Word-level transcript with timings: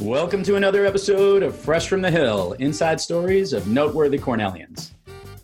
Welcome 0.00 0.42
to 0.42 0.56
another 0.56 0.84
episode 0.84 1.42
of 1.42 1.56
Fresh 1.56 1.88
from 1.88 2.02
the 2.02 2.10
Hill 2.10 2.52
Inside 2.58 3.00
Stories 3.00 3.54
of 3.54 3.66
Noteworthy 3.66 4.18
Cornellians. 4.18 4.90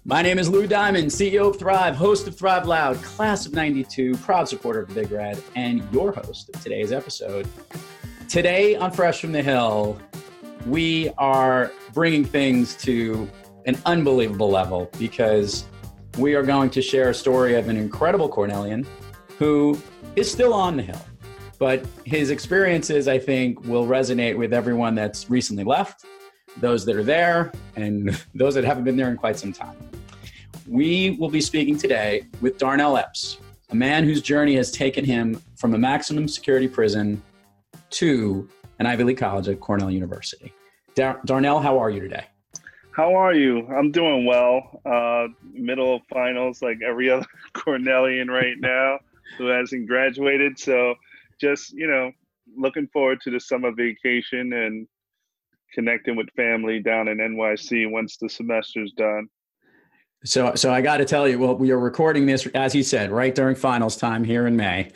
My 0.05 0.21
name 0.21 0.39
is 0.39 0.49
Lou 0.51 0.67
Diamond, 0.67 1.07
CEO 1.07 1.49
of 1.49 1.59
Thrive, 1.59 1.97
host 1.97 2.29
of 2.29 2.37
Thrive 2.37 2.67
Loud, 2.67 3.03
class 3.03 3.47
of 3.47 3.55
92, 3.55 4.15
proud 4.19 4.47
supporter 4.47 4.83
of 4.83 4.95
Big 4.95 5.11
Red, 5.11 5.43
and 5.57 5.83
your 5.91 6.13
host 6.13 6.51
of 6.55 6.63
today's 6.63 6.93
episode. 6.93 7.49
Today 8.29 8.77
on 8.77 8.93
Fresh 8.93 9.23
from 9.23 9.33
the 9.33 9.43
Hill, 9.43 9.99
we 10.67 11.09
are 11.17 11.73
bringing 11.95 12.25
things 12.25 12.77
to 12.77 13.29
an 13.65 13.79
unbelievable 13.87 14.51
level 14.51 14.91
because 14.99 15.65
we 16.19 16.35
are 16.35 16.43
going 16.43 16.69
to 16.71 16.83
share 16.83 17.09
a 17.09 17.15
story 17.15 17.55
of 17.55 17.69
an 17.69 17.79
incredible 17.79 18.29
Cornellian 18.29 18.87
who 19.39 19.81
is 20.15 20.31
still 20.31 20.53
on 20.53 20.77
the 20.77 20.83
Hill 20.83 21.01
but 21.63 21.87
his 22.05 22.31
experiences, 22.31 23.07
I 23.07 23.21
think, 23.21 23.65
will 23.67 23.87
resonate 23.87 24.37
with 24.37 24.53
everyone 24.53 24.97
that's 24.97 25.31
recently 25.31 25.63
left, 25.63 26.05
those 26.57 26.85
that 26.87 26.97
are 26.97 27.05
there, 27.05 27.53
and 27.77 28.21
those 28.35 28.57
that 28.57 28.65
haven't 28.65 28.83
been 28.83 28.97
there 28.97 29.09
in 29.09 29.17
quite 29.17 29.39
some 29.39 29.53
time. 29.53 29.77
We 30.67 31.11
will 31.21 31.31
be 31.31 31.41
speaking 31.41 31.79
today 31.79 32.27
with 32.41 32.59
Darnell 32.59 32.97
Epps, 32.97 33.39
a 33.71 33.77
man 33.77 34.03
whose 34.03 34.21
journey 34.21 34.57
has 34.57 34.73
taken 34.73 35.05
him 35.05 35.41
from 35.55 35.75
a 35.75 35.79
maximum 35.79 36.27
security 36.27 36.67
prison 36.67 37.23
to 37.91 38.49
an 38.81 38.87
Ivy 38.87 39.05
League 39.05 39.19
college 39.19 39.47
at 39.47 39.61
Cornell 39.61 39.93
University. 39.93 40.53
Dar- 40.97 41.21
Darnell, 41.27 41.61
how 41.61 41.79
are 41.79 41.91
you 41.91 42.01
today? 42.01 42.27
How 42.91 43.15
are 43.15 43.35
you? 43.35 43.69
I'm 43.69 43.93
doing 43.93 44.27
well. 44.27 44.81
Uh, 44.85 45.29
middle 45.53 45.95
of 45.95 46.03
finals, 46.13 46.61
like 46.61 46.79
every 46.85 47.09
other 47.09 47.27
Cornellian 47.55 48.27
right 48.27 48.57
now 48.59 48.99
who 49.39 49.47
hasn't 49.47 49.87
graduated. 49.87 50.59
So 50.59 50.97
just 51.43 51.73
you 51.73 51.87
know 51.87 52.11
looking 52.57 52.89
forward 52.93 53.21
to 53.23 53.31
the 53.31 53.41
summer 53.41 53.73
vacation 53.73 54.53
and 54.53 54.87
connecting 55.75 56.17
with 56.17 56.29
family 56.37 56.81
down 56.81 57.09
in 57.09 57.19
NYC 57.19 57.91
once 57.91 58.17
the 58.17 58.29
semester's 58.29 58.93
done. 58.93 59.27
So, 60.25 60.55
so 60.55 60.73
I 60.73 60.83
got 60.83 60.99
to 60.99 61.05
tell 61.05 61.27
you, 61.27 61.39
well, 61.39 61.57
we 61.57 61.71
are 61.73 61.79
recording 61.79 62.27
this 62.27 62.47
as 62.55 62.75
you 62.75 62.83
said, 62.83 63.11
right 63.11 63.35
during 63.35 63.57
finals 63.57 63.97
time 63.97 64.23
here 64.23 64.47
in 64.47 64.57
May, 64.57 64.91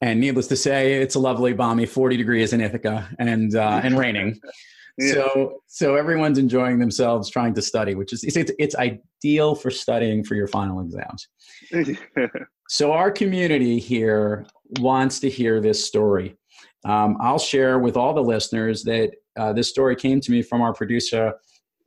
and 0.00 0.18
needless 0.18 0.46
to 0.48 0.56
say, 0.56 0.94
it's 0.94 1.16
a 1.16 1.18
lovely, 1.18 1.52
balmy 1.52 1.84
40 1.84 2.16
degrees 2.16 2.52
in 2.52 2.60
Ithaca 2.60 3.08
and 3.18 3.54
uh, 3.54 3.80
and 3.84 3.98
raining. 3.98 4.40
yeah. 4.98 5.12
So, 5.12 5.62
so 5.66 5.96
everyone's 5.96 6.38
enjoying 6.38 6.78
themselves 6.78 7.28
trying 7.28 7.54
to 7.54 7.62
study, 7.62 7.94
which 7.94 8.12
is 8.12 8.24
it's, 8.24 8.52
it's 8.58 8.74
ideal 9.20 9.54
for 9.54 9.70
studying 9.70 10.24
for 10.24 10.34
your 10.34 10.46
final 10.46 10.80
exams. 10.80 11.28
so, 12.68 12.92
our 12.92 13.10
community 13.10 13.78
here 13.78 14.46
wants 14.78 15.20
to 15.20 15.28
hear 15.28 15.60
this 15.60 15.84
story. 15.84 16.36
Um, 16.84 17.16
I'll 17.20 17.38
share 17.38 17.78
with 17.78 17.96
all 17.96 18.14
the 18.14 18.22
listeners 18.22 18.82
that 18.84 19.12
uh, 19.36 19.52
this 19.52 19.68
story 19.68 19.96
came 19.96 20.20
to 20.20 20.30
me 20.30 20.42
from 20.42 20.62
our 20.62 20.72
producer 20.72 21.34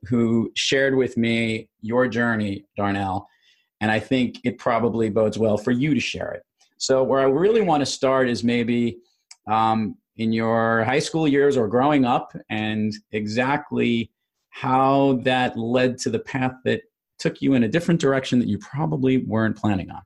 who 0.08 0.50
shared 0.54 0.94
with 0.94 1.16
me 1.16 1.68
your 1.80 2.06
journey, 2.06 2.66
Darnell. 2.76 3.26
And 3.80 3.90
I 3.90 3.98
think 3.98 4.38
it 4.44 4.58
probably 4.58 5.10
bodes 5.10 5.38
well 5.38 5.56
for 5.56 5.70
you 5.70 5.94
to 5.94 6.00
share 6.00 6.32
it. 6.32 6.42
So, 6.78 7.02
where 7.02 7.20
I 7.20 7.24
really 7.24 7.62
want 7.62 7.80
to 7.80 7.86
start 7.86 8.28
is 8.28 8.44
maybe 8.44 8.98
um, 9.50 9.96
in 10.16 10.32
your 10.32 10.84
high 10.84 11.00
school 11.00 11.26
years 11.26 11.56
or 11.56 11.66
growing 11.66 12.04
up, 12.04 12.32
and 12.48 12.92
exactly 13.12 14.10
how 14.50 15.18
that 15.24 15.58
led 15.58 15.98
to 15.98 16.10
the 16.10 16.20
path 16.20 16.52
that 16.64 16.82
took 17.24 17.40
you 17.40 17.54
in 17.54 17.62
a 17.62 17.68
different 17.68 18.02
direction 18.02 18.38
that 18.38 18.48
you 18.48 18.58
probably 18.58 19.16
weren't 19.24 19.56
planning 19.56 19.90
on. 19.90 20.02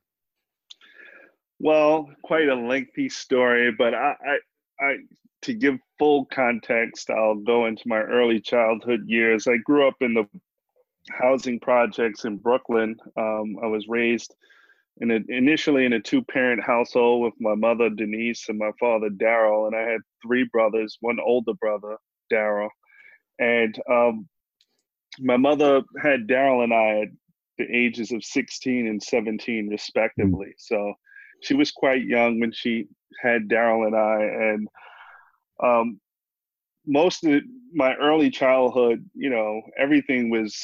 Well, 1.59 2.09
quite 2.23 2.47
a 2.47 2.55
lengthy 2.55 3.09
story, 3.09 3.73
but 3.77 3.93
I, 3.93 4.15
I, 4.25 4.85
I, 4.85 4.95
to 5.41 5.53
give 5.53 5.77
full 5.97 6.23
context, 6.27 7.09
I'll 7.09 7.35
go 7.35 7.65
into 7.65 7.83
my 7.87 7.99
early 7.99 8.39
childhood 8.39 9.01
years. 9.05 9.47
I 9.47 9.57
grew 9.57 9.85
up 9.85 9.95
in 9.99 10.13
the 10.13 10.25
housing 11.11 11.59
projects 11.59 12.23
in 12.23 12.37
Brooklyn. 12.37 12.95
Um, 13.17 13.57
I 13.61 13.67
was 13.67 13.89
raised 13.89 14.33
in 15.01 15.11
a, 15.11 15.19
initially 15.27 15.83
in 15.85 15.91
a 15.91 15.99
two-parent 15.99 16.63
household 16.63 17.23
with 17.23 17.33
my 17.41 17.55
mother 17.55 17.89
Denise 17.89 18.47
and 18.47 18.57
my 18.57 18.71
father 18.79 19.09
Daryl, 19.09 19.67
and 19.67 19.75
I 19.75 19.81
had 19.81 19.99
three 20.25 20.47
brothers, 20.53 20.97
one 21.01 21.17
older 21.19 21.53
brother 21.59 21.97
Daryl, 22.31 22.69
and 23.39 23.77
um, 23.91 24.29
my 25.21 25.37
mother 25.37 25.81
had 26.01 26.27
Daryl 26.27 26.63
and 26.63 26.73
I 26.73 27.01
at 27.01 27.07
the 27.57 27.65
ages 27.75 28.11
of 28.11 28.23
16 28.23 28.87
and 28.87 29.01
17 29.01 29.69
respectively. 29.69 30.53
So 30.57 30.93
she 31.41 31.53
was 31.53 31.71
quite 31.71 32.03
young 32.03 32.39
when 32.39 32.51
she 32.51 32.87
had 33.21 33.47
Daryl 33.47 33.85
and 33.85 33.95
I, 33.95 34.21
and 34.21 34.67
um, 35.61 35.99
most 36.85 37.23
of 37.23 37.41
my 37.73 37.95
early 37.95 38.29
childhood, 38.29 39.05
you 39.13 39.29
know, 39.29 39.61
everything 39.77 40.29
was 40.29 40.57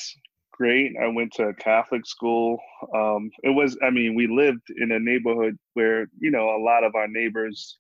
great. 0.52 0.94
I 1.02 1.08
went 1.08 1.34
to 1.34 1.50
a 1.50 1.54
Catholic 1.54 2.06
school. 2.06 2.58
Um, 2.94 3.30
it 3.44 3.50
was, 3.50 3.78
I 3.84 3.90
mean, 3.90 4.16
we 4.16 4.28
lived 4.28 4.70
in 4.78 4.92
a 4.92 5.00
neighborhood 5.00 5.58
where, 5.74 6.08
you 6.20 6.32
know, 6.32 6.56
a 6.56 6.64
lot 6.64 6.84
of 6.84 6.96
our 6.96 7.08
neighbors 7.08 7.78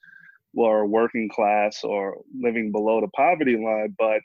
were 0.53 0.85
working 0.85 1.29
class 1.29 1.83
or 1.83 2.17
living 2.37 2.71
below 2.71 3.01
the 3.01 3.07
poverty 3.09 3.57
line. 3.57 3.95
But 3.97 4.21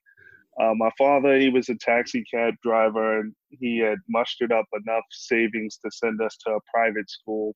uh, 0.61 0.75
my 0.75 0.91
father, 0.99 1.39
he 1.39 1.49
was 1.49 1.69
a 1.69 1.75
taxi 1.77 2.23
cab 2.33 2.55
driver 2.63 3.21
and 3.21 3.33
he 3.51 3.79
had 3.79 3.99
mustered 4.09 4.53
up 4.53 4.67
enough 4.75 5.05
savings 5.11 5.79
to 5.85 5.91
send 5.91 6.21
us 6.21 6.37
to 6.47 6.53
a 6.53 6.61
private 6.73 7.09
school 7.09 7.55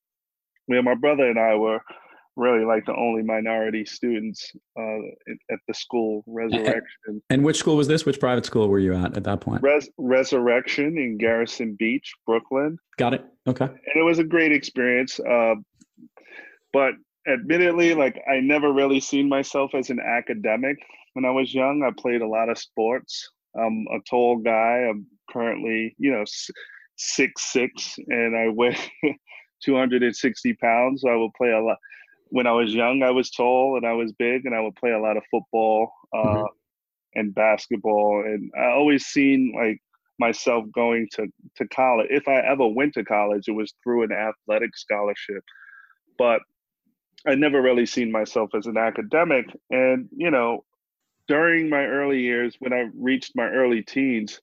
yeah, 0.68 0.80
my 0.80 0.94
brother 0.94 1.28
and 1.28 1.38
I 1.38 1.54
were 1.56 1.80
really 2.36 2.64
like 2.64 2.84
the 2.86 2.96
only 2.96 3.22
minority 3.22 3.84
students 3.84 4.50
uh, 4.78 4.98
at 5.50 5.58
the 5.68 5.74
school, 5.74 6.24
Resurrection. 6.26 7.22
And 7.30 7.44
which 7.44 7.58
school 7.58 7.76
was 7.76 7.86
this? 7.86 8.04
Which 8.04 8.18
private 8.18 8.44
school 8.44 8.68
were 8.68 8.78
you 8.78 8.94
at 8.94 9.16
at 9.16 9.24
that 9.24 9.40
point? 9.40 9.62
Res- 9.62 9.90
Resurrection 9.98 10.98
in 10.98 11.18
Gerritsen 11.18 11.76
Beach, 11.78 12.12
Brooklyn. 12.26 12.78
Got 12.96 13.14
it. 13.14 13.24
Okay. 13.46 13.66
And 13.66 13.96
it 13.96 14.02
was 14.02 14.18
a 14.18 14.24
great 14.24 14.52
experience. 14.52 15.20
Uh, 15.20 15.54
but 16.72 16.94
admittedly, 17.28 17.94
like 17.94 18.20
I 18.28 18.40
never 18.40 18.72
really 18.72 19.00
seen 19.00 19.28
myself 19.28 19.74
as 19.74 19.90
an 19.90 20.00
academic 20.00 20.78
when 21.14 21.24
I 21.24 21.30
was 21.30 21.54
young. 21.54 21.82
I 21.82 21.90
played 22.00 22.22
a 22.22 22.28
lot 22.28 22.48
of 22.48 22.58
sports. 22.58 23.30
I'm 23.56 23.86
a 23.92 23.98
tall 24.08 24.38
guy. 24.38 24.86
I'm 24.88 25.06
currently, 25.30 25.94
you 25.98 26.12
know, 26.12 26.24
six 26.96 27.52
six, 27.52 27.96
and 28.08 28.36
I 28.36 28.48
weigh 28.50 28.76
260 29.64 30.54
pounds. 30.54 31.02
So 31.02 31.08
I 31.08 31.16
would 31.16 31.32
play 31.34 31.50
a 31.50 31.60
lot. 31.60 31.78
When 32.28 32.46
I 32.46 32.52
was 32.52 32.74
young, 32.74 33.02
I 33.02 33.10
was 33.10 33.30
tall 33.30 33.76
and 33.76 33.86
I 33.86 33.92
was 33.92 34.12
big, 34.12 34.44
and 34.44 34.54
I 34.54 34.60
would 34.60 34.76
play 34.76 34.90
a 34.90 35.00
lot 35.00 35.16
of 35.16 35.22
football 35.30 35.92
uh, 36.12 36.18
mm-hmm. 36.18 36.44
and 37.14 37.34
basketball. 37.34 38.24
And 38.26 38.50
I 38.58 38.72
always 38.72 39.06
seen 39.06 39.52
like 39.56 39.80
myself 40.18 40.64
going 40.74 41.08
to 41.12 41.28
to 41.56 41.68
college. 41.68 42.08
If 42.10 42.28
I 42.28 42.36
ever 42.40 42.66
went 42.66 42.94
to 42.94 43.04
college, 43.04 43.44
it 43.46 43.52
was 43.52 43.72
through 43.82 44.04
an 44.04 44.12
athletic 44.12 44.76
scholarship. 44.76 45.44
But 46.18 46.40
I 47.26 47.34
never 47.36 47.62
really 47.62 47.86
seen 47.86 48.12
myself 48.12 48.50
as 48.54 48.66
an 48.66 48.76
academic. 48.76 49.46
And 49.70 50.08
you 50.12 50.30
know, 50.30 50.64
during 51.28 51.68
my 51.68 51.84
early 51.84 52.20
years, 52.20 52.56
when 52.58 52.72
I 52.72 52.88
reached 52.96 53.32
my 53.34 53.48
early 53.48 53.82
teens, 53.82 54.40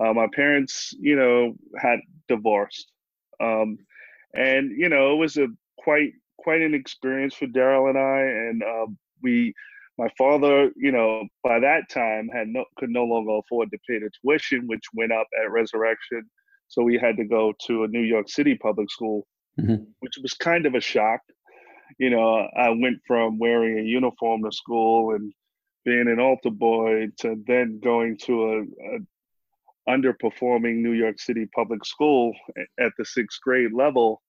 uh, 0.00 0.12
my 0.12 0.26
parents, 0.34 0.94
you 0.98 1.16
know, 1.16 1.54
had 1.78 2.00
divorced. 2.28 2.90
Um, 3.40 3.78
and 4.34 4.70
you 4.76 4.88
know 4.88 5.12
it 5.12 5.16
was 5.16 5.36
a 5.36 5.48
quite 5.78 6.12
quite 6.38 6.62
an 6.62 6.74
experience 6.74 7.34
for 7.34 7.46
Daryl 7.46 7.88
and 7.88 7.98
I, 7.98 8.20
and 8.20 8.62
uh, 8.62 8.86
we. 9.22 9.54
My 9.98 10.08
father, 10.16 10.70
you 10.76 10.92
know, 10.92 11.24
by 11.44 11.60
that 11.60 11.90
time 11.90 12.30
had 12.32 12.48
no 12.48 12.64
could 12.78 12.88
no 12.88 13.04
longer 13.04 13.32
afford 13.32 13.70
to 13.70 13.78
pay 13.86 13.98
the 13.98 14.08
tuition, 14.22 14.66
which 14.66 14.84
went 14.94 15.12
up 15.12 15.26
at 15.38 15.50
Resurrection. 15.50 16.22
So 16.68 16.82
we 16.82 16.96
had 16.96 17.18
to 17.18 17.24
go 17.26 17.52
to 17.66 17.84
a 17.84 17.88
New 17.88 18.00
York 18.00 18.30
City 18.30 18.54
public 18.54 18.90
school, 18.90 19.26
mm-hmm. 19.60 19.82
which 19.98 20.14
was 20.22 20.32
kind 20.32 20.64
of 20.64 20.74
a 20.74 20.80
shock. 20.80 21.20
You 21.98 22.08
know, 22.08 22.48
I 22.56 22.70
went 22.70 23.00
from 23.06 23.38
wearing 23.38 23.78
a 23.78 23.82
uniform 23.82 24.42
to 24.44 24.52
school 24.52 25.14
and 25.14 25.34
being 25.84 26.08
an 26.08 26.20
altar 26.20 26.50
boy 26.50 27.08
to 27.18 27.42
then 27.46 27.80
going 27.82 28.18
to 28.18 28.44
a, 28.44 28.60
a 28.96 28.98
underperforming 29.88 30.76
New 30.76 30.92
York 30.92 31.18
City 31.18 31.46
public 31.54 31.84
school 31.84 32.32
at 32.78 32.92
the 32.98 33.04
sixth 33.04 33.40
grade 33.40 33.72
level. 33.72 34.22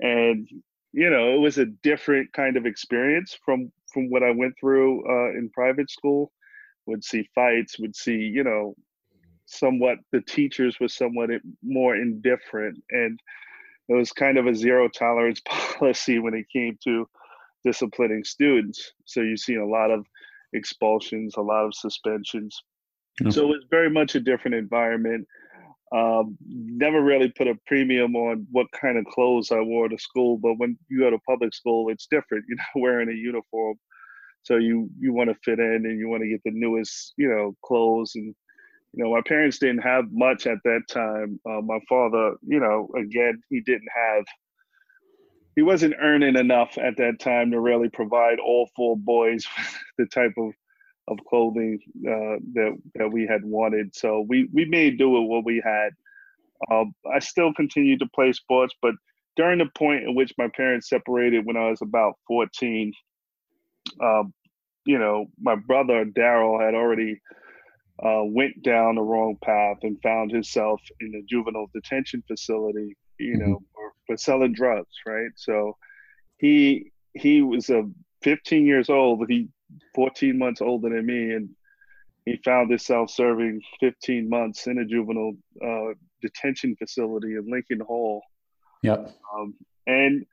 And, 0.00 0.48
you 0.92 1.10
know, 1.10 1.34
it 1.34 1.38
was 1.38 1.58
a 1.58 1.66
different 1.66 2.32
kind 2.32 2.56
of 2.56 2.66
experience 2.66 3.36
from 3.44 3.70
from 3.92 4.08
what 4.08 4.22
I 4.22 4.30
went 4.30 4.54
through 4.58 5.04
uh, 5.08 5.30
in 5.38 5.50
private 5.52 5.90
school. 5.90 6.32
Would 6.86 7.04
see 7.04 7.28
fights, 7.34 7.78
would 7.78 7.94
see, 7.94 8.16
you 8.16 8.42
know, 8.42 8.74
somewhat 9.46 9.98
the 10.12 10.20
teachers 10.22 10.78
were 10.80 10.88
somewhat 10.88 11.30
more 11.62 11.96
indifferent. 11.96 12.82
And 12.90 13.20
it 13.88 13.94
was 13.94 14.12
kind 14.12 14.38
of 14.38 14.46
a 14.46 14.54
zero 14.54 14.88
tolerance 14.88 15.40
policy 15.46 16.18
when 16.18 16.34
it 16.34 16.46
came 16.52 16.78
to 16.84 17.08
disciplining 17.64 18.24
students. 18.24 18.92
So 19.04 19.20
you 19.20 19.36
see 19.36 19.56
a 19.56 19.66
lot 19.66 19.90
of 19.90 20.06
expulsions, 20.52 21.34
a 21.36 21.40
lot 21.40 21.66
of 21.66 21.74
suspensions. 21.74 22.56
Mm-hmm. 23.20 23.30
So 23.30 23.42
it 23.42 23.48
was 23.48 23.64
very 23.70 23.90
much 23.90 24.14
a 24.14 24.20
different 24.20 24.54
environment. 24.54 25.26
Um, 25.92 26.38
never 26.46 27.02
really 27.02 27.30
put 27.36 27.48
a 27.48 27.58
premium 27.66 28.14
on 28.14 28.46
what 28.52 28.66
kind 28.80 28.96
of 28.96 29.04
clothes 29.06 29.50
I 29.50 29.60
wore 29.60 29.88
to 29.88 29.98
school, 29.98 30.38
but 30.38 30.54
when 30.58 30.78
you 30.88 31.00
go 31.00 31.10
to 31.10 31.18
public 31.28 31.52
school, 31.52 31.90
it's 31.90 32.06
different. 32.06 32.44
You're 32.48 32.58
not 32.58 32.82
wearing 32.82 33.08
a 33.08 33.12
uniform. 33.12 33.76
so 34.42 34.56
you 34.56 34.88
you 34.98 35.12
want 35.12 35.30
to 35.30 35.36
fit 35.44 35.58
in 35.58 35.84
and 35.86 35.98
you 35.98 36.08
want 36.08 36.22
to 36.22 36.28
get 36.28 36.40
the 36.44 36.52
newest 36.52 37.12
you 37.16 37.28
know 37.28 37.54
clothes 37.64 38.12
and 38.14 38.34
you 38.92 39.04
know 39.04 39.12
my 39.12 39.22
parents 39.26 39.58
didn't 39.58 39.82
have 39.82 40.04
much 40.12 40.46
at 40.46 40.58
that 40.64 40.82
time 40.88 41.38
uh, 41.48 41.60
my 41.60 41.78
father 41.88 42.34
you 42.42 42.60
know 42.60 42.88
again 42.96 43.40
he 43.50 43.60
didn't 43.60 43.88
have 43.94 44.24
he 45.60 45.62
wasn't 45.62 45.92
earning 46.00 46.36
enough 46.36 46.78
at 46.78 46.96
that 46.96 47.20
time 47.20 47.50
to 47.50 47.60
really 47.60 47.90
provide 47.90 48.38
all 48.38 48.70
four 48.74 48.96
boys 48.96 49.44
the 49.98 50.06
type 50.06 50.32
of 50.38 50.54
of 51.06 51.18
clothing 51.28 51.78
uh, 52.08 52.40
that 52.54 52.78
that 52.94 53.12
we 53.12 53.26
had 53.26 53.44
wanted. 53.44 53.94
So 53.94 54.24
we 54.26 54.48
we 54.54 54.64
made 54.64 54.96
do 54.96 55.10
with 55.10 55.28
what 55.28 55.44
we 55.44 55.60
had. 55.62 55.90
Um, 56.70 56.94
I 57.14 57.18
still 57.18 57.52
continued 57.52 58.00
to 58.00 58.08
play 58.14 58.32
sports, 58.32 58.74
but 58.80 58.94
during 59.36 59.58
the 59.58 59.68
point 59.76 60.04
in 60.04 60.14
which 60.14 60.32
my 60.38 60.48
parents 60.48 60.88
separated 60.88 61.44
when 61.44 61.58
I 61.58 61.68
was 61.68 61.82
about 61.82 62.14
14, 62.26 62.94
um, 64.02 64.32
you 64.86 64.98
know, 64.98 65.26
my 65.38 65.56
brother 65.56 66.06
Daryl 66.06 66.58
had 66.58 66.74
already 66.74 67.20
uh, 68.02 68.22
went 68.24 68.62
down 68.62 68.94
the 68.94 69.02
wrong 69.02 69.36
path 69.44 69.76
and 69.82 70.00
found 70.02 70.30
himself 70.30 70.80
in 71.02 71.14
a 71.16 71.22
juvenile 71.28 71.68
detention 71.74 72.24
facility, 72.26 72.96
you 73.18 73.36
know, 73.36 73.56
mm-hmm. 73.56 73.69
For, 74.10 74.16
for 74.16 74.16
selling 74.16 74.52
drugs, 74.52 74.94
right? 75.06 75.30
So 75.36 75.76
he 76.38 76.92
he 77.14 77.42
was 77.42 77.70
a 77.70 77.88
15 78.22 78.66
years 78.66 78.90
old. 78.90 79.24
He 79.28 79.48
14 79.94 80.38
months 80.38 80.60
older 80.60 80.88
than 80.88 81.06
me, 81.06 81.32
and 81.32 81.50
he 82.24 82.36
found 82.44 82.70
himself 82.70 83.10
serving 83.10 83.62
15 83.80 84.28
months 84.28 84.66
in 84.66 84.78
a 84.78 84.84
juvenile 84.84 85.34
uh, 85.64 85.94
detention 86.22 86.76
facility 86.76 87.34
in 87.34 87.50
Lincoln 87.50 87.80
Hall. 87.80 88.22
Yep. 88.82 89.14
Um, 89.34 89.54
and 89.86 90.26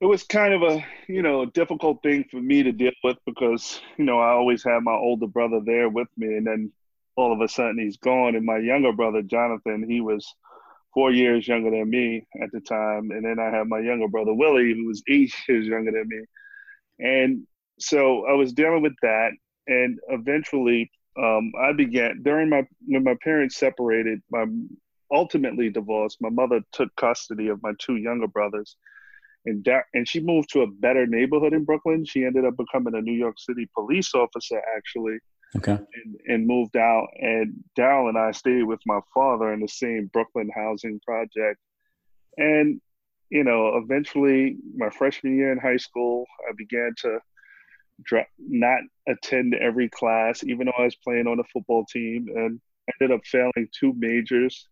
it 0.00 0.06
was 0.06 0.22
kind 0.22 0.54
of 0.54 0.62
a 0.62 0.84
you 1.08 1.22
know 1.22 1.44
difficult 1.44 2.02
thing 2.02 2.24
for 2.30 2.40
me 2.40 2.62
to 2.62 2.72
deal 2.72 2.92
with 3.04 3.18
because 3.26 3.80
you 3.96 4.04
know 4.04 4.18
I 4.18 4.30
always 4.30 4.64
had 4.64 4.82
my 4.82 4.94
older 4.94 5.26
brother 5.26 5.60
there 5.64 5.88
with 5.88 6.08
me, 6.16 6.36
and 6.36 6.46
then 6.46 6.72
all 7.16 7.32
of 7.32 7.40
a 7.40 7.48
sudden 7.48 7.78
he's 7.78 7.98
gone, 7.98 8.34
and 8.34 8.46
my 8.46 8.58
younger 8.58 8.92
brother 8.92 9.22
Jonathan, 9.22 9.84
he 9.88 10.00
was 10.00 10.34
four 10.92 11.12
years 11.12 11.46
younger 11.46 11.70
than 11.70 11.88
me 11.88 12.26
at 12.42 12.50
the 12.52 12.60
time, 12.60 13.10
and 13.10 13.24
then 13.24 13.38
I 13.38 13.50
had 13.56 13.68
my 13.68 13.80
younger 13.80 14.08
brother 14.08 14.34
Willie, 14.34 14.74
who 14.74 14.86
was 14.86 15.02
eight 15.08 15.32
years 15.48 15.66
younger 15.66 15.92
than 15.92 16.08
me, 16.08 16.24
and 16.98 17.46
so 17.78 18.26
I 18.26 18.34
was 18.34 18.52
dealing 18.52 18.82
with 18.82 18.94
that, 19.02 19.30
and 19.66 19.98
eventually 20.08 20.90
um, 21.18 21.52
I 21.60 21.72
began 21.72 22.22
during 22.22 22.48
my 22.48 22.66
when 22.86 23.04
my 23.04 23.16
parents 23.22 23.56
separated. 23.56 24.20
My 24.30 24.46
ultimately 25.12 25.70
divorced. 25.70 26.18
My 26.20 26.28
mother 26.28 26.60
took 26.72 26.94
custody 26.96 27.48
of 27.48 27.62
my 27.62 27.72
two 27.78 27.96
younger 27.96 28.28
brothers, 28.28 28.76
and 29.44 29.62
da- 29.62 29.82
and 29.94 30.06
she 30.06 30.20
moved 30.20 30.50
to 30.50 30.62
a 30.62 30.66
better 30.66 31.06
neighborhood 31.06 31.52
in 31.52 31.64
Brooklyn. 31.64 32.04
She 32.04 32.24
ended 32.24 32.44
up 32.44 32.56
becoming 32.56 32.94
a 32.94 33.00
New 33.00 33.14
York 33.14 33.36
City 33.38 33.68
police 33.74 34.14
officer, 34.14 34.60
actually. 34.76 35.18
Okay. 35.56 35.72
And, 35.72 36.16
and 36.26 36.46
moved 36.46 36.76
out, 36.76 37.08
and 37.18 37.64
Daryl 37.76 38.08
and 38.08 38.16
I 38.16 38.30
stayed 38.30 38.62
with 38.62 38.80
my 38.86 39.00
father 39.12 39.52
in 39.52 39.60
the 39.60 39.68
same 39.68 40.06
Brooklyn 40.12 40.48
housing 40.54 41.00
project, 41.00 41.58
and 42.36 42.80
you 43.30 43.44
know, 43.44 43.76
eventually, 43.76 44.56
my 44.76 44.90
freshman 44.90 45.36
year 45.36 45.52
in 45.52 45.58
high 45.58 45.76
school, 45.76 46.26
I 46.48 46.52
began 46.56 46.94
to 46.98 47.18
not 48.38 48.80
attend 49.08 49.54
every 49.54 49.88
class, 49.88 50.42
even 50.44 50.66
though 50.66 50.72
I 50.78 50.84
was 50.84 50.96
playing 50.96 51.26
on 51.26 51.38
a 51.38 51.44
football 51.44 51.84
team, 51.84 52.26
and 52.34 52.60
ended 53.00 53.16
up 53.16 53.24
failing 53.24 53.68
two 53.72 53.94
majors 53.96 54.66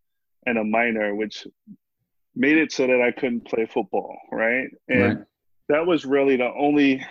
and 0.47 0.59
a 0.59 0.65
minor, 0.65 1.15
which 1.15 1.47
made 2.35 2.57
it 2.57 2.73
so 2.73 2.87
that 2.87 3.01
I 3.01 3.13
couldn't 3.13 3.47
play 3.47 3.67
football, 3.67 4.17
right? 4.33 4.69
And 4.89 5.03
right. 5.03 5.19
that 5.69 5.87
was 5.87 6.05
really 6.05 6.37
the 6.37 6.53
only 6.53 7.05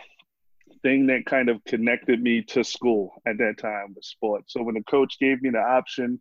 thing 0.82 1.08
that 1.08 1.26
kind 1.26 1.50
of 1.50 1.64
connected 1.66 2.22
me 2.22 2.42
to 2.44 2.64
school 2.64 3.12
at 3.26 3.38
that 3.38 3.58
time 3.58 3.94
was 3.96 4.08
sports. 4.08 4.54
So 4.54 4.64
when 4.64 4.76
the 4.76 4.84
coach 4.84 5.18
gave 5.20 5.42
me 5.42 5.50
the 5.50 5.60
option 5.60 6.20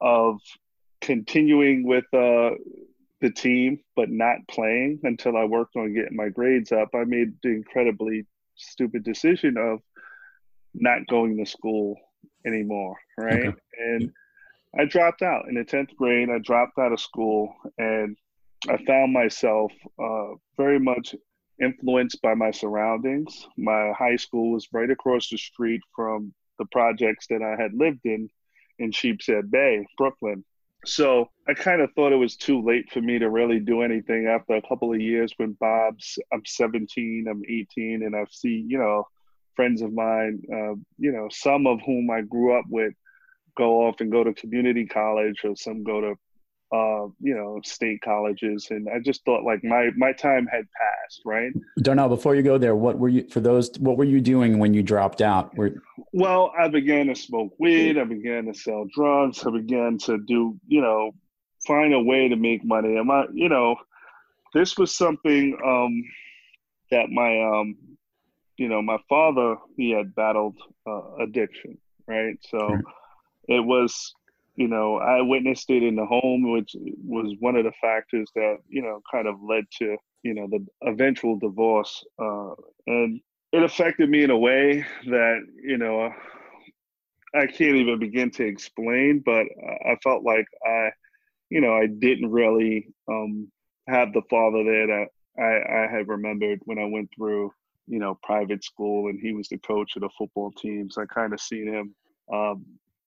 of 0.00 0.40
continuing 1.00 1.86
with 1.86 2.04
uh, 2.12 2.50
the 3.20 3.30
team 3.34 3.80
but 3.96 4.10
not 4.10 4.38
playing 4.48 5.00
until 5.02 5.36
I 5.36 5.44
worked 5.44 5.76
on 5.76 5.94
getting 5.94 6.16
my 6.16 6.28
grades 6.28 6.72
up, 6.72 6.90
I 6.94 7.04
made 7.04 7.32
the 7.42 7.50
incredibly 7.50 8.26
stupid 8.56 9.04
decision 9.04 9.56
of 9.56 9.80
not 10.74 11.06
going 11.06 11.36
to 11.38 11.46
school 11.46 11.96
anymore, 12.46 12.96
right? 13.18 13.46
Okay. 13.46 13.56
And 13.78 14.12
I 14.78 14.84
dropped 14.84 15.22
out 15.22 15.48
in 15.48 15.54
the 15.54 15.64
10th 15.64 15.96
grade. 15.96 16.28
I 16.30 16.38
dropped 16.38 16.78
out 16.78 16.92
of 16.92 17.00
school 17.00 17.54
and 17.78 18.16
I 18.68 18.76
found 18.84 19.12
myself 19.12 19.72
uh, 19.98 20.34
very 20.56 20.78
much 20.78 21.14
influenced 21.60 22.20
by 22.22 22.34
my 22.34 22.50
surroundings. 22.50 23.46
My 23.56 23.92
high 23.96 24.16
school 24.16 24.52
was 24.52 24.68
right 24.72 24.90
across 24.90 25.28
the 25.28 25.36
street 25.36 25.80
from 25.94 26.32
the 26.58 26.66
projects 26.66 27.26
that 27.28 27.42
I 27.42 27.60
had 27.60 27.74
lived 27.74 28.00
in 28.04 28.28
in 28.78 28.92
Sheepshead 28.92 29.50
Bay, 29.50 29.86
Brooklyn. 29.98 30.44
So 30.86 31.28
I 31.46 31.52
kind 31.52 31.82
of 31.82 31.92
thought 31.92 32.12
it 32.12 32.16
was 32.16 32.36
too 32.36 32.62
late 32.62 32.90
for 32.90 33.02
me 33.02 33.18
to 33.18 33.28
really 33.28 33.60
do 33.60 33.82
anything 33.82 34.26
after 34.26 34.54
a 34.54 34.62
couple 34.62 34.94
of 34.94 35.00
years 35.00 35.32
when 35.36 35.52
Bob's, 35.60 36.18
I'm 36.32 36.42
17, 36.46 37.26
I'm 37.28 37.42
18, 37.46 38.02
and 38.02 38.16
I 38.16 38.24
see, 38.30 38.64
you 38.66 38.78
know, 38.78 39.06
friends 39.54 39.82
of 39.82 39.92
mine, 39.92 40.40
uh, 40.50 40.74
you 40.96 41.12
know, 41.12 41.28
some 41.30 41.66
of 41.66 41.80
whom 41.84 42.10
I 42.10 42.22
grew 42.22 42.58
up 42.58 42.64
with 42.70 42.94
go 43.58 43.86
off 43.86 44.00
and 44.00 44.10
go 44.10 44.24
to 44.24 44.32
community 44.32 44.86
college 44.86 45.40
or 45.44 45.54
some 45.54 45.84
go 45.84 46.00
to 46.00 46.14
uh, 46.72 47.06
you 47.20 47.34
know, 47.34 47.60
state 47.64 48.00
colleges, 48.00 48.68
and 48.70 48.88
I 48.88 49.00
just 49.00 49.24
thought 49.24 49.44
like 49.44 49.64
my 49.64 49.90
my 49.96 50.12
time 50.12 50.46
had 50.46 50.66
passed, 50.70 50.99
right? 51.24 51.52
Darnell, 51.78 52.08
before 52.08 52.34
you 52.34 52.42
go 52.42 52.58
there, 52.58 52.76
what 52.76 52.98
were 52.98 53.08
you 53.08 53.26
for 53.28 53.40
those? 53.40 53.70
What 53.78 53.96
were 53.96 54.04
you 54.04 54.20
doing 54.20 54.58
when 54.58 54.74
you 54.74 54.82
dropped 54.82 55.20
out? 55.20 55.56
Were... 55.56 55.82
Well, 56.12 56.52
I 56.58 56.68
began 56.68 57.06
to 57.06 57.14
smoke 57.14 57.52
weed. 57.58 57.98
I 57.98 58.04
began 58.04 58.46
to 58.46 58.54
sell 58.54 58.86
drugs. 58.94 59.44
I 59.46 59.50
began 59.50 59.98
to 59.98 60.18
do, 60.18 60.58
you 60.66 60.80
know, 60.80 61.12
find 61.66 61.94
a 61.94 62.00
way 62.00 62.28
to 62.28 62.36
make 62.36 62.64
money. 62.64 62.96
And 62.96 63.06
my, 63.06 63.24
you 63.32 63.48
know, 63.48 63.76
this 64.54 64.76
was 64.76 64.94
something 64.94 65.58
um, 65.64 66.04
that 66.90 67.10
my, 67.10 67.40
um, 67.42 67.76
you 68.56 68.68
know, 68.68 68.82
my 68.82 68.98
father 69.08 69.56
he 69.76 69.90
had 69.90 70.14
battled 70.14 70.56
uh, 70.86 71.16
addiction, 71.16 71.78
right? 72.06 72.36
So. 72.50 72.78
It 73.48 73.64
was 73.64 74.14
you 74.60 74.68
know, 74.68 74.98
I 74.98 75.22
witnessed 75.22 75.70
it 75.70 75.82
in 75.82 75.96
the 75.96 76.04
home, 76.04 76.52
which 76.52 76.76
was 77.02 77.34
one 77.40 77.56
of 77.56 77.64
the 77.64 77.72
factors 77.80 78.28
that, 78.34 78.58
you 78.68 78.82
know, 78.82 79.00
kind 79.10 79.26
of 79.26 79.36
led 79.42 79.64
to, 79.78 79.96
you 80.22 80.34
know, 80.34 80.46
the 80.48 80.64
eventual 80.86 81.38
divorce. 81.38 82.04
Uh, 82.18 82.52
and 82.86 83.20
it 83.52 83.62
affected 83.62 84.08
me 84.08 84.22
in 84.22 84.30
a 84.30 84.38
way 84.38 84.84
that, 85.06 85.40
you 85.62 85.78
know, 85.78 86.12
I 87.34 87.46
can't 87.46 87.76
even 87.76 87.98
begin 87.98 88.30
to 88.32 88.44
explain, 88.44 89.22
but 89.24 89.46
I 89.86 89.96
felt 90.02 90.24
like 90.24 90.46
I, 90.66 90.90
you 91.48 91.60
know, 91.60 91.74
I 91.74 91.86
didn't 91.86 92.30
really 92.30 92.88
um, 93.08 93.50
have 93.88 94.12
the 94.12 94.22
father 94.28 94.64
there 94.64 94.86
that 94.86 95.06
I, 95.38 95.84
I 95.84 95.90
had 95.90 96.08
remembered 96.08 96.60
when 96.64 96.78
I 96.78 96.86
went 96.86 97.10
through, 97.14 97.52
you 97.86 97.98
know, 97.98 98.18
private 98.22 98.64
school 98.64 99.08
and 99.08 99.18
he 99.20 99.32
was 99.32 99.48
the 99.48 99.58
coach 99.58 99.96
of 99.96 100.02
the 100.02 100.10
football 100.18 100.50
teams. 100.52 100.98
I 100.98 101.06
kind 101.06 101.32
of 101.32 101.40
seen 101.40 101.68
him, 101.68 101.94
um, 102.32 102.64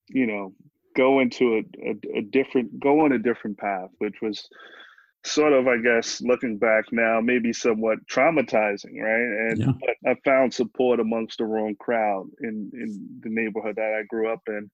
you 0.07 0.25
know, 0.25 0.53
go 0.95 1.19
into 1.19 1.55
a, 1.55 1.89
a, 1.89 2.19
a, 2.19 2.21
different 2.21 2.79
go 2.79 3.01
on 3.01 3.13
a 3.13 3.17
different 3.17 3.57
path 3.57 3.89
which 3.97 4.21
was 4.21 4.47
sort 5.25 5.53
of 5.53 5.67
i 5.67 5.77
guess 5.77 6.21
looking 6.21 6.57
back 6.57 6.85
now 6.91 7.21
maybe 7.21 7.53
somewhat 7.53 7.97
traumatizing 8.07 9.01
right? 9.01 9.51
And 9.51 9.59
yeah. 9.59 10.11
i 10.11 10.15
found 10.25 10.53
support 10.53 10.99
amongst 10.99 11.37
the 11.37 11.45
wrong 11.45 11.75
crowd 11.79 12.27
in 12.41 12.71
in 12.73 13.19
the 13.21 13.29
neighborhood 13.29 13.75
that 13.77 13.97
i 13.99 14.03
grew 14.07 14.31
up 14.31 14.41
in. 14.47 14.69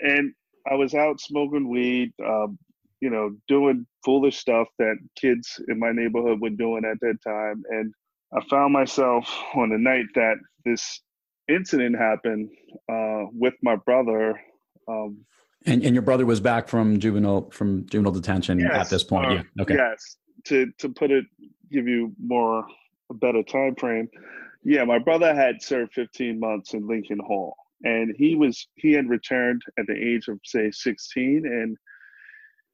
And 0.00 0.32
i 0.70 0.74
was 0.74 0.94
out 0.94 1.20
smoking 1.20 1.68
weed 1.68 2.12
um, 2.24 2.58
you 3.00 3.10
know 3.10 3.36
doing 3.48 3.86
foolish 4.04 4.38
stuff 4.38 4.68
that 4.78 4.96
kids 5.16 5.60
in 5.68 5.78
my 5.78 5.92
neighborhood 5.92 6.40
were 6.40 6.50
doing 6.50 6.84
at 6.84 7.00
that 7.00 7.18
time. 7.22 7.62
And 7.70 7.92
i 8.34 8.40
found 8.48 8.72
myself 8.72 9.28
on 9.54 9.70
the 9.70 9.78
night 9.78 10.06
that 10.14 10.36
this 10.64 11.02
incident 11.48 11.98
happened 11.98 12.48
uh, 12.90 13.24
with 13.32 13.54
my 13.62 13.76
brother 13.76 14.40
um, 14.88 15.24
and 15.66 15.82
and 15.84 15.94
your 15.94 16.02
brother 16.02 16.26
was 16.26 16.40
back 16.40 16.68
from 16.68 16.98
juvenile 16.98 17.50
from 17.50 17.86
juvenile 17.86 18.12
detention 18.12 18.58
yes, 18.58 18.70
at 18.74 18.90
this 18.90 19.04
point. 19.04 19.26
Uh, 19.26 19.34
yeah. 19.34 19.62
Okay. 19.62 19.74
Yes. 19.74 20.16
To 20.46 20.70
to 20.78 20.88
put 20.88 21.10
it, 21.10 21.24
give 21.70 21.86
you 21.86 22.12
more 22.22 22.64
a 23.10 23.14
better 23.14 23.42
time 23.42 23.74
frame. 23.74 24.08
Yeah, 24.62 24.84
my 24.84 24.98
brother 24.98 25.34
had 25.34 25.62
served 25.62 25.94
15 25.94 26.38
months 26.38 26.74
in 26.74 26.86
Lincoln 26.86 27.18
Hall, 27.18 27.56
and 27.82 28.14
he 28.16 28.36
was 28.36 28.68
he 28.74 28.92
had 28.92 29.08
returned 29.08 29.62
at 29.78 29.86
the 29.86 29.94
age 29.94 30.28
of 30.28 30.38
say 30.44 30.70
16, 30.70 31.46
and 31.46 31.76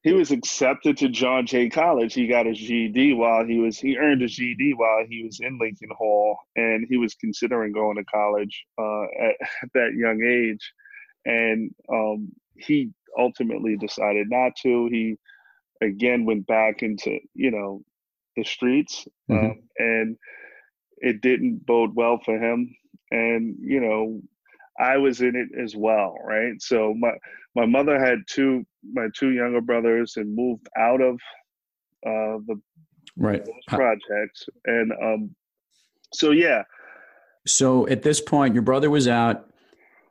he 0.02 0.12
was 0.12 0.30
accepted 0.30 0.96
to 0.98 1.08
John 1.08 1.46
Jay 1.46 1.68
College. 1.68 2.14
He 2.14 2.28
got 2.28 2.46
his 2.46 2.58
GED 2.58 3.14
while 3.14 3.44
he 3.44 3.58
was 3.58 3.78
he 3.78 3.96
earned 3.96 4.22
his 4.22 4.36
GED 4.36 4.74
while 4.74 5.04
he 5.08 5.24
was 5.24 5.40
in 5.40 5.58
Lincoln 5.58 5.90
Hall, 5.96 6.38
and 6.54 6.86
he 6.88 6.96
was 6.96 7.14
considering 7.14 7.72
going 7.72 7.96
to 7.96 8.04
college 8.04 8.64
uh, 8.78 9.04
at, 9.20 9.34
at 9.62 9.72
that 9.74 9.92
young 9.96 10.22
age 10.22 10.72
and 11.26 11.74
um, 11.92 12.32
he 12.58 12.90
ultimately 13.18 13.76
decided 13.76 14.28
not 14.30 14.52
to. 14.62 14.88
He 14.90 15.16
again 15.82 16.24
went 16.24 16.46
back 16.46 16.82
into 16.82 17.18
you 17.34 17.50
know 17.50 17.82
the 18.36 18.44
streets, 18.44 19.06
mm-hmm. 19.30 19.46
um, 19.46 19.62
and 19.78 20.16
it 20.98 21.20
didn't 21.20 21.66
bode 21.66 21.94
well 21.94 22.18
for 22.24 22.38
him. 22.38 22.74
and 23.10 23.56
you 23.60 23.80
know, 23.80 24.20
I 24.78 24.96
was 24.98 25.20
in 25.20 25.36
it 25.36 25.58
as 25.60 25.74
well, 25.74 26.16
right? 26.24 26.60
So 26.60 26.94
my 26.94 27.12
my 27.54 27.66
mother 27.66 27.98
had 27.98 28.18
two 28.28 28.64
my 28.92 29.08
two 29.14 29.30
younger 29.30 29.60
brothers 29.60 30.14
and 30.16 30.34
moved 30.34 30.68
out 30.78 31.00
of 31.00 31.14
uh, 32.06 32.38
the 32.46 32.60
right 33.16 33.44
those 33.44 33.54
projects, 33.68 34.48
and 34.66 34.92
um, 35.02 35.34
so 36.12 36.30
yeah. 36.30 36.62
So 37.46 37.86
at 37.88 38.02
this 38.02 38.20
point, 38.20 38.54
your 38.54 38.62
brother 38.62 38.90
was 38.90 39.08
out. 39.08 39.48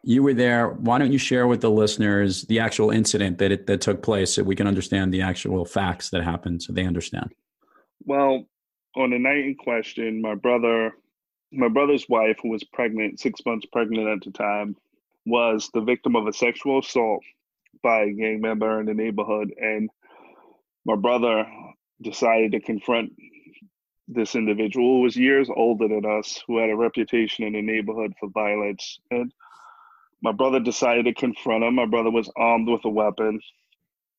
You 0.07 0.21
were 0.21 0.35
there. 0.35 0.69
Why 0.69 0.99
don't 0.99 1.11
you 1.11 1.17
share 1.17 1.47
with 1.47 1.61
the 1.61 1.71
listeners 1.71 2.43
the 2.43 2.59
actual 2.59 2.91
incident 2.91 3.39
that 3.39 3.51
it, 3.51 3.65
that 3.65 3.81
took 3.81 4.03
place, 4.03 4.35
so 4.35 4.43
we 4.43 4.55
can 4.55 4.67
understand 4.67 5.11
the 5.11 5.21
actual 5.21 5.65
facts 5.65 6.11
that 6.11 6.23
happened, 6.23 6.61
so 6.61 6.73
they 6.73 6.85
understand. 6.85 7.33
Well, 8.03 8.45
on 8.95 9.09
the 9.09 9.17
night 9.17 9.45
in 9.45 9.55
question, 9.55 10.21
my 10.21 10.35
brother, 10.35 10.93
my 11.51 11.69
brother's 11.69 12.07
wife, 12.07 12.37
who 12.43 12.49
was 12.49 12.63
pregnant, 12.63 13.19
six 13.19 13.41
months 13.47 13.65
pregnant 13.71 14.07
at 14.07 14.21
the 14.21 14.31
time, 14.31 14.75
was 15.25 15.71
the 15.73 15.81
victim 15.81 16.15
of 16.15 16.27
a 16.27 16.33
sexual 16.33 16.79
assault 16.79 17.23
by 17.81 18.03
a 18.03 18.11
gang 18.11 18.41
member 18.41 18.79
in 18.79 18.85
the 18.85 18.93
neighborhood, 18.93 19.51
and 19.59 19.89
my 20.85 20.95
brother 20.95 21.47
decided 22.03 22.51
to 22.51 22.59
confront 22.59 23.11
this 24.07 24.35
individual 24.35 24.97
who 24.97 25.01
was 25.01 25.17
years 25.17 25.49
older 25.55 25.87
than 25.87 26.05
us, 26.05 26.43
who 26.45 26.59
had 26.59 26.69
a 26.69 26.75
reputation 26.75 27.43
in 27.43 27.53
the 27.53 27.61
neighborhood 27.63 28.13
for 28.19 28.29
violence. 28.29 28.99
And 29.09 29.33
my 30.21 30.31
brother 30.31 30.59
decided 30.59 31.05
to 31.05 31.13
confront 31.13 31.63
him. 31.63 31.75
My 31.75 31.85
brother 31.85 32.11
was 32.11 32.31
armed 32.35 32.67
with 32.67 32.83
a 32.85 32.89
weapon. 32.89 33.39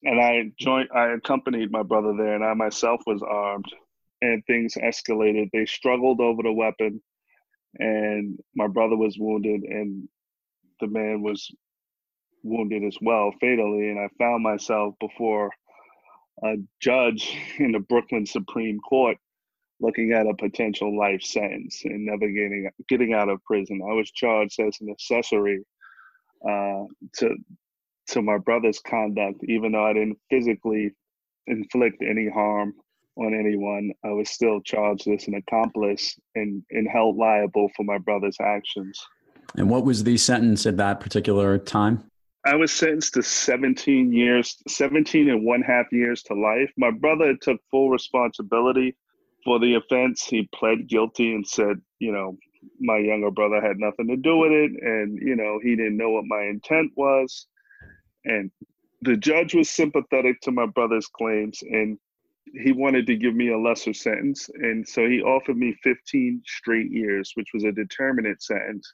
And 0.04 0.20
I 0.20 0.52
joined 0.58 0.88
I 0.94 1.08
accompanied 1.08 1.72
my 1.72 1.82
brother 1.82 2.14
there 2.16 2.34
and 2.34 2.44
I 2.44 2.54
myself 2.54 3.00
was 3.06 3.22
armed 3.22 3.72
and 4.20 4.44
things 4.46 4.74
escalated. 4.74 5.50
They 5.52 5.66
struggled 5.66 6.20
over 6.20 6.42
the 6.42 6.52
weapon 6.52 7.02
and 7.78 8.38
my 8.54 8.68
brother 8.68 8.96
was 8.96 9.16
wounded 9.18 9.62
and 9.62 10.08
the 10.80 10.86
man 10.86 11.22
was 11.22 11.50
wounded 12.42 12.84
as 12.84 12.96
well 13.00 13.32
fatally 13.40 13.90
and 13.90 13.98
I 13.98 14.08
found 14.18 14.42
myself 14.42 14.94
before 15.00 15.50
a 16.44 16.54
judge 16.80 17.36
in 17.58 17.72
the 17.72 17.80
Brooklyn 17.80 18.26
Supreme 18.26 18.78
Court 18.80 19.16
looking 19.80 20.12
at 20.12 20.26
a 20.26 20.34
potential 20.34 20.96
life 20.96 21.22
sentence 21.22 21.82
and 21.84 22.06
never 22.06 22.28
getting 22.28 22.70
getting 22.88 23.12
out 23.12 23.28
of 23.28 23.42
prison. 23.44 23.80
I 23.82 23.94
was 23.94 24.10
charged 24.10 24.60
as 24.60 24.76
an 24.80 24.90
accessory 24.90 25.64
uh, 26.44 26.84
to 27.18 27.36
to 28.08 28.22
my 28.22 28.38
brother's 28.38 28.78
conduct, 28.78 29.42
even 29.44 29.72
though 29.72 29.84
I 29.84 29.92
didn't 29.92 30.18
physically 30.30 30.92
inflict 31.46 32.02
any 32.02 32.28
harm 32.28 32.74
on 33.16 33.34
anyone. 33.34 33.92
I 34.04 34.10
was 34.10 34.30
still 34.30 34.60
charged 34.60 35.08
as 35.08 35.26
an 35.26 35.34
accomplice 35.34 36.18
and, 36.34 36.62
and 36.70 36.88
held 36.88 37.16
liable 37.16 37.68
for 37.76 37.82
my 37.84 37.98
brother's 37.98 38.36
actions. 38.40 39.00
And 39.56 39.70
what 39.70 39.84
was 39.84 40.04
the 40.04 40.16
sentence 40.16 40.66
at 40.66 40.76
that 40.76 41.00
particular 41.00 41.58
time? 41.58 42.04
I 42.44 42.54
was 42.54 42.72
sentenced 42.72 43.14
to 43.14 43.22
17 43.22 44.12
years, 44.12 44.56
17 44.68 45.30
and 45.30 45.44
one 45.44 45.62
half 45.62 45.86
years 45.90 46.22
to 46.24 46.34
life. 46.34 46.70
My 46.76 46.90
brother 46.90 47.34
took 47.40 47.60
full 47.70 47.90
responsibility 47.90 48.94
for 49.44 49.58
the 49.58 49.74
offense. 49.74 50.24
He 50.24 50.48
pled 50.54 50.86
guilty 50.86 51.34
and 51.34 51.46
said, 51.46 51.80
you 51.98 52.12
know, 52.12 52.36
my 52.80 52.98
younger 52.98 53.30
brother 53.30 53.60
had 53.60 53.78
nothing 53.78 54.08
to 54.08 54.16
do 54.16 54.36
with 54.36 54.52
it. 54.52 54.72
And, 54.82 55.18
you 55.18 55.36
know, 55.36 55.58
he 55.62 55.76
didn't 55.76 55.96
know 55.96 56.10
what 56.10 56.24
my 56.26 56.42
intent 56.42 56.92
was. 56.96 57.46
And 58.24 58.50
the 59.02 59.16
judge 59.16 59.54
was 59.54 59.70
sympathetic 59.70 60.40
to 60.42 60.50
my 60.50 60.66
brother's 60.66 61.06
claims 61.06 61.62
and 61.62 61.98
he 62.52 62.72
wanted 62.72 63.06
to 63.06 63.16
give 63.16 63.34
me 63.34 63.50
a 63.50 63.58
lesser 63.58 63.92
sentence. 63.92 64.48
And 64.54 64.86
so 64.86 65.08
he 65.08 65.20
offered 65.20 65.56
me 65.56 65.76
15 65.82 66.42
straight 66.46 66.90
years, 66.90 67.32
which 67.34 67.48
was 67.52 67.64
a 67.64 67.72
determinate 67.72 68.42
sentence. 68.42 68.90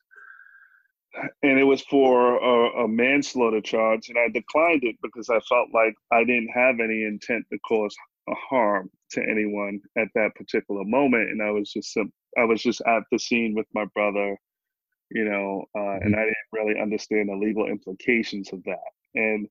And 1.42 1.58
it 1.58 1.64
was 1.64 1.82
for 1.82 2.38
a, 2.38 2.84
a 2.84 2.88
manslaughter 2.88 3.60
charge. 3.60 4.08
And 4.08 4.18
I 4.18 4.28
declined 4.28 4.84
it 4.84 4.96
because 5.02 5.28
I 5.28 5.38
felt 5.40 5.68
like 5.74 5.94
I 6.10 6.24
didn't 6.24 6.48
have 6.48 6.80
any 6.80 7.04
intent 7.04 7.44
to 7.52 7.58
cause 7.58 7.94
harm 8.28 8.90
to 9.12 9.22
anyone 9.22 9.80
at 9.96 10.08
that 10.14 10.34
particular 10.34 10.82
moment. 10.84 11.30
And 11.30 11.42
I 11.42 11.50
was 11.50 11.70
just, 11.72 11.96
I 12.38 12.44
was 12.44 12.62
just 12.62 12.82
at 12.86 13.02
the 13.10 13.18
scene 13.18 13.54
with 13.54 13.66
my 13.74 13.84
brother, 13.94 14.36
you 15.10 15.24
know, 15.24 15.64
uh, 15.76 15.98
and 16.00 16.14
mm-hmm. 16.14 16.20
I 16.20 16.24
didn't 16.24 16.52
really 16.52 16.80
understand 16.80 17.28
the 17.28 17.36
legal 17.36 17.66
implications 17.66 18.52
of 18.52 18.62
that. 18.64 18.78
And 19.14 19.48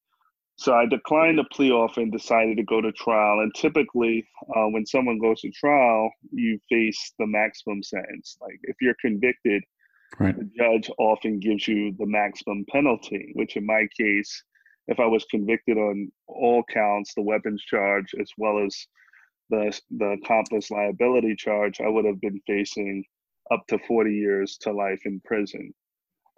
so 0.58 0.74
I 0.74 0.86
declined 0.86 1.40
the 1.40 1.46
plea 1.46 1.72
offer 1.72 2.02
and 2.02 2.12
decided 2.12 2.58
to 2.58 2.64
go 2.64 2.82
to 2.82 2.92
trial. 2.92 3.40
And 3.40 3.52
typically, 3.56 4.28
uh, 4.56 4.68
when 4.68 4.86
someone 4.86 5.18
goes 5.18 5.42
to 5.42 5.52
trial, 5.52 6.12
you 6.32 6.60
face 6.70 7.14
the 7.18 7.26
maximum 7.26 7.82
sentence. 7.82 8.38
Like 8.40 8.60
if 8.64 8.76
you're 8.80 8.96
convicted, 9.02 9.64
right. 10.20 10.38
the 10.38 10.50
judge 10.58 10.92
often 11.00 11.40
gives 11.40 11.68
you 11.68 11.96
the 11.98 12.06
maximum 12.06 12.66
penalty, 12.70 13.32
which 13.34 13.56
in 13.56 13.66
my 13.66 13.88
case, 14.00 14.44
if 14.88 15.00
I 15.00 15.06
was 15.06 15.26
convicted 15.26 15.78
on 15.78 16.12
all 16.28 16.64
counts, 16.72 17.14
the 17.16 17.22
weapons 17.22 17.64
charge 17.64 18.14
as 18.20 18.30
well 18.38 18.64
as 18.64 18.76
the 19.52 19.80
the 19.92 20.18
accomplice 20.24 20.72
liability 20.72 21.36
charge, 21.36 21.80
I 21.80 21.90
would 21.90 22.06
have 22.06 22.20
been 22.20 22.42
facing 22.48 23.04
up 23.52 23.62
to 23.68 23.78
40 23.88 24.14
years 24.14 24.58
to 24.62 24.72
life 24.72 25.02
in 25.06 25.22
prison. 25.24 25.74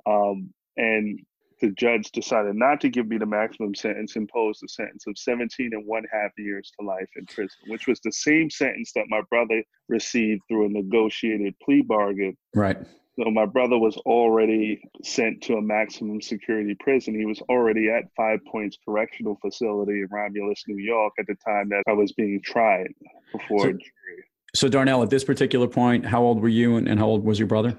Um, 0.06 0.54
and 0.76 1.20
the 1.62 1.70
judge 1.72 2.12
decided 2.12 2.56
not 2.56 2.82
to 2.82 2.90
give 2.90 3.08
me 3.08 3.18
the 3.18 3.26
maximum 3.26 3.74
sentence, 3.76 4.18
imposed 4.18 4.64
a 4.66 4.68
sentence 4.68 5.06
of 5.08 5.18
17 5.18 5.70
and 5.72 5.88
one 5.88 6.04
half 6.12 6.32
years 6.38 6.72
to 6.78 6.86
life 6.86 7.08
in 7.16 7.26
prison, 7.28 7.58
which 7.68 7.88
was 7.88 8.02
the 8.02 8.12
same 8.12 8.50
sentence 8.50 8.92
that 8.96 9.06
my 9.08 9.22
brother 9.30 9.64
received 9.88 10.42
through 10.48 10.66
a 10.66 10.70
negotiated 10.70 11.54
plea 11.64 11.82
bargain. 11.82 12.36
Right. 12.54 12.78
So 13.20 13.30
my 13.30 13.46
brother 13.46 13.78
was 13.78 13.96
already 13.98 14.82
sent 15.04 15.44
to 15.44 15.56
a 15.56 15.62
maximum 15.62 16.20
security 16.20 16.76
prison. 16.80 17.14
He 17.14 17.26
was 17.26 17.40
already 17.42 17.90
at 17.90 18.06
Five 18.18 18.40
Points 18.52 18.78
Correctional 18.84 19.38
Facility 19.40 20.02
in 20.02 20.08
Romulus, 20.10 20.64
New 20.68 20.84
York 20.84 21.14
at 21.20 21.28
the 21.28 21.36
time 21.46 21.70
that 21.70 21.84
I 21.88 21.94
was 21.94 22.12
being 22.14 22.42
tried 22.44 22.88
before 23.32 23.60
so, 23.60 23.66
jury. 23.66 24.24
So 24.56 24.68
Darnell, 24.68 25.04
at 25.04 25.12
this 25.12 25.24
particular 25.24 25.68
point, 25.68 26.06
how 26.06 26.24
old 26.24 26.42
were 26.42 26.50
you 26.50 26.78
and, 26.78 26.88
and 26.88 27.00
how 27.00 27.06
old 27.06 27.24
was 27.24 27.38
your 27.38 27.48
brother? 27.48 27.78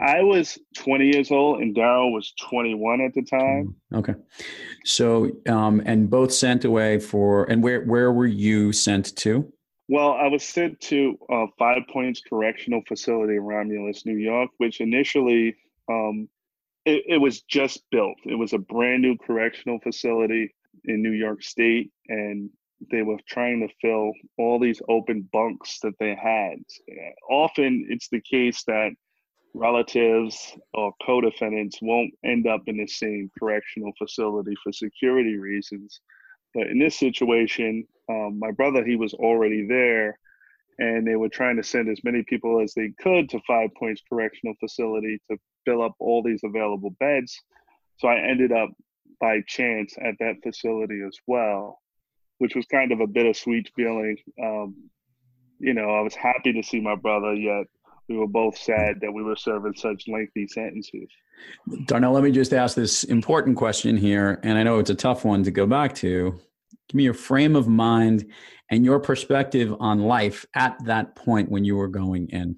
I 0.00 0.22
was 0.22 0.58
20 0.76 1.06
years 1.06 1.30
old 1.30 1.60
and 1.60 1.76
Daryl 1.76 2.12
was 2.12 2.32
21 2.40 3.02
at 3.02 3.12
the 3.12 3.22
time. 3.22 3.74
Okay. 3.94 4.14
So, 4.84 5.30
um, 5.46 5.82
and 5.84 6.08
both 6.08 6.32
sent 6.32 6.64
away 6.64 6.98
for, 6.98 7.44
and 7.50 7.62
where, 7.62 7.82
where 7.84 8.10
were 8.10 8.26
you 8.26 8.72
sent 8.72 9.14
to? 9.16 9.52
Well, 9.90 10.12
I 10.12 10.28
was 10.28 10.44
sent 10.44 10.78
to 10.82 11.18
uh, 11.28 11.46
Five 11.58 11.82
Points 11.92 12.20
Correctional 12.20 12.80
Facility 12.86 13.34
in 13.34 13.42
Romulus, 13.42 14.06
New 14.06 14.18
York, 14.18 14.50
which 14.58 14.80
initially 14.80 15.56
um, 15.88 16.28
it, 16.84 17.02
it 17.08 17.16
was 17.16 17.40
just 17.40 17.82
built. 17.90 18.16
It 18.24 18.36
was 18.36 18.52
a 18.52 18.58
brand 18.58 19.02
new 19.02 19.16
correctional 19.18 19.80
facility 19.80 20.54
in 20.84 21.02
New 21.02 21.10
York 21.10 21.42
State, 21.42 21.90
and 22.06 22.50
they 22.92 23.02
were 23.02 23.18
trying 23.28 23.66
to 23.66 23.74
fill 23.80 24.12
all 24.38 24.60
these 24.60 24.80
open 24.88 25.28
bunks 25.32 25.80
that 25.80 25.98
they 25.98 26.14
had. 26.14 26.58
Often, 27.28 27.88
it's 27.90 28.08
the 28.10 28.20
case 28.20 28.62
that 28.68 28.92
relatives 29.54 30.56
or 30.72 30.92
co-defendants 31.04 31.80
won't 31.82 32.14
end 32.24 32.46
up 32.46 32.62
in 32.68 32.76
the 32.76 32.86
same 32.86 33.28
correctional 33.36 33.90
facility 33.98 34.54
for 34.62 34.72
security 34.72 35.36
reasons. 35.36 36.00
But 36.54 36.66
in 36.68 36.78
this 36.78 36.98
situation, 36.98 37.86
um, 38.08 38.38
my 38.38 38.50
brother, 38.50 38.84
he 38.84 38.96
was 38.96 39.14
already 39.14 39.66
there 39.66 40.18
and 40.80 41.06
they 41.06 41.14
were 41.14 41.28
trying 41.28 41.56
to 41.56 41.62
send 41.62 41.88
as 41.88 42.02
many 42.02 42.22
people 42.22 42.60
as 42.60 42.72
they 42.74 42.92
could 43.00 43.28
to 43.28 43.40
Five 43.46 43.68
Points 43.78 44.02
Correctional 44.08 44.54
Facility 44.58 45.20
to 45.30 45.36
fill 45.66 45.82
up 45.82 45.94
all 46.00 46.22
these 46.22 46.40
available 46.42 46.90
beds. 46.98 47.38
So 47.98 48.08
I 48.08 48.18
ended 48.18 48.50
up 48.50 48.70
by 49.20 49.40
chance 49.46 49.94
at 50.00 50.14
that 50.20 50.36
facility 50.42 51.02
as 51.06 51.16
well, 51.26 51.78
which 52.38 52.56
was 52.56 52.64
kind 52.66 52.92
of 52.92 53.00
a 53.00 53.06
bittersweet 53.06 53.70
feeling. 53.76 54.16
Um, 54.42 54.90
you 55.58 55.74
know, 55.74 55.90
I 55.90 56.00
was 56.00 56.14
happy 56.14 56.54
to 56.54 56.62
see 56.62 56.80
my 56.80 56.94
brother, 56.94 57.34
yet 57.34 57.66
we 58.10 58.16
were 58.16 58.26
both 58.26 58.58
sad 58.58 59.00
that 59.00 59.12
we 59.12 59.22
were 59.22 59.36
serving 59.36 59.74
such 59.74 60.08
lengthy 60.08 60.46
sentences. 60.48 61.08
Darnell, 61.86 62.12
let 62.12 62.24
me 62.24 62.32
just 62.32 62.52
ask 62.52 62.74
this 62.74 63.04
important 63.04 63.56
question 63.56 63.96
here, 63.96 64.40
and 64.42 64.58
I 64.58 64.64
know 64.64 64.80
it's 64.80 64.90
a 64.90 64.96
tough 64.96 65.24
one 65.24 65.44
to 65.44 65.52
go 65.52 65.64
back 65.64 65.94
to. 65.96 66.32
Give 66.88 66.94
me 66.94 67.04
your 67.04 67.14
frame 67.14 67.54
of 67.54 67.68
mind 67.68 68.26
and 68.68 68.84
your 68.84 68.98
perspective 68.98 69.72
on 69.78 70.00
life 70.00 70.44
at 70.56 70.76
that 70.86 71.14
point 71.14 71.50
when 71.50 71.64
you 71.64 71.76
were 71.76 71.88
going 71.88 72.28
in. 72.30 72.56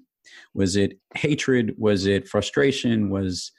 Was 0.55 0.75
it 0.75 0.99
hatred? 1.15 1.75
Was 1.77 2.07
it 2.07 2.27
frustration? 2.27 3.11
Was 3.11 3.51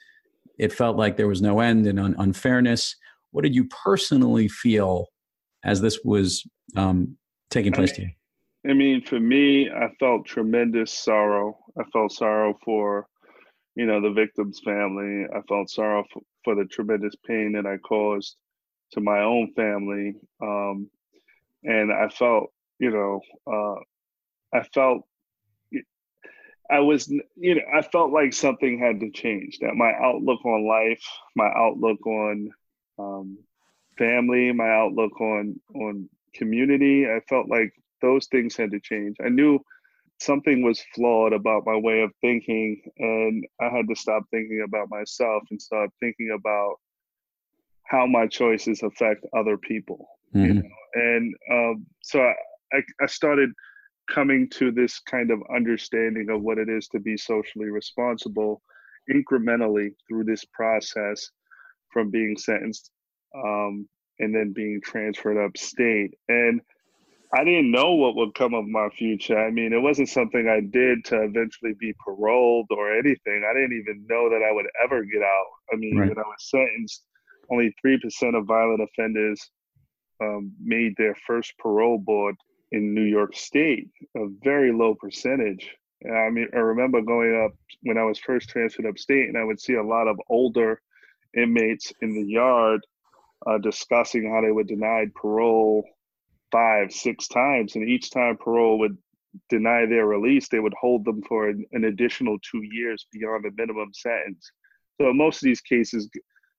it 0.59 0.73
felt 0.73 0.97
like 0.97 1.15
there 1.15 1.29
was 1.29 1.41
no 1.41 1.61
end 1.61 1.87
and 1.87 1.97
un- 1.97 2.15
unfairness? 2.17 2.93
What 3.31 3.43
did 3.43 3.55
you 3.55 3.65
personally 3.65 4.49
feel 4.49 5.07
as 5.63 5.79
this 5.79 5.99
was 6.03 6.45
um, 6.75 7.15
taking 7.49 7.71
place 7.71 7.91
I 7.91 7.93
mean, 7.93 7.95
to 7.95 8.01
you? 8.01 8.09
I 8.67 8.73
mean, 8.73 9.01
for 9.01 9.19
me, 9.19 9.69
I 9.69 9.89
felt 9.99 10.25
tremendous 10.25 10.91
sorrow. 10.91 11.57
I 11.79 11.83
felt 11.91 12.11
sorrow 12.11 12.57
for, 12.63 13.07
you 13.75 13.85
know, 13.85 14.01
the 14.01 14.11
victim's 14.11 14.59
family. 14.59 15.25
I 15.33 15.41
felt 15.47 15.69
sorrow 15.69 16.03
for, 16.11 16.21
for 16.43 16.55
the 16.55 16.65
tremendous 16.65 17.15
pain 17.27 17.53
that 17.53 17.67
I 17.67 17.77
caused 17.77 18.35
to 18.93 19.01
my 19.01 19.19
own 19.21 19.53
family. 19.55 20.15
Um, 20.41 20.89
and 21.63 21.91
I 21.91 22.09
felt, 22.09 22.51
you 22.79 22.91
know, 22.91 23.21
uh, 23.45 24.57
I 24.57 24.63
felt 24.73 25.03
I 26.69 26.79
was, 26.79 27.07
you 27.35 27.55
know, 27.55 27.61
I 27.73 27.81
felt 27.83 28.11
like 28.11 28.33
something 28.33 28.79
had 28.79 28.99
to 29.01 29.11
change. 29.11 29.59
That 29.59 29.75
my 29.75 29.93
outlook 30.01 30.43
on 30.45 30.67
life, 30.67 31.03
my 31.35 31.47
outlook 31.55 32.05
on 32.07 32.49
um, 32.97 33.37
family, 33.97 34.51
my 34.51 34.69
outlook 34.69 35.19
on 35.21 35.59
on 35.75 36.09
community, 36.33 37.05
I 37.05 37.19
felt 37.29 37.47
like 37.47 37.71
those 38.05 38.27
things 38.27 38.55
had 38.55 38.71
to 38.71 38.79
change. 38.79 39.15
I 39.25 39.29
knew 39.29 39.59
something 40.19 40.63
was 40.63 40.81
flawed 40.93 41.33
about 41.33 41.65
my 41.65 41.75
way 41.75 42.01
of 42.01 42.11
thinking, 42.21 42.81
and 42.97 43.43
I 43.59 43.69
had 43.75 43.87
to 43.89 43.95
stop 43.95 44.23
thinking 44.29 44.63
about 44.65 44.89
myself 44.89 45.43
and 45.49 45.59
start 45.59 45.89
thinking 45.99 46.37
about 46.39 46.75
how 47.83 48.05
my 48.05 48.27
choices 48.27 48.83
affect 48.83 49.25
other 49.35 49.57
people. 49.57 50.07
Mm-hmm. 50.35 50.45
You 50.45 50.53
know? 50.53 50.69
And 50.93 51.35
um, 51.51 51.85
so 52.03 52.21
I, 52.21 52.33
I, 52.73 52.81
I 53.01 53.05
started 53.07 53.49
coming 54.09 54.47
to 54.51 54.71
this 54.71 54.99
kind 54.99 55.31
of 55.31 55.41
understanding 55.53 56.29
of 56.29 56.41
what 56.41 56.59
it 56.59 56.69
is 56.69 56.87
to 56.89 56.99
be 56.99 57.17
socially 57.17 57.69
responsible 57.69 58.61
incrementally 59.11 59.89
through 60.07 60.23
this 60.23 60.45
process 60.45 61.29
from 61.91 62.11
being 62.11 62.37
sentenced 62.37 62.91
um, 63.35 63.87
and 64.19 64.33
then 64.33 64.53
being 64.53 64.79
transferred 64.83 65.43
upstate. 65.43 66.13
And 66.29 66.61
I 67.35 67.43
didn't 67.43 67.69
know 67.69 67.95
what 67.95 68.15
would 68.15 68.33
come 68.33 68.53
of 68.53 68.65
my 68.65 68.87
future. 68.97 69.37
I 69.37 69.51
mean, 69.51 69.73
it 69.73 69.81
wasn't 69.81 70.07
something 70.07 70.47
I 70.47 70.61
did 70.61 71.03
to 71.05 71.21
eventually 71.23 71.73
be 71.77 71.93
paroled 72.05 72.67
or 72.69 72.97
anything. 72.97 73.43
I 73.45 73.53
didn't 73.53 73.77
even 73.77 74.05
know 74.07 74.29
that 74.29 74.41
I 74.41 74.53
would 74.53 74.67
ever 74.81 75.03
get 75.03 75.21
out. 75.21 75.47
I 75.73 75.75
mean, 75.75 75.97
right. 75.97 76.07
when 76.07 76.17
I 76.17 76.21
was 76.21 76.49
sentenced, 76.49 77.03
only 77.51 77.75
3% 77.85 78.37
of 78.37 78.45
violent 78.45 78.81
offenders 78.81 79.49
um, 80.21 80.53
made 80.63 80.93
their 80.97 81.13
first 81.27 81.57
parole 81.59 81.97
board 81.97 82.35
in 82.71 82.93
New 82.93 83.03
York 83.03 83.35
State, 83.35 83.89
a 84.15 84.27
very 84.41 84.71
low 84.71 84.95
percentage. 84.95 85.75
I 86.05 86.29
mean, 86.29 86.47
I 86.53 86.59
remember 86.59 87.01
going 87.01 87.43
up 87.43 87.51
when 87.81 87.97
I 87.97 88.03
was 88.03 88.17
first 88.17 88.47
transferred 88.47 88.85
upstate, 88.85 89.27
and 89.27 89.37
I 89.37 89.43
would 89.43 89.59
see 89.59 89.73
a 89.73 89.83
lot 89.83 90.07
of 90.07 90.17
older 90.29 90.81
inmates 91.35 91.91
in 92.01 92.13
the 92.13 92.23
yard 92.23 92.79
uh, 93.45 93.57
discussing 93.57 94.31
how 94.31 94.39
they 94.39 94.51
were 94.51 94.63
denied 94.63 95.13
parole 95.15 95.83
five, 96.51 96.91
six 96.91 97.27
times, 97.27 97.75
and 97.75 97.87
each 97.87 98.11
time 98.11 98.37
parole 98.37 98.79
would 98.79 98.97
deny 99.49 99.85
their 99.85 100.05
release, 100.05 100.47
they 100.47 100.59
would 100.59 100.73
hold 100.79 101.03
them 101.05 101.21
for 101.23 101.49
an, 101.49 101.65
an 101.73 101.85
additional 101.85 102.37
two 102.39 102.61
years 102.63 103.05
beyond 103.11 103.43
the 103.43 103.51
minimum 103.57 103.91
sentence. 103.93 104.51
So 104.99 105.09
in 105.09 105.17
most 105.17 105.37
of 105.37 105.47
these 105.47 105.61
cases, 105.61 106.09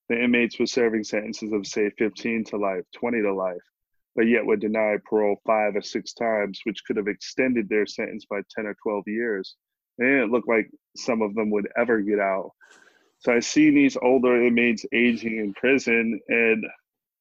the 0.09 0.23
inmates 0.23 0.59
were 0.59 0.67
serving 0.67 1.05
sentences 1.05 1.53
of 1.53 1.67
say 1.67 1.91
15 1.99 2.45
to 2.45 2.59
life, 2.59 2.85
20 2.95 3.23
to 3.23 3.35
life 3.35 3.63
but 4.17 4.27
yet 4.27 4.45
were 4.45 4.57
denied 4.57 5.05
parole 5.05 5.37
five 5.47 5.77
or 5.77 5.83
six 5.83 6.15
times, 6.15 6.59
which 6.65 6.83
could 6.87 6.97
have 6.97 7.07
extended 7.07 7.69
their 7.69 7.87
sentence 7.87 8.25
by 8.29 8.41
10 8.57 8.67
or 8.67 8.75
12 8.83 9.05
years. 9.07 9.55
And 9.99 10.09
it 10.09 10.13
didn't 10.13 10.33
look 10.33 10.49
like 10.49 10.71
some 10.97 11.21
of 11.21 11.35
them 11.35 11.51
would 11.51 11.69
ever 11.77 12.01
get 12.01 12.19
out. 12.19 12.51
So 13.19 13.33
I 13.33 13.41
see 13.41 13.71
these 13.71 13.97
older 14.01 14.43
inmates 14.43 14.87
aging 14.93 15.39
in 15.39 15.53
prison, 15.55 16.19
and 16.29 16.65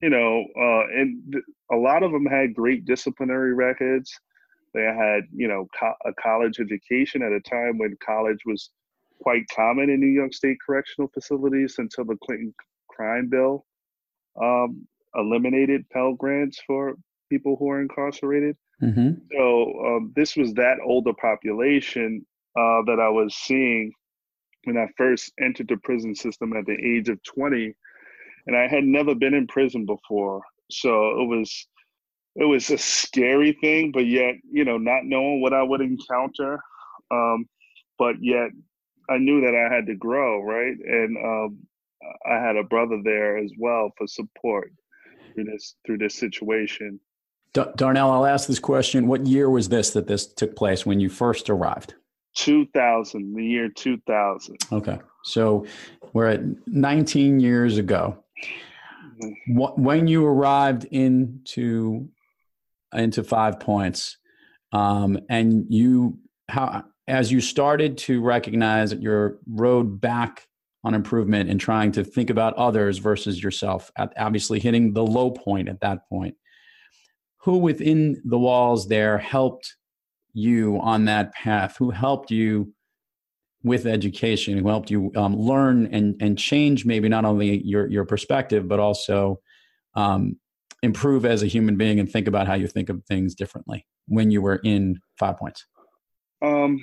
you 0.00 0.10
know, 0.10 0.44
uh, 0.58 0.86
and 0.94 1.22
th- 1.32 1.44
a 1.72 1.76
lot 1.76 2.02
of 2.02 2.12
them 2.12 2.26
had 2.26 2.54
great 2.54 2.84
disciplinary 2.84 3.54
records. 3.54 4.12
They 4.74 4.82
had, 4.82 5.22
you 5.34 5.48
know, 5.48 5.66
co- 5.78 5.94
a 6.04 6.12
college 6.14 6.60
education 6.60 7.22
at 7.22 7.32
a 7.32 7.40
time 7.40 7.78
when 7.78 7.96
college 8.04 8.40
was 8.44 8.70
quite 9.22 9.44
common 9.54 9.88
in 9.90 10.00
New 10.00 10.06
York 10.06 10.34
State 10.34 10.58
correctional 10.64 11.10
facilities 11.12 11.76
until 11.78 12.04
the 12.04 12.16
Clinton 12.24 12.54
crime 12.88 13.28
bill. 13.28 13.64
Um, 14.40 14.86
eliminated 15.14 15.88
Pell 15.90 16.12
Grants 16.12 16.60
for 16.66 16.96
people 17.30 17.56
who 17.58 17.70
are 17.70 17.80
incarcerated. 17.80 18.56
Mm-hmm. 18.82 19.12
So 19.32 19.86
um, 19.86 20.12
this 20.14 20.36
was 20.36 20.52
that 20.54 20.76
older 20.84 21.14
population 21.14 22.26
uh, 22.56 22.82
that 22.86 22.98
I 23.00 23.08
was 23.08 23.34
seeing 23.34 23.92
when 24.64 24.76
I 24.76 24.88
first 24.96 25.32
entered 25.40 25.68
the 25.68 25.76
prison 25.78 26.14
system 26.14 26.52
at 26.52 26.66
the 26.66 26.74
age 26.74 27.08
of 27.08 27.22
20, 27.22 27.74
and 28.46 28.56
I 28.56 28.68
had 28.68 28.84
never 28.84 29.14
been 29.14 29.34
in 29.34 29.46
prison 29.46 29.86
before. 29.86 30.42
So 30.70 31.20
it 31.20 31.26
was 31.26 31.66
it 32.34 32.44
was 32.44 32.70
a 32.70 32.78
scary 32.78 33.52
thing, 33.60 33.92
but 33.92 34.06
yet 34.06 34.34
you 34.50 34.64
know 34.64 34.78
not 34.78 35.04
knowing 35.04 35.40
what 35.40 35.52
I 35.52 35.62
would 35.62 35.80
encounter, 35.80 36.60
um, 37.10 37.46
but 37.98 38.16
yet 38.20 38.50
I 39.08 39.18
knew 39.18 39.40
that 39.42 39.54
I 39.54 39.72
had 39.74 39.86
to 39.86 39.94
grow 39.94 40.42
right, 40.42 40.76
and 40.84 41.16
um, 41.16 41.58
I 42.30 42.34
had 42.34 42.56
a 42.56 42.64
brother 42.64 43.00
there 43.02 43.38
as 43.38 43.50
well 43.58 43.92
for 43.96 44.06
support 44.06 44.72
through 45.34 45.44
this 45.44 45.76
through 45.84 45.98
this 45.98 46.14
situation. 46.14 47.00
Darnell, 47.52 48.10
I'll 48.10 48.26
ask 48.26 48.48
this 48.48 48.58
question: 48.58 49.06
What 49.06 49.26
year 49.26 49.48
was 49.48 49.68
this 49.68 49.90
that 49.90 50.06
this 50.06 50.26
took 50.26 50.56
place 50.56 50.84
when 50.84 51.00
you 51.00 51.08
first 51.08 51.48
arrived? 51.48 51.94
2000, 52.34 53.34
the 53.34 53.44
year 53.44 53.70
2000. 53.70 54.58
Okay, 54.70 54.98
so 55.24 55.64
we're 56.12 56.26
at 56.26 56.42
19 56.66 57.40
years 57.40 57.78
ago. 57.78 58.22
When 59.48 60.08
you 60.08 60.26
arrived 60.26 60.84
into 60.84 62.08
into 62.94 63.24
Five 63.24 63.60
Points, 63.60 64.18
um, 64.72 65.18
and 65.28 65.66
you 65.68 66.18
how 66.48 66.84
as 67.08 67.30
you 67.30 67.40
started 67.40 67.98
to 67.98 68.20
recognize 68.20 68.92
your 68.92 69.38
road 69.48 70.00
back 70.00 70.46
on 70.84 70.94
improvement 70.94 71.50
and 71.50 71.60
trying 71.60 71.92
to 71.92 72.04
think 72.04 72.30
about 72.30 72.54
others 72.54 72.98
versus 72.98 73.42
yourself, 73.42 73.90
obviously 73.96 74.60
hitting 74.60 74.92
the 74.92 75.04
low 75.04 75.30
point 75.30 75.68
at 75.68 75.80
that 75.80 76.08
point. 76.08 76.36
Who 77.38 77.58
within 77.58 78.22
the 78.24 78.38
walls 78.38 78.88
there 78.88 79.18
helped 79.18 79.76
you 80.32 80.78
on 80.80 81.06
that 81.06 81.32
path? 81.32 81.76
Who 81.78 81.90
helped 81.90 82.30
you 82.30 82.72
with 83.66 83.86
education? 83.86 84.56
Who 84.56 84.68
helped 84.68 84.90
you 84.90 85.12
um, 85.16 85.36
learn 85.36 85.86
and, 85.92 86.14
and 86.20 86.38
change 86.38 86.86
maybe 86.86 87.08
not 87.08 87.24
only 87.24 87.62
your, 87.62 87.86
your 87.88 88.04
perspective, 88.04 88.68
but 88.68 88.80
also 88.80 89.40
um, 89.94 90.38
improve 90.82 91.26
as 91.26 91.42
a 91.42 91.46
human 91.46 91.76
being 91.76 92.00
and 92.00 92.10
think 92.10 92.28
about 92.28 92.46
how 92.46 92.54
you 92.54 92.68
think 92.68 92.88
of 92.88 93.04
things 93.04 93.34
differently 93.34 93.84
when 94.06 94.30
you 94.30 94.40
were 94.40 94.60
in 94.64 94.98
Five 95.18 95.36
Points? 95.36 95.66
Um, 96.42 96.78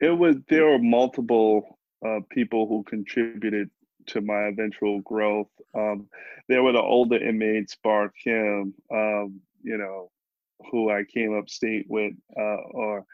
it 0.00 0.16
was 0.16 0.36
there 0.48 0.66
were 0.66 0.78
multiple 0.78 1.78
uh, 2.06 2.20
people 2.30 2.68
who 2.68 2.84
contributed 2.84 3.68
to 4.06 4.20
my 4.20 4.42
eventual 4.44 5.00
growth. 5.00 5.48
Um, 5.74 6.08
there 6.48 6.62
were 6.62 6.72
the 6.72 6.80
older 6.80 7.16
inmates, 7.16 7.76
Bar 7.82 8.12
Kim, 8.22 8.74
um, 8.92 9.40
you 9.62 9.76
know, 9.76 10.10
who 10.70 10.90
I 10.90 11.04
came 11.04 11.36
upstate 11.36 11.86
with, 11.88 12.14
uh, 12.38 12.62
or 12.70 13.04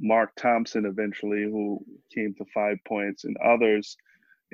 Mark 0.00 0.30
Thompson 0.36 0.86
eventually, 0.86 1.44
who 1.44 1.84
came 2.14 2.34
to 2.34 2.44
Five 2.54 2.78
Points, 2.86 3.24
and 3.24 3.36
others, 3.38 3.96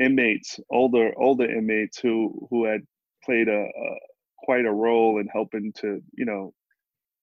inmates, 0.01 0.61
older 0.71 1.13
older 1.19 1.51
inmates 1.51 1.99
who 1.99 2.49
who 2.51 2.65
had 2.65 2.81
played 3.25 3.49
a, 3.49 3.63
a 3.63 3.97
quite 4.45 4.67
a 4.67 4.73
role 4.73 5.19
in 5.21 5.29
helping 5.29 5.73
to 5.81 6.01
you 6.17 6.25
know 6.27 6.53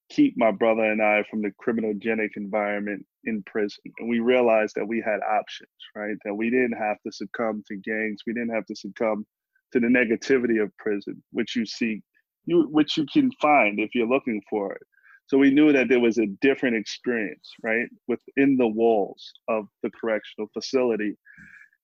keep 0.10 0.36
my 0.38 0.52
brother 0.52 0.84
and 0.84 1.02
I 1.02 1.24
from 1.30 1.42
the 1.42 1.52
criminogenic 1.64 2.32
environment 2.36 3.06
in 3.24 3.44
prison. 3.44 3.84
And 4.00 4.10
we 4.10 4.20
realized 4.20 4.76
that 4.76 4.88
we 4.88 5.02
had 5.06 5.20
options, 5.22 5.70
right? 5.96 6.16
That 6.26 6.36
we 6.36 6.50
didn't 6.50 6.78
have 6.78 6.98
to 7.06 7.12
succumb 7.12 7.64
to 7.68 7.78
gangs. 7.78 8.22
We 8.28 8.34
didn't 8.34 8.54
have 8.54 8.66
to 8.68 8.76
succumb 8.76 9.26
to 9.74 9.80
the 9.80 9.88
negativity 9.88 10.62
of 10.62 10.76
prison, 10.78 11.24
which 11.32 11.56
you 11.56 11.66
see, 11.66 12.02
you 12.46 12.68
which 12.72 12.98
you 12.98 13.06
can 13.12 13.32
find 13.42 13.80
if 13.80 13.96
you're 13.96 14.08
looking 14.08 14.42
for 14.50 14.74
it. 14.74 14.84
So 15.32 15.38
we 15.38 15.52
knew 15.52 15.72
that 15.72 15.88
there 15.88 16.02
was 16.02 16.18
a 16.18 16.28
different 16.42 16.76
experience, 16.76 17.54
right, 17.64 17.88
within 18.10 18.58
the 18.58 18.68
walls 18.68 19.32
of 19.48 19.66
the 19.82 19.90
correctional 19.92 20.50
facility. 20.54 21.16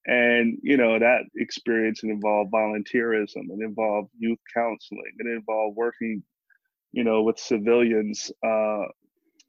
And 0.05 0.57
you 0.63 0.75
know 0.77 0.99
that 0.99 1.21
experience 1.37 2.03
involved 2.03 2.51
volunteerism, 2.51 3.45
it 3.49 3.61
involved 3.61 4.09
youth 4.19 4.39
counseling, 4.53 5.13
it 5.19 5.27
involved 5.27 5.77
working 5.77 6.23
you 6.91 7.03
know, 7.03 7.23
with 7.23 7.39
civilians, 7.39 8.31
uh, 8.45 8.85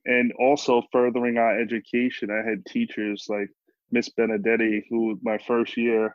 and 0.04 0.32
also 0.38 0.82
furthering 0.92 1.38
our 1.38 1.60
education. 1.60 2.30
I 2.30 2.48
had 2.48 2.64
teachers 2.66 3.26
like 3.28 3.48
Miss 3.90 4.10
Benedetti, 4.10 4.84
who 4.90 5.18
my 5.22 5.38
first 5.38 5.76
year 5.76 6.14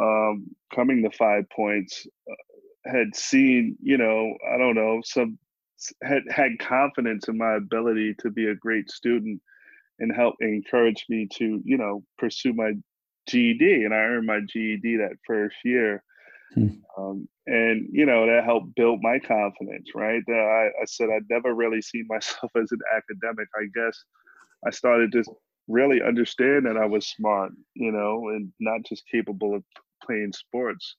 um, 0.00 0.48
coming 0.74 1.02
to 1.04 1.16
Five 1.16 1.44
Points 1.50 2.06
uh, 2.30 2.92
had 2.92 3.14
seen, 3.14 3.76
you 3.82 3.98
know, 3.98 4.34
I 4.52 4.58
don't 4.58 4.74
know, 4.74 5.00
some 5.04 5.38
had 6.02 6.22
had 6.30 6.58
confidence 6.58 7.28
in 7.28 7.38
my 7.38 7.54
ability 7.54 8.14
to 8.20 8.30
be 8.30 8.46
a 8.48 8.54
great 8.54 8.90
student 8.90 9.40
and 9.98 10.14
help 10.14 10.34
encourage 10.40 11.04
me 11.08 11.28
to, 11.34 11.60
you 11.64 11.76
know, 11.76 12.02
pursue 12.18 12.52
my 12.52 12.72
GED. 13.26 13.84
And 13.84 13.94
I 13.94 13.98
earned 13.98 14.26
my 14.26 14.40
GED 14.40 14.96
that 14.98 15.16
first 15.26 15.56
year. 15.64 16.02
Hmm. 16.54 16.68
Um, 16.96 17.28
and 17.48 17.88
you 17.90 18.04
know 18.04 18.26
that 18.26 18.44
helped 18.44 18.74
build 18.74 19.00
my 19.02 19.18
confidence 19.18 19.90
right 19.94 20.22
uh, 20.28 20.34
I, 20.34 20.66
I 20.66 20.84
said 20.86 21.08
i'd 21.10 21.28
never 21.30 21.54
really 21.54 21.82
seen 21.82 22.06
myself 22.08 22.50
as 22.56 22.70
an 22.70 22.80
academic 22.94 23.48
i 23.56 23.64
guess 23.74 23.98
i 24.66 24.70
started 24.70 25.10
to 25.12 25.24
really 25.66 26.00
understand 26.02 26.66
that 26.66 26.76
i 26.76 26.84
was 26.84 27.08
smart 27.08 27.52
you 27.74 27.90
know 27.90 28.28
and 28.28 28.52
not 28.60 28.80
just 28.86 29.08
capable 29.10 29.54
of 29.54 29.64
playing 30.04 30.32
sports 30.32 30.96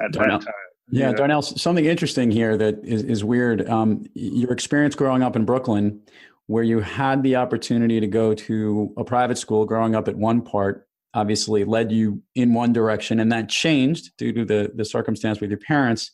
at 0.00 0.12
Darnell, 0.12 0.38
that 0.38 0.44
time. 0.46 0.54
Yeah, 0.90 1.12
Darnell, 1.12 1.42
something 1.42 1.84
interesting 1.84 2.30
here 2.30 2.56
that 2.56 2.78
is, 2.84 3.02
is 3.02 3.24
weird. 3.24 3.68
Um, 3.68 4.04
your 4.14 4.52
experience 4.52 4.94
growing 4.94 5.22
up 5.22 5.36
in 5.36 5.44
Brooklyn 5.44 6.00
where 6.46 6.62
you 6.62 6.80
had 6.80 7.22
the 7.22 7.36
opportunity 7.36 8.00
to 8.00 8.06
go 8.06 8.34
to 8.34 8.92
a 8.96 9.04
private 9.04 9.38
school 9.38 9.64
growing 9.64 9.94
up 9.94 10.08
at 10.08 10.16
one 10.16 10.42
part 10.42 10.86
obviously 11.14 11.64
led 11.64 11.90
you 11.90 12.22
in 12.34 12.52
one 12.52 12.72
direction 12.72 13.20
and 13.20 13.32
that 13.32 13.48
changed 13.48 14.10
due 14.18 14.32
to 14.32 14.44
the 14.44 14.70
the 14.74 14.84
circumstance 14.84 15.40
with 15.40 15.50
your 15.50 15.58
parents. 15.58 16.10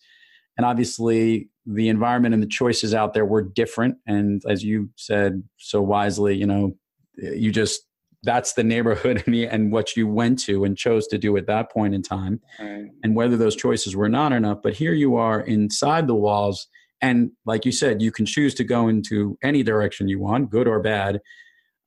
And 0.57 0.65
obviously 0.65 1.49
the 1.67 1.89
environment 1.89 2.35
and 2.35 2.43
the 2.43 2.49
choices 2.49 2.95
out 2.95 3.15
there 3.15 3.25
were 3.25 3.43
different. 3.43 3.97
And 4.07 4.43
as 4.49 4.63
you 4.63 4.91
said 4.97 5.43
so 5.59 5.83
wisely 5.83 6.37
you 6.37 6.47
know 6.47 6.77
you 7.17 7.51
just 7.51 7.83
that's 8.23 8.53
the 8.53 8.65
neighborhood 8.65 9.23
and, 9.27 9.35
the, 9.35 9.47
and 9.47 9.73
what 9.73 9.97
you 9.97 10.07
went 10.07 10.39
to 10.41 10.65
and 10.65 10.77
chose 10.77 11.07
to 11.09 11.19
do 11.19 11.37
at 11.37 11.47
that 11.47 11.71
point 11.71 11.95
in 11.95 12.03
time. 12.03 12.41
Right. 12.59 12.89
and 13.03 13.17
whether 13.17 13.37
those 13.37 13.57
choices 13.57 13.97
were 13.97 14.09
not 14.09 14.33
enough 14.33 14.63
but 14.63 14.75
here 14.75 14.93
you 14.93 15.17
are 15.17 15.41
inside 15.41 16.07
the 16.07 16.15
walls. 16.15 16.69
And 17.01 17.33
like 17.45 17.65
you 17.65 17.73
said 17.73 18.01
you 18.01 18.13
can 18.13 18.27
choose 18.27 18.55
to 18.55 18.65
go 18.65 18.89
into 18.89 19.37
any 19.43 19.63
direction 19.63 20.09
you 20.09 20.21
want 20.21 20.51
good 20.51 20.69
or 20.69 20.81
bad. 20.81 21.21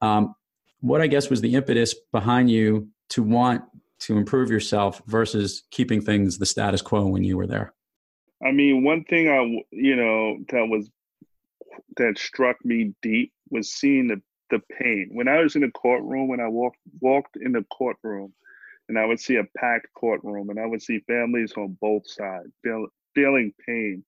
Um, 0.02 0.36
what 0.82 1.02
i 1.02 1.08
guess 1.08 1.30
was 1.30 1.41
the 1.41 1.56
impetus 1.56 1.95
behind 2.12 2.52
you 2.52 2.89
to 3.10 3.24
want 3.24 3.63
to 3.98 4.17
improve 4.17 4.52
yourself 4.52 5.02
versus 5.08 5.63
keeping 5.71 6.02
things 6.02 6.38
the 6.38 6.45
status 6.45 6.82
quo 6.82 7.08
when 7.08 7.24
you 7.24 7.38
were 7.38 7.48
there? 7.48 7.74
I 8.45 8.52
mean 8.52 8.84
one 8.84 9.04
thing 9.06 9.30
i 9.30 9.41
you 9.71 9.95
know 9.95 10.38
that 10.50 10.67
was 10.67 10.89
that 11.98 12.17
struck 12.17 12.58
me 12.63 12.93
deep 13.02 13.32
was 13.50 13.71
seeing 13.71 14.08
the 14.08 14.21
the 14.49 14.60
pain. 14.79 15.10
When 15.12 15.27
I 15.27 15.41
was 15.41 15.55
in 15.55 15.62
the 15.62 15.71
courtroom, 15.71 16.27
when 16.27 16.39
I 16.39 16.47
walked 16.47 16.79
walked 16.99 17.38
in 17.38 17.51
the 17.51 17.63
courtroom, 17.71 18.34
and 18.89 18.97
I 18.99 19.05
would 19.05 19.19
see 19.19 19.38
a 19.38 19.43
packed 19.58 19.88
courtroom, 19.95 20.49
and 20.49 20.60
I 20.60 20.65
would 20.65 20.81
see 20.81 20.99
families 20.99 21.53
on 21.58 21.77
both 21.81 22.10
sides 22.10 22.51
feel, 22.63 22.88
feeling 23.13 23.53
pain. 23.65 24.03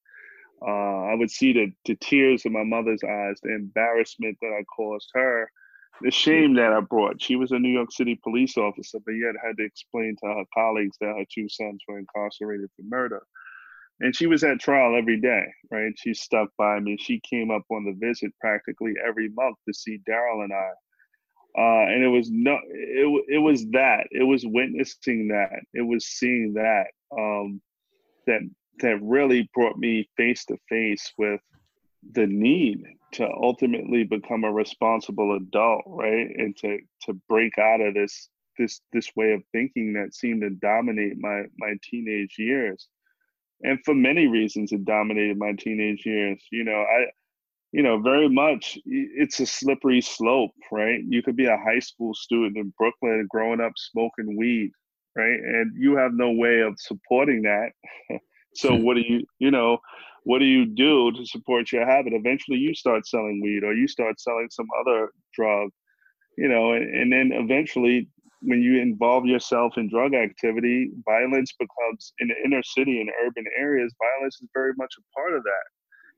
Uh, 0.60 1.04
I 1.04 1.14
would 1.14 1.30
see 1.30 1.52
the, 1.52 1.72
the 1.84 1.96
tears 1.96 2.44
in 2.44 2.52
my 2.52 2.64
mother's 2.64 3.02
eyes, 3.04 3.38
the 3.42 3.54
embarrassment 3.54 4.38
that 4.40 4.56
I 4.58 4.64
caused 4.64 5.10
her, 5.14 5.50
the 6.02 6.10
shame 6.10 6.54
that 6.54 6.72
I 6.72 6.80
brought. 6.80 7.22
She 7.22 7.36
was 7.36 7.52
a 7.52 7.58
New 7.58 7.72
York 7.72 7.92
City 7.92 8.18
police 8.22 8.56
officer, 8.56 8.98
but 9.04 9.12
yet 9.12 9.34
had 9.44 9.56
to 9.58 9.64
explain 9.64 10.16
to 10.16 10.26
her 10.26 10.44
colleagues 10.52 10.96
that 11.00 11.16
her 11.16 11.24
two 11.32 11.48
sons 11.48 11.80
were 11.86 11.98
incarcerated 11.98 12.70
for 12.76 12.82
murder 12.82 13.22
and 14.00 14.14
she 14.14 14.26
was 14.26 14.44
at 14.44 14.60
trial 14.60 14.96
every 14.96 15.20
day, 15.20 15.44
right? 15.70 15.92
She 15.96 16.14
stuck 16.14 16.48
by 16.56 16.78
me. 16.78 16.96
She 17.00 17.20
came 17.20 17.50
up 17.50 17.64
on 17.70 17.84
the 17.84 17.96
visit 17.98 18.32
practically 18.40 18.94
every 19.04 19.28
month 19.30 19.56
to 19.66 19.74
see 19.74 20.00
Daryl 20.08 20.44
and 20.44 20.52
I. 20.52 20.70
Uh, 21.58 21.86
and 21.88 22.04
it 22.04 22.08
was 22.08 22.30
no, 22.30 22.58
it 22.68 23.24
it 23.28 23.38
was 23.38 23.66
that. 23.70 24.06
It 24.12 24.22
was 24.22 24.46
witnessing 24.46 25.28
that. 25.28 25.60
It 25.74 25.82
was 25.82 26.06
seeing 26.06 26.54
that 26.54 26.86
um, 27.10 27.60
that 28.26 28.42
that 28.80 29.02
really 29.02 29.50
brought 29.54 29.76
me 29.76 30.08
face 30.16 30.44
to 30.46 30.56
face 30.68 31.12
with 31.18 31.40
the 32.12 32.26
need 32.26 32.84
to 33.14 33.28
ultimately 33.28 34.04
become 34.04 34.44
a 34.44 34.52
responsible 34.52 35.34
adult, 35.34 35.82
right? 35.86 36.28
And 36.36 36.56
to 36.58 36.78
to 37.06 37.14
break 37.28 37.58
out 37.58 37.80
of 37.80 37.94
this 37.94 38.28
this 38.56 38.80
this 38.92 39.10
way 39.16 39.32
of 39.32 39.42
thinking 39.50 39.94
that 39.94 40.14
seemed 40.14 40.42
to 40.42 40.50
dominate 40.50 41.16
my 41.18 41.44
my 41.58 41.74
teenage 41.82 42.36
years 42.38 42.86
and 43.62 43.78
for 43.84 43.94
many 43.94 44.26
reasons 44.26 44.72
it 44.72 44.84
dominated 44.84 45.38
my 45.38 45.52
teenage 45.52 46.04
years. 46.06 46.42
You 46.50 46.64
know 46.64 46.82
i 46.82 47.06
you 47.72 47.82
know 47.82 48.00
very 48.00 48.28
much 48.28 48.78
it's 48.86 49.40
a 49.40 49.46
slippery 49.46 50.00
slope 50.00 50.52
right? 50.72 51.00
You 51.06 51.22
could 51.22 51.36
be 51.36 51.46
a 51.46 51.56
high 51.56 51.80
school 51.80 52.14
student 52.14 52.56
in 52.56 52.72
brooklyn 52.78 53.26
growing 53.30 53.60
up 53.60 53.72
smoking 53.76 54.36
weed 54.36 54.70
right? 55.16 55.40
And 55.40 55.72
you 55.76 55.96
have 55.96 56.12
no 56.14 56.30
way 56.30 56.60
of 56.60 56.74
supporting 56.78 57.42
that. 57.42 57.70
So 58.54 58.74
hmm. 58.74 58.82
what 58.82 58.94
do 58.94 59.02
you 59.02 59.24
you 59.38 59.50
know 59.50 59.78
what 60.24 60.38
do 60.38 60.46
you 60.46 60.64
do 60.64 61.12
to 61.12 61.26
support 61.26 61.70
your 61.70 61.86
habit? 61.86 62.14
Eventually 62.14 62.56
you 62.58 62.74
start 62.74 63.06
selling 63.06 63.40
weed 63.42 63.62
or 63.62 63.74
you 63.74 63.86
start 63.86 64.18
selling 64.18 64.48
some 64.50 64.66
other 64.80 65.10
drug 65.34 65.68
you 66.38 66.48
know 66.48 66.72
and, 66.72 66.88
and 66.94 67.12
then 67.12 67.30
eventually 67.32 68.08
when 68.40 68.62
you 68.62 68.80
involve 68.80 69.26
yourself 69.26 69.74
in 69.76 69.88
drug 69.88 70.14
activity, 70.14 70.90
violence 71.04 71.52
becomes 71.58 72.12
in 72.20 72.28
the 72.28 72.34
inner 72.44 72.62
city 72.62 73.00
and 73.00 73.10
urban 73.24 73.44
areas, 73.58 73.92
violence 73.98 74.38
is 74.40 74.48
very 74.54 74.72
much 74.76 74.94
a 74.98 75.18
part 75.18 75.34
of 75.34 75.42
that 75.42 75.66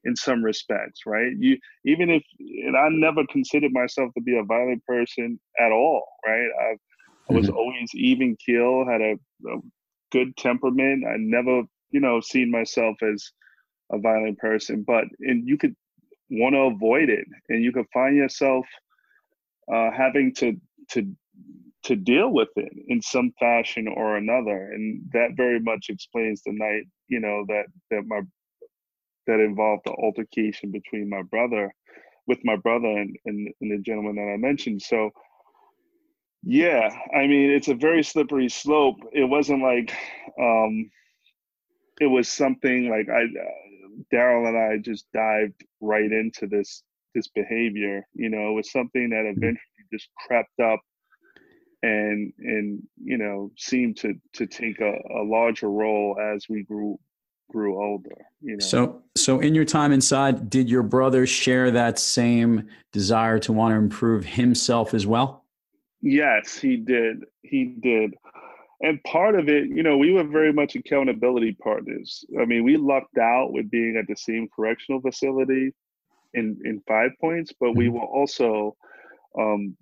in 0.04 0.16
some 0.16 0.42
respects, 0.42 1.00
right? 1.06 1.32
You 1.38 1.58
even 1.84 2.10
if 2.10 2.22
and 2.38 2.76
I 2.76 2.88
never 2.90 3.26
considered 3.26 3.72
myself 3.72 4.12
to 4.14 4.22
be 4.22 4.36
a 4.36 4.44
violent 4.44 4.84
person 4.86 5.38
at 5.58 5.72
all, 5.72 6.04
right? 6.26 6.48
I, 6.60 6.76
I 7.30 7.34
was 7.34 7.46
mm-hmm. 7.46 7.56
always 7.56 7.90
even 7.94 8.36
keel, 8.44 8.86
had 8.86 9.00
a, 9.00 9.12
a 9.48 9.58
good 10.10 10.36
temperament. 10.36 11.04
I 11.06 11.16
never, 11.18 11.62
you 11.90 12.00
know, 12.00 12.20
seen 12.20 12.50
myself 12.50 12.96
as 13.02 13.30
a 13.92 13.98
violent 13.98 14.38
person, 14.38 14.84
but 14.86 15.04
and 15.20 15.46
you 15.46 15.58
could 15.58 15.74
want 16.30 16.54
to 16.54 16.60
avoid 16.60 17.08
it, 17.10 17.26
and 17.48 17.62
you 17.62 17.72
could 17.72 17.86
find 17.92 18.16
yourself 18.16 18.66
uh, 19.72 19.90
having 19.90 20.34
to 20.36 20.56
to 20.90 21.14
to 21.82 21.96
deal 21.96 22.30
with 22.30 22.50
it 22.56 22.72
in 22.88 23.00
some 23.00 23.32
fashion 23.38 23.88
or 23.88 24.16
another. 24.16 24.72
And 24.72 25.02
that 25.12 25.30
very 25.36 25.60
much 25.60 25.86
explains 25.88 26.42
the 26.42 26.52
night 26.52 26.84
you 27.08 27.20
know 27.20 27.44
that 27.48 27.64
that 27.90 28.02
my 28.06 28.20
that 29.26 29.40
involved 29.40 29.82
the 29.84 29.92
altercation 29.92 30.70
between 30.70 31.08
my 31.08 31.22
brother 31.22 31.72
with 32.26 32.38
my 32.44 32.56
brother 32.56 32.86
and, 32.86 33.16
and, 33.26 33.48
and 33.60 33.70
the 33.70 33.78
gentleman 33.78 34.16
that 34.16 34.32
i 34.32 34.36
mentioned. 34.36 34.82
So 34.82 35.10
yeah 36.42 36.88
i 37.14 37.26
mean 37.26 37.50
it's 37.50 37.68
a 37.68 37.74
very 37.74 38.02
slippery 38.02 38.48
slope. 38.48 38.96
It 39.12 39.24
wasn't 39.24 39.62
like 39.62 39.94
um 40.40 40.90
it 42.00 42.06
was 42.06 42.28
something 42.28 42.88
like 42.88 43.08
i 43.10 43.24
uh, 43.24 44.04
daryl 44.12 44.48
and 44.48 44.56
i 44.56 44.78
just 44.78 45.04
dived 45.12 45.62
right 45.82 46.10
into 46.10 46.46
this 46.46 46.82
this 47.14 47.28
behavior. 47.28 48.06
You 48.14 48.30
know 48.30 48.50
it 48.50 48.54
was 48.54 48.72
something 48.72 49.10
that 49.10 49.24
mm-hmm. 49.24 49.38
eventually 49.38 49.86
just 49.92 50.08
crept 50.26 50.58
up 50.60 50.80
and 51.82 52.32
and 52.38 52.82
you 53.02 53.16
know 53.16 53.50
seemed 53.56 53.96
to 53.96 54.14
to 54.32 54.46
take 54.46 54.80
a, 54.80 54.98
a 55.14 55.22
larger 55.22 55.70
role 55.70 56.16
as 56.20 56.48
we 56.48 56.62
grew 56.62 56.98
grew 57.50 57.82
older 57.82 58.16
you 58.42 58.56
know? 58.56 58.64
So 58.64 59.02
so 59.16 59.40
in 59.40 59.54
your 59.54 59.64
time 59.64 59.92
inside 59.92 60.50
did 60.50 60.68
your 60.68 60.82
brother 60.82 61.26
share 61.26 61.70
that 61.70 61.98
same 61.98 62.68
desire 62.92 63.38
to 63.40 63.52
want 63.52 63.72
to 63.72 63.76
improve 63.76 64.24
himself 64.24 64.94
as 64.94 65.06
well? 65.06 65.44
Yes 66.02 66.56
he 66.58 66.76
did. 66.76 67.24
He 67.42 67.64
did. 67.64 68.14
And 68.82 69.02
part 69.04 69.34
of 69.34 69.48
it 69.48 69.68
you 69.68 69.82
know 69.82 69.96
we 69.96 70.12
were 70.12 70.24
very 70.24 70.52
much 70.52 70.76
accountability 70.76 71.56
partners. 71.62 72.24
I 72.38 72.44
mean 72.44 72.62
we 72.62 72.76
lucked 72.76 73.18
out 73.18 73.52
with 73.52 73.70
being 73.70 73.96
at 73.96 74.06
the 74.06 74.16
same 74.16 74.48
correctional 74.54 75.00
facility 75.00 75.72
in 76.34 76.60
in 76.64 76.82
five 76.86 77.10
points 77.20 77.52
but 77.58 77.74
we 77.74 77.86
mm-hmm. 77.86 77.94
were 77.94 78.06
also 78.06 78.76
um, 79.38 79.76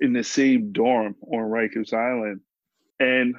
in 0.00 0.12
the 0.12 0.24
same 0.24 0.72
dorm 0.72 1.14
on 1.22 1.50
Rikers 1.50 1.92
Island. 1.92 2.40
And 2.98 3.36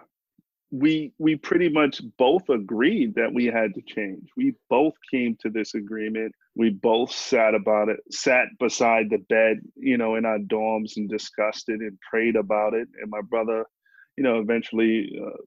we 0.71 1.11
we 1.17 1.35
pretty 1.35 1.67
much 1.67 2.01
both 2.17 2.47
agreed 2.49 3.15
that 3.15 3.33
we 3.33 3.45
had 3.45 3.73
to 3.75 3.81
change. 3.81 4.29
We 4.37 4.55
both 4.69 4.93
came 5.11 5.35
to 5.41 5.49
this 5.49 5.75
agreement. 5.75 6.33
We 6.55 6.69
both 6.69 7.11
sat 7.11 7.53
about 7.53 7.89
it, 7.89 7.99
sat 8.09 8.47
beside 8.57 9.09
the 9.09 9.17
bed, 9.17 9.59
you 9.75 9.97
know, 9.97 10.15
in 10.15 10.25
our 10.25 10.39
dorms 10.39 10.95
and 10.95 11.09
discussed 11.09 11.67
it 11.67 11.81
and 11.81 11.99
prayed 12.09 12.37
about 12.37 12.73
it. 12.73 12.87
And 13.01 13.11
my 13.11 13.21
brother, 13.21 13.65
you 14.17 14.23
know, 14.23 14.39
eventually 14.39 15.11
uh, 15.21 15.37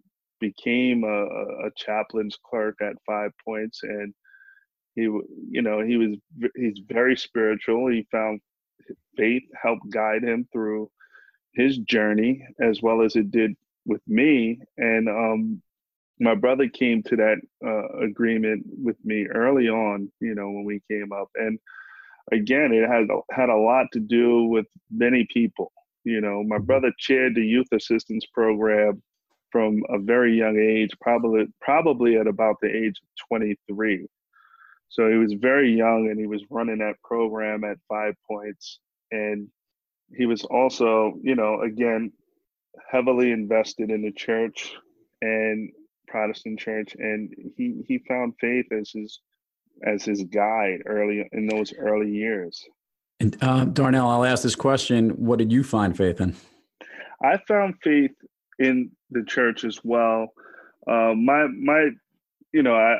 became 0.40 1.04
a, 1.04 1.24
a 1.66 1.70
chaplain's 1.74 2.36
clerk 2.44 2.76
at 2.82 2.92
Five 3.06 3.30
Points, 3.46 3.80
and 3.82 4.12
he, 4.94 5.02
you 5.02 5.62
know, 5.62 5.80
he 5.80 5.96
was 5.96 6.16
he's 6.54 6.80
very 6.86 7.16
spiritual. 7.16 7.88
He 7.88 8.06
found 8.12 8.40
faith 9.16 9.44
helped 9.60 9.88
guide 9.90 10.22
him 10.22 10.46
through 10.52 10.90
his 11.54 11.78
journey 11.78 12.46
as 12.60 12.82
well 12.82 13.02
as 13.02 13.16
it 13.16 13.30
did 13.30 13.54
with 13.86 14.00
me. 14.06 14.60
And 14.76 15.08
um, 15.08 15.62
my 16.20 16.34
brother 16.34 16.68
came 16.68 17.02
to 17.04 17.16
that 17.16 17.36
uh, 17.64 18.04
agreement 18.04 18.64
with 18.82 18.96
me 19.04 19.26
early 19.26 19.68
on, 19.68 20.10
you 20.20 20.34
know, 20.34 20.50
when 20.50 20.64
we 20.64 20.80
came 20.90 21.12
up. 21.12 21.28
And 21.34 21.58
again, 22.32 22.72
it 22.72 22.88
had 22.88 23.08
had 23.30 23.48
a 23.48 23.56
lot 23.56 23.86
to 23.92 24.00
do 24.00 24.44
with 24.44 24.66
many 24.90 25.26
people. 25.32 25.72
You 26.04 26.20
know, 26.20 26.42
my 26.42 26.56
mm-hmm. 26.56 26.66
brother 26.66 26.92
chaired 26.98 27.34
the 27.34 27.44
youth 27.44 27.68
assistance 27.72 28.26
program 28.32 29.02
from 29.50 29.82
a 29.88 29.98
very 29.98 30.36
young 30.36 30.58
age, 30.58 30.90
probably 31.00 31.46
probably 31.60 32.16
at 32.16 32.26
about 32.26 32.56
the 32.60 32.68
age 32.68 32.96
of 33.02 33.28
23. 33.28 34.06
So 34.88 35.10
he 35.10 35.16
was 35.16 35.32
very 35.34 35.72
young 35.72 36.08
and 36.10 36.18
he 36.18 36.26
was 36.26 36.42
running 36.50 36.78
that 36.78 37.02
program 37.02 37.64
at 37.64 37.78
five 37.88 38.14
points. 38.28 38.78
And 39.10 39.48
he 40.16 40.26
was 40.26 40.44
also, 40.44 41.14
you 41.22 41.34
know, 41.34 41.60
again, 41.60 42.12
heavily 42.90 43.32
invested 43.32 43.90
in 43.90 44.02
the 44.02 44.12
church 44.12 44.72
and 45.20 45.70
Protestant 46.08 46.60
church, 46.60 46.94
and 46.98 47.34
he 47.56 47.82
he 47.86 47.98
found 47.98 48.34
faith 48.40 48.66
as 48.72 48.90
his 48.90 49.20
as 49.84 50.04
his 50.04 50.22
guide 50.24 50.82
early 50.86 51.28
in 51.32 51.46
those 51.46 51.72
early 51.76 52.10
years. 52.10 52.62
And 53.20 53.36
uh, 53.42 53.64
Darnell, 53.64 54.08
I'll 54.08 54.24
ask 54.24 54.42
this 54.42 54.54
question: 54.54 55.10
What 55.10 55.38
did 55.38 55.52
you 55.52 55.64
find 55.64 55.96
faith 55.96 56.20
in? 56.20 56.36
I 57.22 57.38
found 57.48 57.74
faith 57.82 58.12
in 58.58 58.90
the 59.10 59.24
church 59.24 59.64
as 59.64 59.80
well. 59.82 60.32
Uh, 60.86 61.14
my 61.14 61.46
my, 61.46 61.88
you 62.52 62.62
know, 62.62 62.74
I 62.74 62.98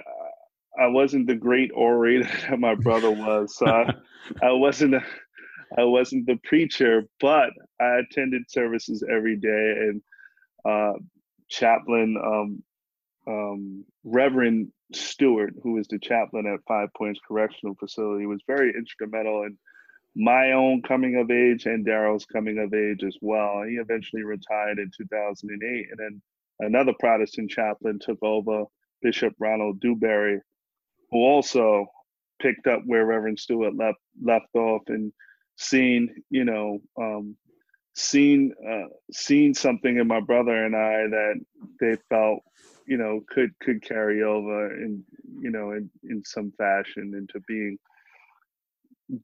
I 0.81 0.88
wasn't 0.88 1.27
the 1.27 1.35
great 1.35 1.70
orator 1.74 2.29
that 2.48 2.59
my 2.59 2.74
brother 2.74 3.11
was, 3.11 3.57
so 3.57 3.66
I, 3.66 3.94
I 4.42 4.53
wasn't. 4.53 4.94
A, 4.94 5.05
I 5.77 5.85
wasn't 5.85 6.27
the 6.27 6.39
preacher, 6.45 7.09
but 7.21 7.51
I 7.81 7.99
attended 7.99 8.51
services 8.51 9.05
every 9.11 9.37
day. 9.37 9.75
And 9.89 10.03
uh, 10.65 10.93
chaplain, 11.49 12.17
um, 12.17 12.63
um, 13.27 13.85
Reverend 14.05 14.71
Stewart, 14.93 15.55
who 15.63 15.73
was 15.73 15.89
the 15.89 15.99
chaplain 15.99 16.47
at 16.47 16.61
Five 16.69 16.91
Points 16.97 17.21
Correctional 17.27 17.75
Facility, 17.75 18.27
was 18.27 18.43
very 18.47 18.73
instrumental 18.77 19.43
in 19.43 19.59
my 20.15 20.53
own 20.53 20.81
coming 20.83 21.17
of 21.17 21.31
age 21.31 21.67
and 21.67 21.85
Daryl's 21.85 22.27
coming 22.27 22.59
of 22.59 22.73
age 22.73 23.03
as 23.03 23.17
well. 23.21 23.65
He 23.69 23.75
eventually 23.75 24.23
retired 24.23 24.79
in 24.79 24.91
2008. 24.97 25.87
And 25.91 25.99
then 25.99 26.23
another 26.61 26.93
Protestant 27.01 27.51
chaplain 27.51 27.99
took 27.99 28.23
over, 28.23 28.65
Bishop 29.03 29.35
Ronald 29.41 29.81
Dewberry, 29.81 30.41
who 31.11 31.19
also 31.19 31.87
picked 32.41 32.69
up 32.69 32.83
where 32.87 33.05
Reverend 33.05 33.41
Stewart 33.41 33.75
left 33.75 33.99
left 34.23 34.55
off 34.55 34.83
and 34.89 35.13
seen, 35.57 36.14
you 36.31 36.45
know, 36.45 36.81
um, 37.01 37.37
seen 37.95 38.53
uh, 38.69 38.88
seen 39.12 39.55
something 39.55 39.99
in 39.99 40.07
my 40.07 40.21
brother 40.21 40.64
and 40.64 40.75
I 40.75 41.07
that 41.09 41.40
they 41.81 41.97
felt, 42.09 42.40
you 42.87 42.97
know, 42.97 43.21
could 43.29 43.51
could 43.61 43.83
carry 43.83 44.23
over 44.23 44.75
in 44.75 45.05
you 45.40 45.51
know 45.51 45.73
in, 45.73 45.90
in 46.09 46.23
some 46.25 46.53
fashion 46.59 47.14
into 47.17 47.40
being 47.47 47.79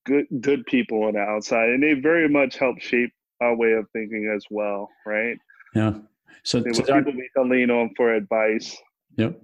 good 0.04 0.26
good 0.40 0.64
people 0.66 1.04
on 1.04 1.14
the 1.14 1.20
outside, 1.20 1.70
and 1.70 1.82
they 1.82 1.94
very 1.94 2.28
much 2.28 2.56
helped 2.56 2.82
shape 2.82 3.12
our 3.40 3.56
way 3.56 3.72
of 3.72 3.86
thinking 3.92 4.32
as 4.34 4.44
well, 4.50 4.88
right? 5.06 5.36
Yeah. 5.74 5.94
So, 6.42 6.60
they 6.60 6.72
so 6.72 6.82
were 6.82 7.02
people 7.02 7.12
we 7.12 7.28
can 7.36 7.50
lean 7.50 7.70
on 7.70 7.90
for 7.96 8.14
advice. 8.14 8.76
Yep. 9.16 9.40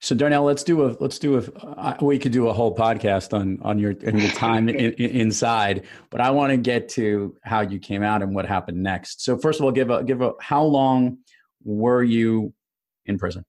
So 0.00 0.14
Darnell, 0.14 0.44
let's 0.44 0.62
do 0.62 0.86
a 0.86 0.96
let's 1.00 1.18
do 1.18 1.38
a 1.38 1.66
uh, 1.66 1.96
we 2.00 2.18
could 2.18 2.32
do 2.32 2.48
a 2.48 2.52
whole 2.52 2.74
podcast 2.74 3.32
on 3.32 3.58
on 3.62 3.78
your 3.78 3.94
and 4.04 4.20
your 4.20 4.30
time 4.32 4.68
in, 4.68 4.76
in, 4.76 5.10
inside, 5.10 5.84
but 6.10 6.20
I 6.20 6.30
want 6.30 6.50
to 6.50 6.56
get 6.56 6.88
to 6.90 7.36
how 7.42 7.60
you 7.60 7.78
came 7.78 8.02
out 8.02 8.22
and 8.22 8.34
what 8.34 8.46
happened 8.46 8.82
next. 8.82 9.24
So 9.24 9.36
first 9.36 9.60
of 9.60 9.64
all, 9.64 9.72
give 9.72 9.90
a 9.90 10.04
give 10.04 10.20
a 10.20 10.32
how 10.40 10.62
long 10.62 11.18
were 11.64 12.02
you 12.02 12.52
in 13.06 13.18
prison? 13.18 13.44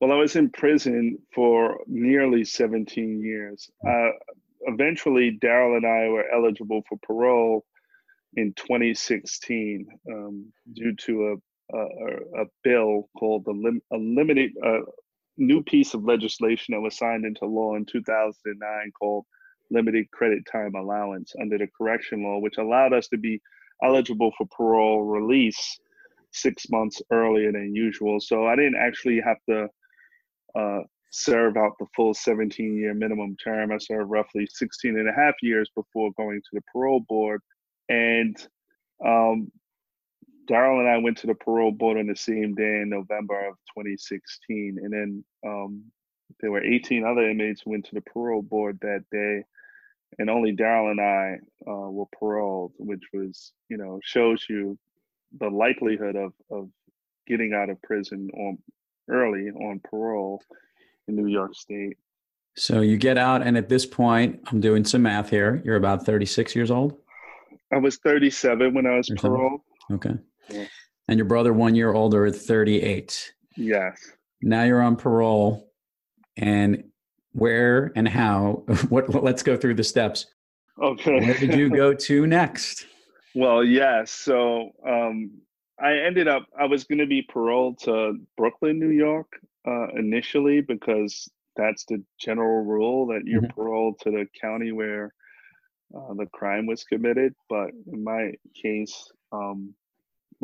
Well, 0.00 0.12
I 0.12 0.16
was 0.16 0.36
in 0.36 0.50
prison 0.50 1.18
for 1.34 1.78
nearly 1.86 2.44
17 2.44 3.22
years. 3.22 3.70
Hmm. 3.82 3.88
Uh, 3.88 4.10
eventually, 4.72 5.38
Daryl 5.42 5.76
and 5.76 5.86
I 5.86 6.08
were 6.08 6.30
eligible 6.30 6.82
for 6.88 6.98
parole 7.02 7.64
in 8.36 8.52
2016 8.54 9.86
um, 10.10 10.52
due 10.72 10.94
to 10.96 11.38
a, 11.72 11.76
a, 11.76 12.42
a, 12.42 12.44
bill 12.62 13.08
called 13.16 13.44
the 13.44 13.52
lim- 13.52 13.82
a 13.92 13.96
limited 13.96 14.52
uh, 14.64 14.80
new 15.36 15.62
piece 15.62 15.94
of 15.94 16.04
legislation 16.04 16.72
that 16.72 16.80
was 16.80 16.96
signed 16.96 17.24
into 17.24 17.46
law 17.46 17.74
in 17.76 17.84
2009 17.84 18.92
called 18.98 19.24
limited 19.70 20.10
credit 20.10 20.44
time 20.50 20.74
allowance 20.74 21.32
under 21.40 21.58
the 21.58 21.68
correction 21.76 22.22
law, 22.22 22.38
which 22.38 22.58
allowed 22.58 22.92
us 22.92 23.08
to 23.08 23.18
be 23.18 23.40
eligible 23.82 24.32
for 24.36 24.46
parole 24.56 25.02
release 25.04 25.78
six 26.32 26.68
months 26.70 27.00
earlier 27.10 27.52
than 27.52 27.74
usual. 27.74 28.20
So 28.20 28.46
I 28.46 28.56
didn't 28.56 28.76
actually 28.76 29.20
have 29.20 29.38
to 29.48 29.68
uh, 30.58 30.80
serve 31.10 31.56
out 31.56 31.72
the 31.78 31.86
full 31.94 32.12
17 32.12 32.76
year 32.76 32.94
minimum 32.94 33.36
term. 33.42 33.72
I 33.72 33.78
served 33.78 34.10
roughly 34.10 34.48
16 34.50 34.98
and 34.98 35.08
a 35.08 35.12
half 35.12 35.34
years 35.42 35.70
before 35.74 36.10
going 36.16 36.40
to 36.40 36.50
the 36.52 36.62
parole 36.72 37.04
board. 37.08 37.40
And 37.88 38.36
um, 39.04 39.50
Daryl 40.48 40.80
and 40.80 40.88
I 40.88 40.98
went 40.98 41.18
to 41.18 41.26
the 41.26 41.34
parole 41.34 41.72
board 41.72 41.98
on 41.98 42.06
the 42.06 42.16
same 42.16 42.54
day 42.54 42.80
in 42.82 42.90
November 42.90 43.48
of 43.48 43.54
2016. 43.76 44.78
And 44.82 44.92
then 44.92 45.24
um, 45.46 45.84
there 46.40 46.50
were 46.50 46.62
18 46.62 47.04
other 47.04 47.28
inmates 47.28 47.62
who 47.62 47.70
went 47.70 47.86
to 47.86 47.94
the 47.94 48.00
parole 48.02 48.42
board 48.42 48.78
that 48.82 49.04
day. 49.10 49.44
And 50.18 50.30
only 50.30 50.54
Daryl 50.54 50.90
and 50.90 51.00
I 51.00 51.38
uh, 51.68 51.90
were 51.90 52.06
paroled, 52.18 52.72
which 52.78 53.02
was, 53.12 53.52
you 53.68 53.76
know, 53.76 53.98
shows 54.02 54.44
you 54.48 54.78
the 55.38 55.48
likelihood 55.48 56.16
of, 56.16 56.32
of 56.50 56.68
getting 57.26 57.52
out 57.52 57.70
of 57.70 57.82
prison 57.82 58.30
on 58.34 58.58
early 59.08 59.50
on 59.50 59.80
parole 59.82 60.40
in 61.08 61.16
New 61.16 61.26
York 61.26 61.54
State. 61.54 61.96
So 62.56 62.82
you 62.82 62.96
get 62.96 63.18
out, 63.18 63.42
and 63.42 63.56
at 63.56 63.68
this 63.68 63.84
point, 63.84 64.40
I'm 64.46 64.60
doing 64.60 64.84
some 64.84 65.02
math 65.02 65.28
here. 65.28 65.60
You're 65.64 65.76
about 65.76 66.06
36 66.06 66.54
years 66.54 66.70
old. 66.70 66.96
I 67.72 67.78
was 67.78 67.96
37 67.98 68.72
when 68.72 68.86
I 68.86 68.96
was 68.96 69.10
paroled. 69.16 69.62
Okay. 69.90 70.14
Yeah. 70.48 70.66
And 71.08 71.18
your 71.18 71.26
brother, 71.26 71.52
one 71.52 71.74
year 71.74 71.92
older, 71.92 72.26
at 72.26 72.34
38. 72.34 73.34
Yes. 73.56 74.00
Now 74.42 74.64
you're 74.64 74.82
on 74.82 74.96
parole, 74.96 75.70
and 76.36 76.84
where 77.32 77.92
and 77.96 78.08
how? 78.08 78.64
What? 78.88 79.22
Let's 79.22 79.42
go 79.42 79.56
through 79.56 79.74
the 79.74 79.84
steps. 79.84 80.26
Okay. 80.82 81.20
Where 81.20 81.38
did 81.38 81.54
you 81.54 81.70
go 81.70 81.94
to 81.94 82.26
next? 82.26 82.86
Well, 83.34 83.64
yes. 83.64 84.10
So 84.10 84.70
um, 84.86 85.30
I 85.80 85.98
ended 85.98 86.28
up. 86.28 86.46
I 86.58 86.66
was 86.66 86.84
going 86.84 86.98
to 86.98 87.06
be 87.06 87.22
paroled 87.22 87.78
to 87.80 88.18
Brooklyn, 88.36 88.78
New 88.78 88.90
York, 88.90 89.32
uh, 89.66 89.88
initially 89.96 90.60
because 90.60 91.28
that's 91.56 91.84
the 91.86 92.02
general 92.20 92.64
rule 92.64 93.06
that 93.08 93.22
you're 93.24 93.42
mm-hmm. 93.42 93.60
paroled 93.60 94.00
to 94.00 94.10
the 94.10 94.26
county 94.40 94.72
where 94.72 95.14
uh, 95.96 96.14
the 96.14 96.26
crime 96.32 96.66
was 96.66 96.84
committed. 96.84 97.34
But 97.48 97.70
in 97.92 98.02
my 98.02 98.32
case, 98.60 99.10
um, 99.32 99.74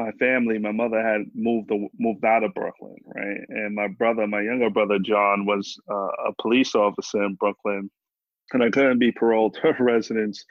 my 0.01 0.13
family, 0.13 0.59
my 0.59 0.73
mother 0.73 1.03
had 1.03 1.23
moved 1.35 1.71
moved 1.99 2.25
out 2.25 2.45
of 2.45 2.55
Brooklyn, 2.55 2.97
right? 3.15 3.41
And 3.49 3.75
my 3.75 3.89
brother, 3.89 4.27
my 4.27 4.41
younger 4.41 4.71
brother 4.71 4.99
John, 4.99 5.45
was 5.45 5.79
uh, 5.91 6.29
a 6.29 6.33
police 6.41 6.75
officer 6.75 7.23
in 7.23 7.35
Brooklyn, 7.35 7.91
and 8.53 8.63
I 8.63 8.71
couldn't 8.71 8.99
be 8.99 9.13
paroled 9.13 9.55
to 9.55 9.75
residence 9.81 10.45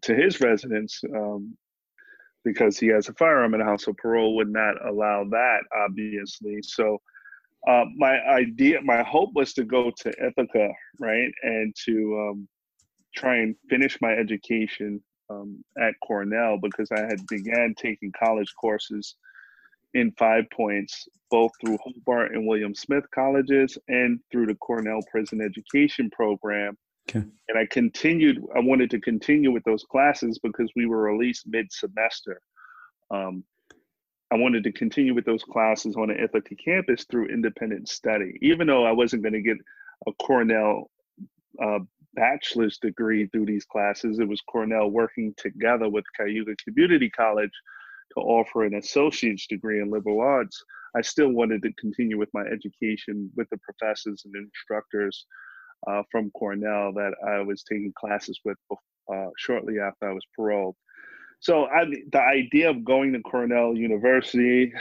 to 0.00 0.14
his 0.14 0.40
residence 0.40 1.00
um, 1.14 1.56
because 2.44 2.78
he 2.78 2.86
has 2.88 3.08
a 3.08 3.14
firearm 3.14 3.52
in 3.54 3.60
the 3.60 3.66
house. 3.66 3.84
So 3.84 3.92
parole 3.92 4.36
would 4.36 4.50
not 4.50 4.74
allow 4.86 5.24
that, 5.24 5.60
obviously. 5.84 6.60
So 6.62 6.98
uh, 7.68 7.84
my 7.96 8.18
idea, 8.22 8.80
my 8.82 9.02
hope 9.02 9.30
was 9.34 9.52
to 9.54 9.64
go 9.64 9.92
to 9.98 10.08
Ithaca, 10.26 10.70
right, 10.98 11.30
and 11.42 11.74
to 11.84 11.94
um, 12.30 12.48
try 13.14 13.36
and 13.36 13.54
finish 13.68 13.98
my 14.00 14.12
education 14.12 15.02
um, 15.32 15.64
at 15.80 15.94
Cornell 16.06 16.58
because 16.60 16.90
I 16.92 17.00
had 17.00 17.26
began 17.28 17.74
taking 17.76 18.12
college 18.12 18.52
courses 18.60 19.16
in 19.94 20.12
Five 20.18 20.44
Points, 20.50 21.08
both 21.30 21.50
through 21.60 21.78
Hobart 21.82 22.32
and 22.32 22.46
William 22.46 22.74
Smith 22.74 23.04
colleges 23.14 23.76
and 23.88 24.20
through 24.30 24.46
the 24.46 24.54
Cornell 24.56 25.00
Prison 25.10 25.40
Education 25.40 26.10
Program. 26.10 26.76
Okay. 27.10 27.26
And 27.48 27.58
I 27.58 27.66
continued. 27.66 28.42
I 28.56 28.60
wanted 28.60 28.90
to 28.90 29.00
continue 29.00 29.50
with 29.50 29.64
those 29.64 29.84
classes 29.84 30.38
because 30.38 30.70
we 30.76 30.86
were 30.86 31.02
released 31.02 31.46
mid-semester. 31.46 32.40
Um, 33.10 33.44
I 34.30 34.36
wanted 34.36 34.64
to 34.64 34.72
continue 34.72 35.14
with 35.14 35.26
those 35.26 35.42
classes 35.44 35.94
on 35.96 36.08
the 36.08 36.22
Ithaca 36.22 36.54
campus 36.54 37.04
through 37.04 37.26
independent 37.26 37.88
study, 37.88 38.38
even 38.40 38.66
though 38.66 38.86
I 38.86 38.92
wasn't 38.92 39.22
going 39.22 39.34
to 39.34 39.42
get 39.42 39.58
a 40.06 40.12
Cornell 40.12 40.90
uh, 41.62 41.80
bachelor's 42.14 42.78
degree 42.78 43.26
through 43.26 43.46
these 43.46 43.64
classes. 43.64 44.18
It 44.18 44.28
was 44.28 44.40
Cornell 44.42 44.88
working 44.90 45.34
together 45.36 45.88
with 45.88 46.04
Cayuga 46.16 46.54
Community 46.64 47.10
College 47.10 47.52
to 48.14 48.20
offer 48.20 48.64
an 48.64 48.74
associate's 48.74 49.46
degree 49.46 49.80
in 49.80 49.90
liberal 49.90 50.20
arts. 50.20 50.62
I 50.94 51.00
still 51.00 51.30
wanted 51.30 51.62
to 51.62 51.72
continue 51.74 52.18
with 52.18 52.28
my 52.34 52.42
education 52.42 53.30
with 53.36 53.48
the 53.50 53.58
professors 53.58 54.22
and 54.24 54.34
instructors 54.36 55.26
uh, 55.86 56.02
from 56.10 56.30
Cornell 56.30 56.92
that 56.92 57.14
I 57.26 57.40
was 57.40 57.62
taking 57.62 57.92
classes 57.98 58.38
with 58.44 58.58
uh, 59.12 59.26
shortly 59.36 59.80
after 59.80 60.10
I 60.10 60.12
was 60.12 60.24
paroled. 60.36 60.76
So 61.40 61.64
I, 61.66 61.86
the 62.12 62.20
idea 62.20 62.70
of 62.70 62.84
going 62.84 63.12
to 63.14 63.20
Cornell 63.20 63.76
University, 63.76 64.72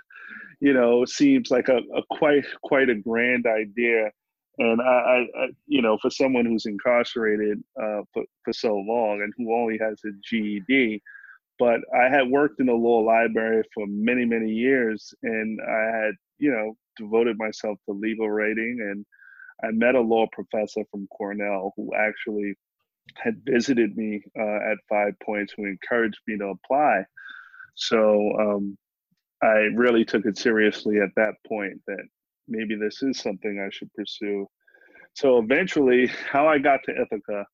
you 0.60 0.72
know, 0.72 1.04
seems 1.04 1.50
like 1.50 1.68
a, 1.68 1.78
a, 1.94 2.02
quite 2.10 2.46
quite 2.62 2.88
a 2.88 2.94
grand 2.94 3.46
idea. 3.46 4.10
And 4.58 4.82
I, 4.82 5.26
I, 5.36 5.46
you 5.66 5.82
know, 5.82 5.98
for 6.02 6.10
someone 6.10 6.44
who's 6.44 6.66
incarcerated 6.66 7.62
uh, 7.80 8.02
for, 8.12 8.24
for 8.44 8.52
so 8.52 8.74
long 8.74 9.20
and 9.22 9.32
who 9.36 9.54
only 9.54 9.78
has 9.78 10.00
a 10.04 10.10
GED, 10.28 11.00
but 11.58 11.80
I 11.94 12.08
had 12.08 12.28
worked 12.28 12.60
in 12.60 12.66
the 12.66 12.72
law 12.72 12.98
library 12.98 13.62
for 13.74 13.86
many, 13.86 14.24
many 14.24 14.50
years, 14.50 15.12
and 15.22 15.60
I 15.60 15.96
had, 15.96 16.14
you 16.38 16.50
know, 16.50 16.76
devoted 16.96 17.36
myself 17.38 17.78
to 17.86 17.92
legal 17.92 18.30
writing. 18.30 18.78
And 18.80 19.06
I 19.62 19.72
met 19.72 19.94
a 19.94 20.00
law 20.00 20.26
professor 20.32 20.82
from 20.90 21.08
Cornell 21.08 21.72
who 21.76 21.92
actually 21.96 22.54
had 23.16 23.40
visited 23.44 23.96
me 23.96 24.22
uh, 24.38 24.70
at 24.70 24.78
Five 24.88 25.14
Points 25.24 25.54
who 25.56 25.66
encouraged 25.66 26.20
me 26.26 26.36
to 26.38 26.46
apply. 26.46 27.04
So 27.74 28.32
um, 28.38 28.78
I 29.42 29.68
really 29.74 30.04
took 30.04 30.26
it 30.26 30.38
seriously 30.38 31.00
at 31.00 31.10
that 31.16 31.34
point 31.46 31.80
that 31.86 32.04
maybe 32.48 32.74
this 32.74 33.02
is 33.02 33.18
something 33.18 33.64
I 33.64 33.70
should 33.70 33.92
pursue. 33.94 34.46
So 35.14 35.38
eventually, 35.38 36.06
how 36.30 36.48
I 36.48 36.58
got 36.58 36.80
to 36.84 36.92
Ithaca, 36.92 37.46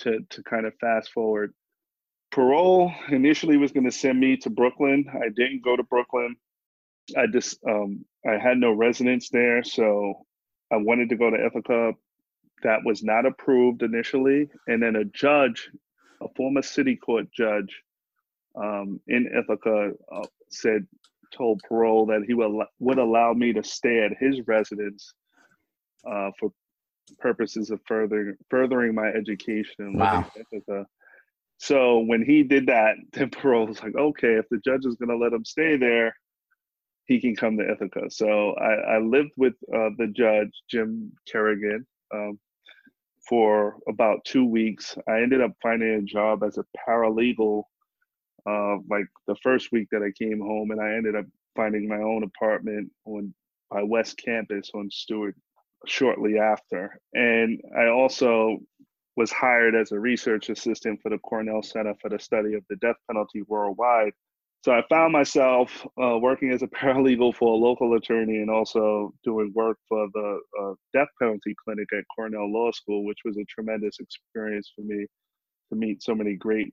to 0.00 0.20
to 0.30 0.42
kind 0.44 0.66
of 0.66 0.74
fast 0.80 1.12
forward, 1.12 1.52
parole 2.30 2.92
initially 3.10 3.56
was 3.56 3.72
going 3.72 3.84
to 3.84 3.92
send 3.92 4.18
me 4.18 4.36
to 4.38 4.50
Brooklyn. 4.50 5.06
I 5.12 5.28
didn't 5.28 5.64
go 5.64 5.76
to 5.76 5.82
Brooklyn. 5.82 6.36
I 7.16 7.26
just 7.26 7.58
um, 7.68 8.04
I 8.26 8.38
had 8.38 8.58
no 8.58 8.72
residence 8.72 9.28
there, 9.30 9.62
so 9.64 10.14
I 10.72 10.76
wanted 10.76 11.08
to 11.10 11.16
go 11.16 11.30
to 11.30 11.46
Ithaca 11.46 11.92
that 12.62 12.84
was 12.84 13.02
not 13.02 13.26
approved 13.26 13.82
initially, 13.82 14.48
and 14.68 14.82
then 14.82 14.96
a 14.96 15.04
judge 15.04 15.70
a 16.22 16.28
former 16.36 16.62
city 16.62 16.96
court 16.96 17.26
judge 17.32 17.82
um, 18.54 19.00
in 19.08 19.26
Ithaca 19.26 19.92
uh, 20.14 20.26
said, 20.50 20.86
told 21.36 21.60
parole 21.68 22.06
that 22.06 22.24
he 22.26 22.34
would, 22.34 22.66
would 22.78 22.98
allow 22.98 23.32
me 23.32 23.52
to 23.52 23.64
stay 23.64 24.04
at 24.04 24.12
his 24.18 24.46
residence 24.46 25.12
uh, 26.08 26.30
for 26.38 26.50
purposes 27.18 27.70
of 27.70 27.80
furthering 27.86 28.36
furthering 28.48 28.94
my 28.94 29.08
education. 29.08 29.98
Wow. 29.98 30.30
So 31.58 32.00
when 32.00 32.24
he 32.24 32.42
did 32.42 32.66
that, 32.66 32.96
then 33.12 33.30
parole 33.30 33.68
was 33.68 33.82
like, 33.82 33.94
okay, 33.94 34.34
if 34.34 34.48
the 34.50 34.58
judge 34.64 34.84
is 34.84 34.96
going 34.96 35.10
to 35.10 35.16
let 35.16 35.32
him 35.32 35.44
stay 35.44 35.76
there, 35.76 36.14
he 37.06 37.20
can 37.20 37.36
come 37.36 37.56
to 37.56 37.70
Ithaca. 37.70 38.10
So 38.10 38.54
I, 38.54 38.96
I 38.96 38.98
lived 38.98 39.32
with 39.36 39.54
uh, 39.72 39.90
the 39.96 40.12
judge, 40.14 40.50
Jim 40.68 41.12
Kerrigan, 41.30 41.86
um, 42.14 42.38
for 43.28 43.76
about 43.88 44.24
two 44.24 44.44
weeks. 44.44 44.96
I 45.08 45.22
ended 45.22 45.40
up 45.40 45.52
finding 45.62 45.94
a 45.94 46.02
job 46.02 46.42
as 46.42 46.58
a 46.58 46.64
paralegal, 46.76 47.64
uh, 48.48 48.76
like 48.88 49.06
the 49.26 49.36
first 49.42 49.72
week 49.72 49.88
that 49.92 50.02
I 50.02 50.10
came 50.12 50.40
home, 50.40 50.70
and 50.70 50.80
I 50.80 50.94
ended 50.94 51.16
up 51.16 51.26
finding 51.56 51.88
my 51.88 51.96
own 51.96 52.24
apartment 52.24 52.90
on 53.04 53.34
by 53.70 53.82
West 53.82 54.18
Campus 54.22 54.70
on 54.74 54.90
Stewart 54.90 55.34
shortly 55.86 56.38
after. 56.38 56.98
And 57.14 57.60
I 57.76 57.86
also 57.86 58.58
was 59.16 59.32
hired 59.32 59.74
as 59.74 59.92
a 59.92 59.98
research 59.98 60.50
assistant 60.50 61.00
for 61.02 61.10
the 61.10 61.18
Cornell 61.18 61.62
Center 61.62 61.94
for 62.00 62.10
the 62.10 62.18
Study 62.18 62.54
of 62.54 62.64
the 62.68 62.76
Death 62.76 62.96
Penalty 63.08 63.42
Worldwide 63.48 64.12
so 64.64 64.70
I 64.70 64.82
found 64.88 65.12
myself 65.12 65.84
uh, 66.00 66.18
working 66.18 66.52
as 66.52 66.62
a 66.62 66.66
paralegal 66.68 67.34
for 67.34 67.52
a 67.52 67.56
local 67.56 67.94
attorney 67.94 68.36
and 68.38 68.50
also 68.50 69.12
doing 69.24 69.52
work 69.54 69.76
for 69.88 70.08
the 70.14 70.40
uh, 70.60 70.74
death 70.92 71.08
penalty 71.20 71.54
clinic 71.62 71.88
at 71.92 72.04
Cornell 72.14 72.50
Law 72.50 72.70
School, 72.70 73.04
which 73.04 73.18
was 73.24 73.36
a 73.36 73.44
tremendous 73.44 73.98
experience 73.98 74.72
for 74.74 74.82
me 74.82 75.06
to 75.70 75.76
meet 75.76 76.02
so 76.02 76.14
many 76.14 76.36
great, 76.36 76.72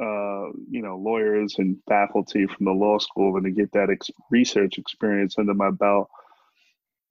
uh, 0.00 0.50
you 0.70 0.82
know, 0.82 0.96
lawyers 0.96 1.54
and 1.58 1.76
faculty 1.88 2.46
from 2.46 2.66
the 2.66 2.72
law 2.72 2.98
school 2.98 3.36
and 3.36 3.44
to 3.44 3.50
get 3.50 3.72
that 3.72 3.90
ex- 3.90 4.10
research 4.30 4.78
experience 4.78 5.36
under 5.38 5.54
my 5.54 5.70
belt. 5.70 6.08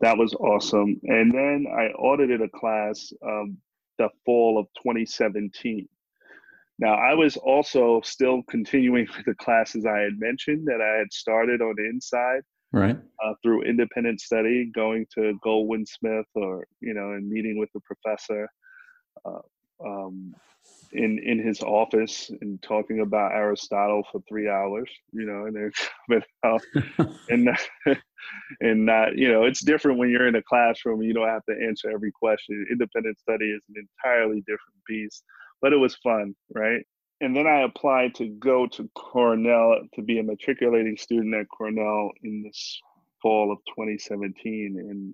That 0.01 0.17
was 0.17 0.33
awesome. 0.35 0.99
And 1.03 1.31
then 1.31 1.65
I 1.71 1.87
audited 1.87 2.41
a 2.41 2.49
class 2.49 3.11
um, 3.25 3.57
the 3.97 4.09
fall 4.25 4.57
of 4.57 4.67
2017 4.81 5.87
now, 6.79 6.93
I 6.93 7.13
was 7.13 7.35
also 7.35 7.99
still 8.03 8.41
continuing 8.49 9.07
with 9.15 9.25
the 9.25 9.35
classes 9.35 9.85
I 9.85 9.99
had 9.99 10.17
mentioned 10.17 10.65
that 10.67 10.81
I 10.81 10.97
had 10.97 11.11
started 11.11 11.61
on 11.61 11.75
the 11.77 11.85
inside, 11.85 12.41
right? 12.71 12.97
Uh, 13.23 13.33
through 13.43 13.63
independent 13.63 14.21
study, 14.21 14.71
going 14.73 15.05
to 15.15 15.37
Goldwin 15.45 15.87
Smith 15.87 16.25
or 16.35 16.65
you 16.79 16.93
know, 16.93 17.11
and 17.11 17.29
meeting 17.29 17.59
with 17.59 17.69
the 17.73 17.81
professor 17.81 18.49
uh, 19.25 19.85
um, 19.85 20.33
in 20.91 21.19
in 21.19 21.39
his 21.39 21.61
office 21.61 22.31
and 22.41 22.61
talking 22.61 23.01
about 23.01 23.33
Aristotle 23.33 24.03
for 24.11 24.21
three 24.27 24.49
hours, 24.49 24.89
you 25.11 25.25
know, 25.25 25.45
and 25.45 25.55
then 25.55 25.71
coming 26.07 26.23
out 26.43 26.61
and 27.29 27.49
and 28.61 28.85
not, 28.85 29.17
you 29.17 29.31
know, 29.31 29.43
it's 29.43 29.63
different 29.63 29.97
when 29.97 30.09
you're 30.09 30.27
in 30.27 30.35
a 30.35 30.43
classroom. 30.43 31.01
You 31.01 31.13
don't 31.13 31.27
have 31.27 31.45
to 31.45 31.55
answer 31.67 31.89
every 31.89 32.11
question. 32.11 32.65
Independent 32.71 33.19
study 33.19 33.51
is 33.51 33.63
an 33.69 33.87
entirely 34.03 34.41
different 34.41 34.75
beast 34.87 35.23
but 35.61 35.73
it 35.73 35.77
was 35.77 35.95
fun, 35.95 36.35
right? 36.53 36.85
And 37.21 37.35
then 37.35 37.47
I 37.47 37.61
applied 37.61 38.15
to 38.15 38.27
go 38.27 38.65
to 38.67 38.89
Cornell 38.95 39.81
to 39.93 40.01
be 40.01 40.19
a 40.19 40.23
matriculating 40.23 40.95
student 40.97 41.35
at 41.35 41.49
Cornell 41.49 42.11
in 42.23 42.43
this 42.43 42.79
fall 43.21 43.51
of 43.51 43.57
2017. 43.75 44.77
And 44.79 45.13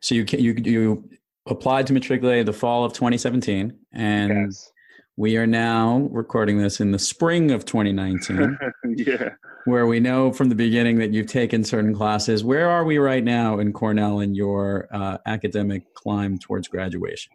so 0.00 0.14
you 0.16 0.24
you 0.36 0.54
you 0.54 1.10
applied 1.46 1.86
to 1.86 1.92
matriculate 1.92 2.46
the 2.46 2.52
fall 2.52 2.84
of 2.84 2.92
2017, 2.92 3.72
and 3.92 4.28
yes. 4.46 4.72
We 5.16 5.36
are 5.38 5.46
now 5.46 6.08
recording 6.12 6.58
this 6.58 6.80
in 6.80 6.92
the 6.92 6.98
spring 6.98 7.50
of 7.50 7.64
2019. 7.64 8.58
yeah, 8.96 9.30
where 9.64 9.86
we 9.86 9.98
know 9.98 10.30
from 10.30 10.50
the 10.50 10.54
beginning 10.54 10.98
that 10.98 11.12
you've 11.12 11.26
taken 11.26 11.64
certain 11.64 11.94
classes. 11.94 12.44
Where 12.44 12.68
are 12.68 12.84
we 12.84 12.98
right 12.98 13.24
now 13.24 13.58
in 13.58 13.72
Cornell 13.72 14.20
in 14.20 14.34
your 14.34 14.88
uh, 14.92 15.18
academic 15.26 15.94
climb 15.94 16.38
towards 16.38 16.68
graduation? 16.68 17.32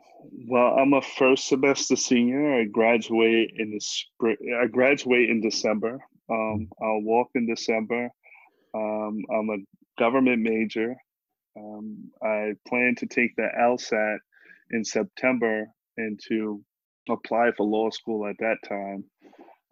Well, 0.48 0.78
I'm 0.78 0.94
a 0.94 1.02
first 1.02 1.48
semester 1.48 1.96
senior. 1.96 2.62
I 2.62 2.66
graduate 2.66 3.54
in 3.58 3.72
the 3.72 3.80
spring. 3.80 4.38
I 4.62 4.68
graduate 4.68 5.30
in 5.30 5.42
December. 5.42 6.00
Um, 6.30 6.70
I'll 6.82 7.02
walk 7.02 7.30
in 7.34 7.48
December. 7.48 8.10
Um, 8.76 9.24
I'm 9.34 9.50
a 9.50 9.58
government 10.00 10.42
major. 10.42 10.96
Um, 11.58 12.12
I 12.24 12.54
plan 12.68 12.96
to 13.00 13.08
take 13.08 13.36
the 13.36 13.50
LSAT 13.60 14.18
in 14.70 14.86
September 14.86 15.66
and 15.98 16.20
to 16.30 16.64
apply 17.10 17.52
for 17.58 17.66
law 17.66 17.90
school 17.90 18.28
at 18.28 18.38
that 18.40 18.58
time. 18.68 19.04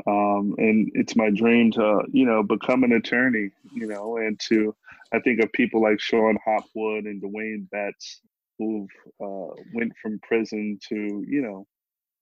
Um, 0.07 0.55
and 0.57 0.89
it's 0.93 1.15
my 1.15 1.29
dream 1.29 1.71
to, 1.73 2.03
you 2.11 2.25
know, 2.25 2.41
become 2.41 2.83
an 2.83 2.93
attorney, 2.93 3.49
you 3.73 3.87
know, 3.87 4.17
and 4.17 4.39
to, 4.47 4.73
I 5.13 5.19
think 5.19 5.41
of 5.41 5.51
people 5.51 5.81
like 5.81 5.99
Shon 5.99 6.37
Hopwood 6.45 7.05
and 7.05 7.21
Dwayne 7.21 7.69
Betts 7.69 8.21
who've 8.59 8.89
uh, 9.23 9.53
went 9.73 9.93
from 10.01 10.19
prison 10.19 10.77
to 10.89 11.23
you 11.27 11.41
know 11.41 11.65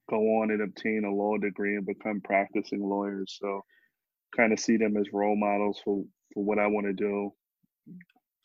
go 0.10 0.18
on 0.42 0.52
and 0.52 0.62
obtain 0.62 1.04
a 1.04 1.14
law 1.14 1.36
degree 1.38 1.76
and 1.76 1.86
become 1.86 2.22
practicing 2.22 2.88
lawyers. 2.88 3.38
So 3.42 3.62
kind 4.36 4.54
of 4.54 4.60
see 4.60 4.78
them 4.78 4.96
as 4.96 5.08
role 5.12 5.36
models 5.36 5.82
for 5.84 6.04
for 6.34 6.44
what 6.44 6.60
I 6.60 6.68
want 6.68 6.86
to 6.88 6.94
do. 6.94 7.34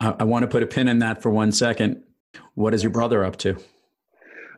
I, 0.01 0.17
I 0.21 0.25
want 0.25 0.43
to 0.43 0.49
put 0.49 0.65
a 0.65 0.67
pin 0.67 0.89
in 0.89 0.99
that 1.01 1.23
for 1.23 1.31
one 1.31 1.53
second. 1.53 2.03
What 2.55 2.75
is 2.75 2.83
your 2.83 2.91
brother 2.91 3.25
up 3.25 3.37
to? 3.39 3.57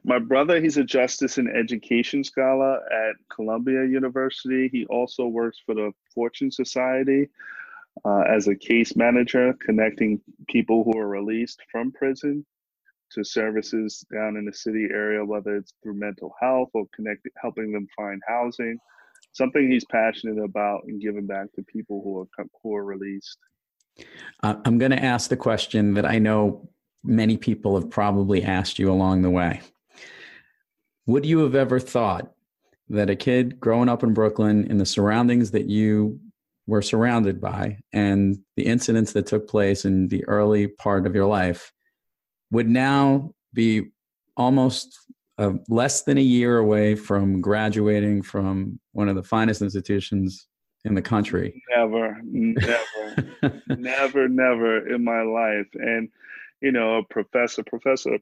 My 0.07 0.19
brother, 0.19 0.61
he's 0.61 0.77
a 0.77 0.85
justice 0.85 1.39
and 1.39 1.49
education 1.49 2.25
scholar 2.25 2.77
at 2.77 3.17
Columbia 3.35 3.87
University. 3.87 4.69
He 4.69 4.85
also 4.87 5.27
works 5.27 5.59
for 5.65 5.75
the 5.75 5.93
Fortune 6.15 6.51
Society 6.51 7.31
uh, 8.05 8.21
as 8.29 8.47
a 8.47 8.55
case 8.55 8.97
manager, 8.97 9.55
connecting 9.65 10.21
people 10.49 10.85
who 10.85 10.99
are 10.99 11.09
released 11.09 11.61
from 11.73 11.91
prison 11.91 12.45
to 13.13 13.25
services 13.25 14.05
down 14.13 14.37
in 14.37 14.45
the 14.45 14.53
city 14.53 14.89
area, 14.91 15.25
whether 15.25 15.57
it's 15.57 15.73
through 15.83 15.95
mental 15.95 16.35
health 16.39 16.69
or 16.75 16.85
connecting, 16.95 17.33
helping 17.41 17.73
them 17.73 17.87
find 17.97 18.21
housing. 18.29 18.79
Something 19.33 19.71
he's 19.71 19.87
passionate 19.87 20.43
about 20.43 20.83
and 20.87 21.01
giving 21.01 21.27
back 21.27 21.51
to 21.55 21.63
people 21.63 22.03
who 22.05 22.19
are 22.19 22.47
who 22.63 22.75
are 22.75 22.85
released. 22.85 23.39
Uh, 24.43 24.57
I'm 24.67 24.79
going 24.79 24.91
to 24.91 25.03
ask 25.03 25.31
the 25.31 25.37
question 25.37 25.95
that 25.95 26.05
I 26.05 26.19
know 26.19 26.69
many 27.03 27.37
people 27.37 27.79
have 27.81 27.89
probably 27.89 28.43
asked 28.43 28.79
you 28.79 28.91
along 28.91 29.23
the 29.23 29.31
way. 29.31 29.61
Would 31.07 31.27
you 31.27 31.41
have 31.41 31.55
ever 31.55 31.79
thought 31.79 32.33
that 32.89 33.11
a 33.11 33.17
kid 33.17 33.61
growing 33.61 33.89
up 33.89 34.03
in 34.03 34.15
Brooklyn 34.15 34.65
in 34.71 34.79
the 34.79 34.87
surroundings 34.87 35.51
that 35.51 35.67
you 35.67 36.19
were 36.67 36.83
surrounded 36.83 37.41
by 37.41 37.79
and 37.93 38.39
the 38.57 38.65
incidents 38.65 39.13
that 39.13 39.27
took 39.27 39.49
place 39.49 39.85
in 39.85 40.09
the 40.09 40.25
early 40.27 40.67
part 40.67 41.07
of 41.07 41.15
your 41.15 41.27
life 41.27 41.73
would 42.51 42.69
now 42.69 43.33
be 43.53 43.91
almost 44.37 44.99
uh, 45.39 45.53
less 45.69 46.03
than 46.03 46.17
a 46.17 46.23
year 46.23 46.59
away 46.59 46.95
from 46.95 47.41
graduating 47.41 48.23
from 48.23 48.79
one 48.93 49.09
of 49.09 49.17
the 49.17 49.23
finest 49.23 49.61
institutions 49.61 50.47
in 50.85 50.95
the 50.95 51.03
country. 51.03 51.63
Never, 51.77 52.19
never, 52.23 52.83
never, 53.69 54.29
never 54.29 54.95
in 54.95 55.05
my 55.05 55.23
life. 55.23 55.67
And, 55.75 56.09
you 56.61 56.73
know, 56.73 56.99
a 56.99 57.05
professor, 57.05 57.63
Professor 57.63 58.19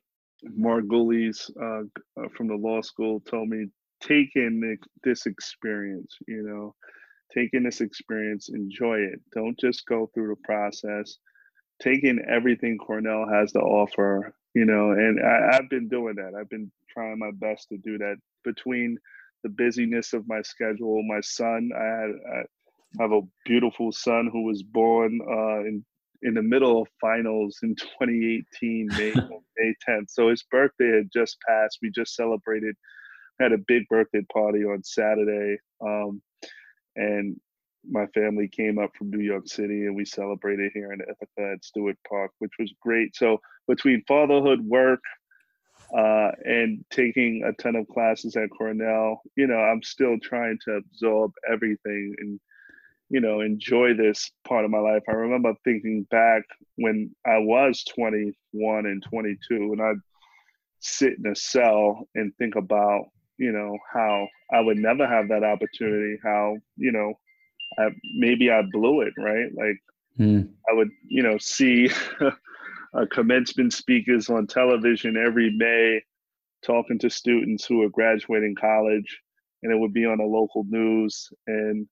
Margulies 0.59 1.51
uh, 1.61 1.85
uh, 2.21 2.29
from 2.37 2.49
the 2.49 2.57
law 2.57 2.83
school 2.83 3.21
told 3.21 3.49
me, 3.49 3.67
take 4.03 4.31
in 4.37 4.79
this 5.05 5.27
experience, 5.27 6.17
you 6.29 6.43
know, 6.43 6.75
take 7.35 7.51
in 7.55 7.65
this 7.65 7.81
experience, 7.81 8.51
enjoy 8.51 8.99
it. 8.99 9.21
Don't 9.35 9.59
just 9.59 9.87
go 9.87 10.11
through 10.15 10.29
the 10.29 10.43
process 10.45 11.17
taking 11.83 12.21
everything 12.29 12.79
Cornell 12.79 13.27
has 13.33 13.53
to 13.53 13.61
offer, 13.61 14.35
you 14.55 14.65
know, 14.65 14.93
and 14.93 15.21
I, 15.21 15.55
have 15.57 15.71
been 15.71 15.89
doing 15.89 16.17
that. 16.17 16.35
I've 16.39 16.51
been 16.51 16.71
trying 16.91 17.19
my 17.19 17.31
best 17.35 17.69
to 17.71 17.79
do 17.79 17.99
that 17.99 18.17
between 18.45 18.99
the 19.43 19.51
busyness 19.51 20.13
of 20.13 20.29
my 20.29 20.43
schedule. 20.43 21.03
My 21.05 21.21
son, 21.21 21.71
I, 21.77 21.85
had, 21.85 22.11
I 22.33 23.03
have 23.03 23.13
a 23.13 23.23
beautiful 23.45 23.93
son 23.93 24.31
who 24.33 24.45
was 24.45 24.63
born 24.63 25.21
uh, 25.29 25.61
in 25.61 25.85
in 26.23 26.35
the 26.35 26.43
middle 26.43 26.83
of 26.83 26.89
finals 27.01 27.59
in 27.63 27.75
2018, 27.77 28.89
May 28.89 29.13
May 29.57 29.75
10th. 29.89 30.09
So 30.09 30.29
his 30.29 30.45
birthday 30.51 30.97
had 30.97 31.11
just 31.13 31.37
passed. 31.47 31.79
We 31.83 31.91
just 31.91 32.15
celebrated, 32.15 32.77
had 33.41 33.53
a 33.53 33.59
big 33.59 33.89
birthday 33.89 34.25
party 34.33 34.65
on 34.65 34.83
Saturday, 34.83 35.59
um, 35.81 36.23
and 36.97 37.41
my 37.89 38.07
family 38.15 38.49
came 38.49 38.79
up 38.79 38.91
from 38.97 39.11
New 39.11 39.25
York 39.25 39.49
City 39.49 39.87
and 39.87 39.97
we 39.97 40.05
celebrated 40.05 40.71
here 40.73 40.93
in 40.93 41.01
Ithaca 41.01 41.53
at 41.55 41.65
Stewart 41.65 41.97
Park, 42.09 42.31
which 42.39 42.53
was 42.59 42.73
great. 42.81 43.17
So 43.17 43.41
between 43.67 44.05
fatherhood, 44.07 44.61
work, 44.61 45.01
uh, 45.97 46.31
and 46.45 46.85
taking 46.91 47.43
a 47.45 47.53
ton 47.61 47.77
of 47.77 47.89
classes 47.89 48.37
at 48.37 48.51
Cornell, 48.57 49.21
you 49.37 49.47
know, 49.47 49.59
I'm 49.59 49.83
still 49.83 50.17
trying 50.23 50.59
to 50.65 50.77
absorb 50.77 51.33
everything 51.51 52.15
and, 52.19 52.41
you 53.13 53.21
know, 53.21 53.41
enjoy 53.41 53.95
this 53.95 54.31
part 54.49 54.65
of 54.65 54.71
my 54.71 54.79
life. 54.79 55.03
I 55.09 55.13
remember 55.13 55.53
thinking 55.65 56.07
back 56.11 56.43
when 56.77 57.15
I 57.27 57.39
was 57.39 57.85
21 57.85 58.87
and 58.87 59.03
22, 59.03 59.39
and 59.51 59.83
I'd 59.83 59.97
sit 60.81 61.15
in 61.19 61.31
a 61.31 61.37
cell 61.37 62.09
and 62.15 62.33
think 62.39 62.57
about 62.57 63.05
you 63.43 63.51
know, 63.51 63.77
how 63.93 64.29
I 64.53 64.61
would 64.61 64.77
never 64.77 65.05
have 65.05 65.29
that 65.29 65.43
opportunity, 65.43 66.17
how, 66.23 66.59
you 66.77 66.93
know, 66.93 67.15
I, 67.77 67.89
maybe 68.15 68.51
I 68.51 68.63
blew 68.63 69.01
it, 69.01 69.15
right? 69.19 69.51
Like 69.53 69.83
mm. 70.17 70.49
I 70.71 70.73
would, 70.73 70.91
you 71.09 71.25
know, 71.25 71.39
see 71.39 71.91
uh, 72.21 73.07
commencement 73.11 73.73
speakers 73.73 74.29
on 74.29 74.47
television 74.47 75.17
every 75.17 75.53
May 75.57 76.03
talking 76.65 77.01
to 77.01 77.11
students 77.11 77.65
who 77.65 77.83
are 77.83 77.89
graduating 77.89 78.55
college, 78.55 79.21
and 79.65 79.73
it 79.73 79.79
would 79.79 79.93
be 79.93 80.07
on 80.07 80.19
the 80.19 80.25
local 80.25 80.65
news. 80.69 81.29
And 81.49 81.89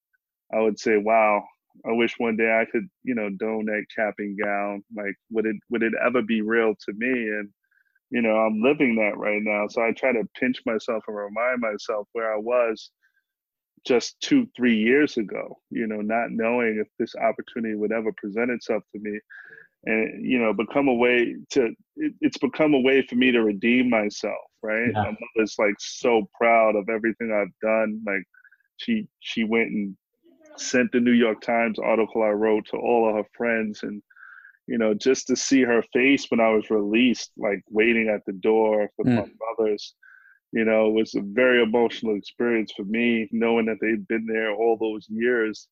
I 0.55 0.61
would 0.61 0.79
say, 0.79 0.97
wow, 0.97 1.45
I 1.87 1.93
wish 1.93 2.15
one 2.19 2.37
day 2.37 2.51
I 2.61 2.71
could, 2.71 2.89
you 3.05 3.15
know, 3.15 3.31
don 3.31 3.67
that 3.67 3.85
cap 3.95 4.15
and 4.19 4.39
gown. 4.41 4.83
Like, 4.95 5.15
would 5.31 5.47
it 5.47 5.57
would 5.71 5.83
it 5.83 5.93
ever 6.05 6.23
be 6.23 6.43
real 6.43 6.75
to 6.75 6.93
me? 6.97 7.09
And 7.09 7.49
you 8.11 8.23
know, 8.23 8.37
I'm 8.37 8.61
living 8.61 8.97
that 8.97 9.17
right 9.17 9.41
now. 9.41 9.69
So 9.69 9.83
I 9.83 9.93
try 9.93 10.13
to 10.13 10.29
pinch 10.39 10.61
myself 10.67 11.05
and 11.07 11.17
remind 11.17 11.61
myself 11.61 12.09
where 12.13 12.33
I 12.35 12.39
was 12.39 12.91
just 13.87 14.21
two, 14.21 14.47
three 14.57 14.77
years 14.77 15.17
ago, 15.17 15.57
you 15.71 15.87
know, 15.87 16.01
not 16.01 16.31
knowing 16.31 16.79
if 16.81 16.89
this 16.99 17.15
opportunity 17.15 17.75
would 17.77 17.93
ever 17.93 18.13
present 18.17 18.51
itself 18.51 18.83
to 18.93 19.01
me. 19.01 19.19
And, 19.85 20.27
you 20.27 20.39
know, 20.39 20.53
become 20.53 20.89
a 20.89 20.95
way 20.95 21.37
to, 21.53 21.73
it, 21.97 22.13
it's 22.21 22.37
become 22.37 22.75
a 22.75 22.81
way 22.81 23.01
for 23.01 23.15
me 23.15 23.31
to 23.33 23.43
redeem 23.43 23.89
myself, 23.89 24.35
right? 24.63 24.91
Yeah. 24.93 25.03
My 25.05 25.17
mother's 25.37 25.55
like 25.59 25.77
so 25.79 26.29
proud 26.39 26.77
of 26.77 26.89
everything 26.91 27.33
I've 27.33 27.67
done. 27.67 28.03
Like 28.07 28.25
she, 28.77 29.09
she 29.21 29.45
went 29.45 29.69
and 29.69 29.97
sent 30.57 30.93
the 30.93 31.01
New 31.01 31.13
York 31.13 31.41
Times 31.41 31.79
article 31.79 32.23
I 32.23 32.31
wrote 32.31 32.67
to 32.67 32.77
all 32.77 33.09
of 33.09 33.17
her 33.17 33.31
friends 33.37 33.83
and, 33.83 34.03
you 34.67 34.79
know, 34.79 34.95
just 34.95 35.27
to 35.29 35.37
see 35.37 35.63
her 35.63 35.83
face 35.93 36.27
when 36.29 36.41
I 36.41 36.51
was 36.51 36.71
released, 36.71 37.33
like 37.37 37.63
waiting 37.69 38.09
at 38.09 38.25
the 38.27 38.33
door 38.33 38.91
for 38.97 39.05
mm. 39.05 39.17
my 39.17 39.29
brothers, 39.57 39.95
you 40.53 40.65
know, 40.65 40.89
it 40.89 40.95
was 40.95 41.15
a 41.15 41.23
very 41.23 41.63
emotional 41.63 42.17
experience 42.17 42.73
for 42.77 42.85
me, 42.85 43.29
knowing 43.33 43.67
that 43.67 43.79
they'd 43.81 44.07
been 44.09 44.27
there 44.27 44.53
all 44.53 44.77
those 44.77 45.07
years. 45.09 45.69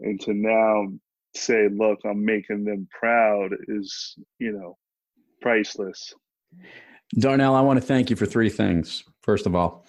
And 0.00 0.20
to 0.22 0.34
now 0.34 0.88
say, 1.34 1.68
look, 1.68 2.00
I'm 2.04 2.24
making 2.24 2.64
them 2.64 2.88
proud 2.90 3.50
is, 3.68 4.16
you 4.38 4.52
know, 4.52 4.76
priceless. 5.40 6.14
Darnell, 7.18 7.54
I 7.54 7.60
want 7.60 7.80
to 7.80 7.86
thank 7.86 8.10
you 8.10 8.16
for 8.16 8.26
three 8.26 8.50
things. 8.50 9.04
First 9.22 9.46
of 9.46 9.54
all, 9.54 9.86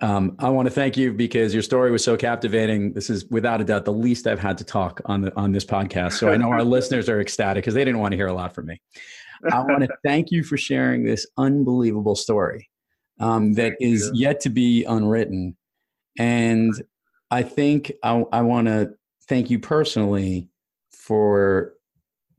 um, 0.00 0.36
I 0.38 0.48
want 0.48 0.66
to 0.66 0.70
thank 0.70 0.96
you 0.96 1.12
because 1.12 1.52
your 1.52 1.62
story 1.62 1.90
was 1.90 2.04
so 2.04 2.16
captivating. 2.16 2.92
This 2.92 3.10
is 3.10 3.24
without 3.26 3.60
a 3.60 3.64
doubt 3.64 3.84
the 3.84 3.92
least 3.92 4.26
I've 4.26 4.38
had 4.38 4.56
to 4.58 4.64
talk 4.64 5.00
on 5.06 5.22
the 5.22 5.36
on 5.36 5.52
this 5.52 5.64
podcast. 5.64 6.12
So 6.14 6.30
I 6.30 6.36
know 6.36 6.50
our 6.50 6.62
listeners 6.76 7.08
are 7.08 7.20
ecstatic 7.20 7.64
because 7.64 7.74
they 7.74 7.84
didn't 7.84 8.00
want 8.00 8.12
to 8.12 8.16
hear 8.16 8.28
a 8.28 8.32
lot 8.32 8.54
from 8.54 8.66
me. 8.66 8.80
I 9.50 9.60
want 9.68 9.82
to 9.82 9.88
thank 10.04 10.30
you 10.30 10.44
for 10.44 10.56
sharing 10.56 11.04
this 11.04 11.26
unbelievable 11.36 12.14
story 12.14 12.70
um, 13.18 13.54
that 13.54 13.74
is 13.80 14.10
yet 14.14 14.40
to 14.40 14.50
be 14.50 14.84
unwritten. 14.84 15.56
And 16.16 16.72
I 17.30 17.42
think 17.42 17.92
I, 18.02 18.24
I 18.32 18.42
want 18.42 18.68
to 18.68 18.90
thank 19.28 19.50
you 19.50 19.58
personally 19.58 20.48
for 20.92 21.74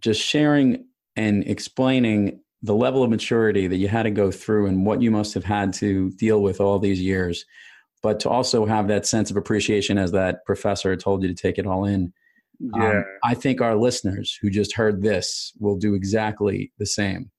just 0.02 0.22
sharing 0.22 0.86
and 1.16 1.46
explaining 1.46 2.40
the 2.62 2.76
level 2.76 3.04
of 3.04 3.10
maturity 3.10 3.68
that 3.68 3.78
you 3.78 3.88
had 3.88 4.04
to 4.04 4.12
go 4.12 4.32
through 4.32 4.68
and 4.68 4.86
what 4.86 5.02
you 5.02 5.12
must 5.12 5.34
have 5.34 5.46
had 5.46 5.74
to 5.74 6.10
deal 6.12 6.42
with 6.42 6.60
all 6.60 6.80
these 6.80 7.02
years, 7.02 7.46
but 8.02 8.20
to 8.22 8.30
also 8.30 8.66
have 8.66 8.88
that 8.88 9.06
sense 9.06 9.32
of 9.32 9.38
appreciation 9.38 9.98
as 9.98 10.12
that 10.12 10.46
professor 10.46 10.96
told 10.96 11.22
you 11.22 11.30
to 11.30 11.34
take 11.34 11.58
it 11.58 11.66
all 11.66 11.86
in. 11.86 12.14
Um, 12.74 12.82
yeah. 12.82 12.90
Um, 12.90 13.06
I 13.24 13.34
think 13.34 13.62
our 13.62 13.76
listeners 13.76 14.38
who 14.42 14.50
just 14.50 14.76
heard 14.76 15.02
this 15.02 15.54
will 15.60 15.78
do 15.78 15.94
exactly 15.94 16.72
the 16.78 16.86
same. 16.86 17.32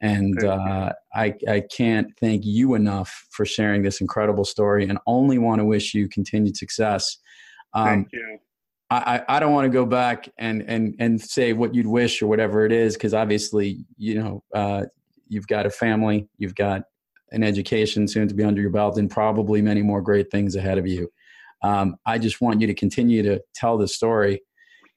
And 0.00 0.42
uh, 0.42 0.92
I, 1.14 1.34
I 1.48 1.62
can't 1.74 2.08
thank 2.18 2.44
you 2.44 2.74
enough 2.74 3.26
for 3.30 3.46
sharing 3.46 3.82
this 3.82 4.00
incredible 4.00 4.44
story 4.44 4.88
and 4.88 4.98
only 5.06 5.38
want 5.38 5.60
to 5.60 5.64
wish 5.64 5.94
you 5.94 6.08
continued 6.08 6.56
success. 6.56 7.16
Um, 7.74 7.86
thank 7.86 8.08
you. 8.12 8.38
I, 8.94 9.36
I 9.36 9.40
don't 9.40 9.52
want 9.52 9.64
to 9.66 9.70
go 9.70 9.86
back 9.86 10.28
and, 10.38 10.62
and, 10.62 10.94
and 10.98 11.20
say 11.20 11.52
what 11.52 11.74
you'd 11.74 11.86
wish 11.86 12.22
or 12.22 12.26
whatever 12.26 12.66
it 12.66 12.72
is, 12.72 12.94
because 12.94 13.14
obviously, 13.14 13.84
you 13.96 14.14
know, 14.14 14.42
uh, 14.54 14.84
you've 15.28 15.46
got 15.46 15.66
a 15.66 15.70
family, 15.70 16.28
you've 16.38 16.54
got 16.54 16.82
an 17.32 17.42
education 17.42 18.06
soon 18.06 18.28
to 18.28 18.34
be 18.34 18.44
under 18.44 18.60
your 18.60 18.70
belt, 18.70 18.98
and 18.98 19.10
probably 19.10 19.62
many 19.62 19.82
more 19.82 20.02
great 20.02 20.30
things 20.30 20.54
ahead 20.54 20.78
of 20.78 20.86
you. 20.86 21.10
Um, 21.62 21.96
I 22.04 22.18
just 22.18 22.40
want 22.40 22.60
you 22.60 22.66
to 22.66 22.74
continue 22.74 23.22
to 23.22 23.40
tell 23.54 23.78
the 23.78 23.88
story 23.88 24.42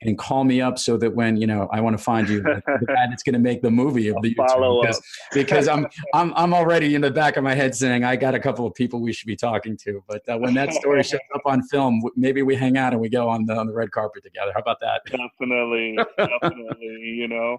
and 0.01 0.17
call 0.17 0.43
me 0.43 0.61
up 0.61 0.77
so 0.77 0.95
that 0.97 1.15
when 1.15 1.37
you 1.37 1.47
know 1.47 1.67
I 1.71 1.81
want 1.81 1.97
to 1.97 2.03
find 2.03 2.29
you, 2.29 2.41
the 2.41 2.61
guy 2.87 3.07
that's 3.09 3.23
going 3.23 3.33
to 3.33 3.39
make 3.39 3.61
the 3.61 3.71
movie 3.71 4.09
of 4.09 4.17
the 4.21 4.33
follow 4.35 4.81
because, 4.81 5.01
because 5.33 5.67
I'm 5.67 5.87
I'm 6.13 6.33
I'm 6.35 6.53
already 6.53 6.95
in 6.95 7.01
the 7.01 7.11
back 7.11 7.37
of 7.37 7.43
my 7.43 7.55
head 7.55 7.73
saying 7.75 8.03
I 8.03 8.15
got 8.15 8.35
a 8.35 8.39
couple 8.39 8.65
of 8.65 8.73
people 8.75 9.01
we 9.01 9.11
should 9.11 9.27
be 9.27 9.35
talking 9.35 9.75
to. 9.77 10.03
But 10.07 10.27
uh, 10.29 10.37
when 10.37 10.53
that 10.53 10.73
story 10.73 11.03
shows 11.03 11.19
up 11.33 11.41
on 11.45 11.63
film, 11.63 12.01
maybe 12.15 12.41
we 12.43 12.55
hang 12.55 12.77
out 12.77 12.93
and 12.93 13.01
we 13.01 13.09
go 13.09 13.27
on 13.29 13.45
the 13.45 13.55
on 13.55 13.67
the 13.67 13.73
red 13.73 13.91
carpet 13.91 14.23
together. 14.23 14.51
How 14.53 14.61
about 14.61 14.79
that? 14.81 15.01
Definitely, 15.05 15.97
definitely. 16.17 16.99
you 16.99 17.27
know, 17.27 17.57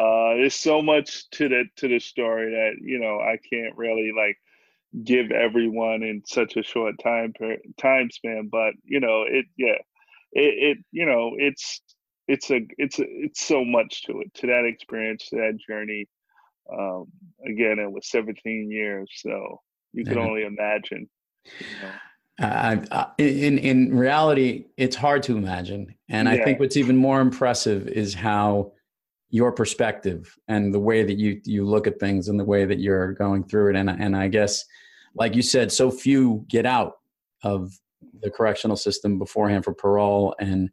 uh, 0.00 0.36
there's 0.36 0.54
so 0.54 0.80
much 0.80 1.28
to 1.30 1.48
the 1.48 1.64
to 1.76 1.88
the 1.88 1.98
story 1.98 2.50
that 2.50 2.74
you 2.82 3.00
know 3.00 3.18
I 3.18 3.36
can't 3.52 3.76
really 3.76 4.12
like 4.16 4.38
give 5.04 5.30
everyone 5.30 6.02
in 6.02 6.22
such 6.26 6.56
a 6.56 6.62
short 6.62 6.96
time 7.02 7.32
per, 7.32 7.56
time 7.78 8.10
span. 8.10 8.48
But 8.50 8.74
you 8.84 9.00
know, 9.00 9.24
it 9.28 9.46
yeah 9.56 9.78
it, 10.32 10.76
it 10.76 10.78
you 10.92 11.06
know 11.06 11.32
it's 11.36 11.80
it's 12.28 12.50
a 12.50 12.60
it's 12.78 12.98
a, 12.98 13.04
it's 13.06 13.44
so 13.44 13.64
much 13.64 14.02
to 14.04 14.20
it 14.20 14.32
to 14.34 14.46
that 14.46 14.64
experience 14.64 15.28
to 15.28 15.36
that 15.36 15.58
journey 15.66 16.06
um 16.72 17.06
again 17.46 17.78
it 17.78 17.90
was 17.90 18.08
17 18.10 18.70
years 18.70 19.10
so 19.16 19.60
you 19.92 20.04
can 20.04 20.18
only 20.18 20.44
imagine 20.44 21.08
you 21.58 21.66
know. 21.82 22.46
uh, 22.46 23.06
in 23.18 23.58
in 23.58 23.96
reality 23.96 24.66
it's 24.76 24.96
hard 24.96 25.22
to 25.22 25.36
imagine 25.36 25.92
and 26.08 26.28
yeah. 26.28 26.34
i 26.34 26.44
think 26.44 26.60
what's 26.60 26.76
even 26.76 26.96
more 26.96 27.20
impressive 27.20 27.88
is 27.88 28.14
how 28.14 28.72
your 29.30 29.52
perspective 29.52 30.36
and 30.48 30.74
the 30.74 30.78
way 30.78 31.02
that 31.02 31.16
you 31.16 31.40
you 31.44 31.64
look 31.64 31.86
at 31.86 31.98
things 31.98 32.28
and 32.28 32.38
the 32.38 32.44
way 32.44 32.64
that 32.64 32.78
you're 32.78 33.12
going 33.14 33.42
through 33.44 33.70
it 33.70 33.76
and 33.76 33.90
and 33.90 34.16
i 34.16 34.28
guess 34.28 34.64
like 35.14 35.34
you 35.34 35.42
said 35.42 35.72
so 35.72 35.90
few 35.90 36.44
get 36.48 36.66
out 36.66 36.94
of 37.42 37.72
the 38.22 38.30
correctional 38.30 38.76
system 38.76 39.18
beforehand 39.18 39.64
for 39.64 39.74
parole 39.74 40.34
and 40.38 40.70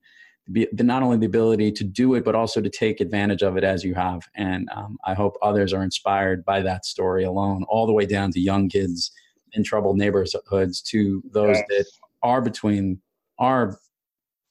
be, 0.52 0.68
the, 0.72 0.84
not 0.84 1.04
only 1.04 1.18
the 1.18 1.26
ability 1.26 1.72
to 1.74 1.84
do 1.84 2.14
it 2.16 2.24
but 2.24 2.36
also 2.36 2.62
to 2.62 2.70
take 2.70 3.02
advantage 3.02 3.42
of 3.42 3.58
it 3.58 3.64
as 3.64 3.84
you 3.84 3.94
have 3.94 4.22
and 4.36 4.70
um, 4.74 4.98
i 5.06 5.14
hope 5.14 5.36
others 5.42 5.74
are 5.74 5.84
inspired 5.84 6.46
by 6.46 6.62
that 6.62 6.86
story 6.86 7.24
alone 7.24 7.66
all 7.70 7.86
the 7.86 7.94
way 7.94 8.06
down 8.06 8.32
to 8.32 8.40
young 8.40 8.70
kids 8.70 9.12
in 9.54 9.64
troubled 9.64 9.98
neighborhoods 9.98 10.82
to 10.82 11.22
those 11.32 11.58
yes. 11.58 11.66
that 11.70 11.86
are 12.24 12.42
between 12.42 13.00
are 13.40 13.78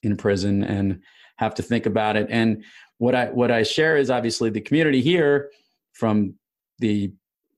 in 0.03 0.17
prison 0.17 0.63
and 0.65 1.01
have 1.37 1.55
to 1.55 1.63
think 1.63 1.87
about 1.87 2.17
it 2.17 2.27
and 2.31 2.63
what 2.99 3.15
i 3.15 3.27
what 3.27 3.51
i 3.51 3.63
share 3.63 3.97
is 3.97 4.11
obviously 4.11 4.51
the 4.51 4.61
community 4.61 5.01
here 5.01 5.51
from 5.93 6.35
the 6.79 7.13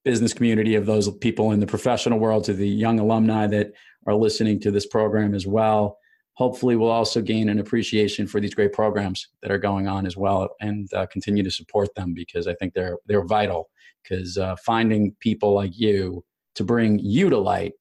business 0.09 0.33
community 0.33 0.75
of 0.75 0.87
those 0.87 1.11
people 1.19 1.53
in 1.53 1.61
the 1.61 1.67
professional 1.67 2.19
world 2.19 2.43
to 2.43 2.55
the 2.55 2.67
young 2.67 2.99
alumni 2.99 3.47
that 3.47 3.73
are 4.07 4.15
listening 4.15 4.59
to 4.59 4.71
this 4.71 4.87
program 4.87 5.35
as 5.35 5.47
well. 5.47 5.99
Hopefully, 6.33 6.77
we'll 6.77 6.89
also 6.89 7.21
gain 7.21 7.51
an 7.51 7.59
appreciation 7.59 8.27
for 8.27 8.41
these 8.41 8.55
great 8.55 8.73
programs 8.73 9.29
that 9.43 9.51
are 9.51 9.59
going 9.59 9.87
on 9.87 10.07
as 10.07 10.17
well, 10.17 10.49
and 10.63 10.89
uh, 10.95 11.05
continue 11.13 11.43
to 11.43 11.51
support 11.51 11.95
them 11.95 12.15
because 12.15 12.47
I 12.47 12.55
think 12.55 12.73
they're 12.73 12.97
they're 13.07 13.27
vital. 13.27 13.69
Because 14.03 14.39
uh, 14.39 14.57
finding 14.65 15.15
people 15.21 15.53
like 15.53 15.79
you 15.79 16.25
to 16.55 16.65
bring 16.65 16.99
you 17.01 17.29
to 17.29 17.37
light 17.37 17.75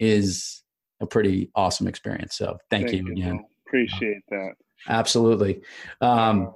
is 0.00 0.64
a 1.00 1.06
pretty 1.06 1.52
awesome 1.54 1.86
experience. 1.86 2.34
So, 2.36 2.58
thank, 2.68 2.88
thank 2.88 3.06
you 3.06 3.12
again. 3.12 3.44
Appreciate 3.66 4.22
that. 4.30 4.54
Absolutely. 4.88 5.62
Um, 6.00 6.52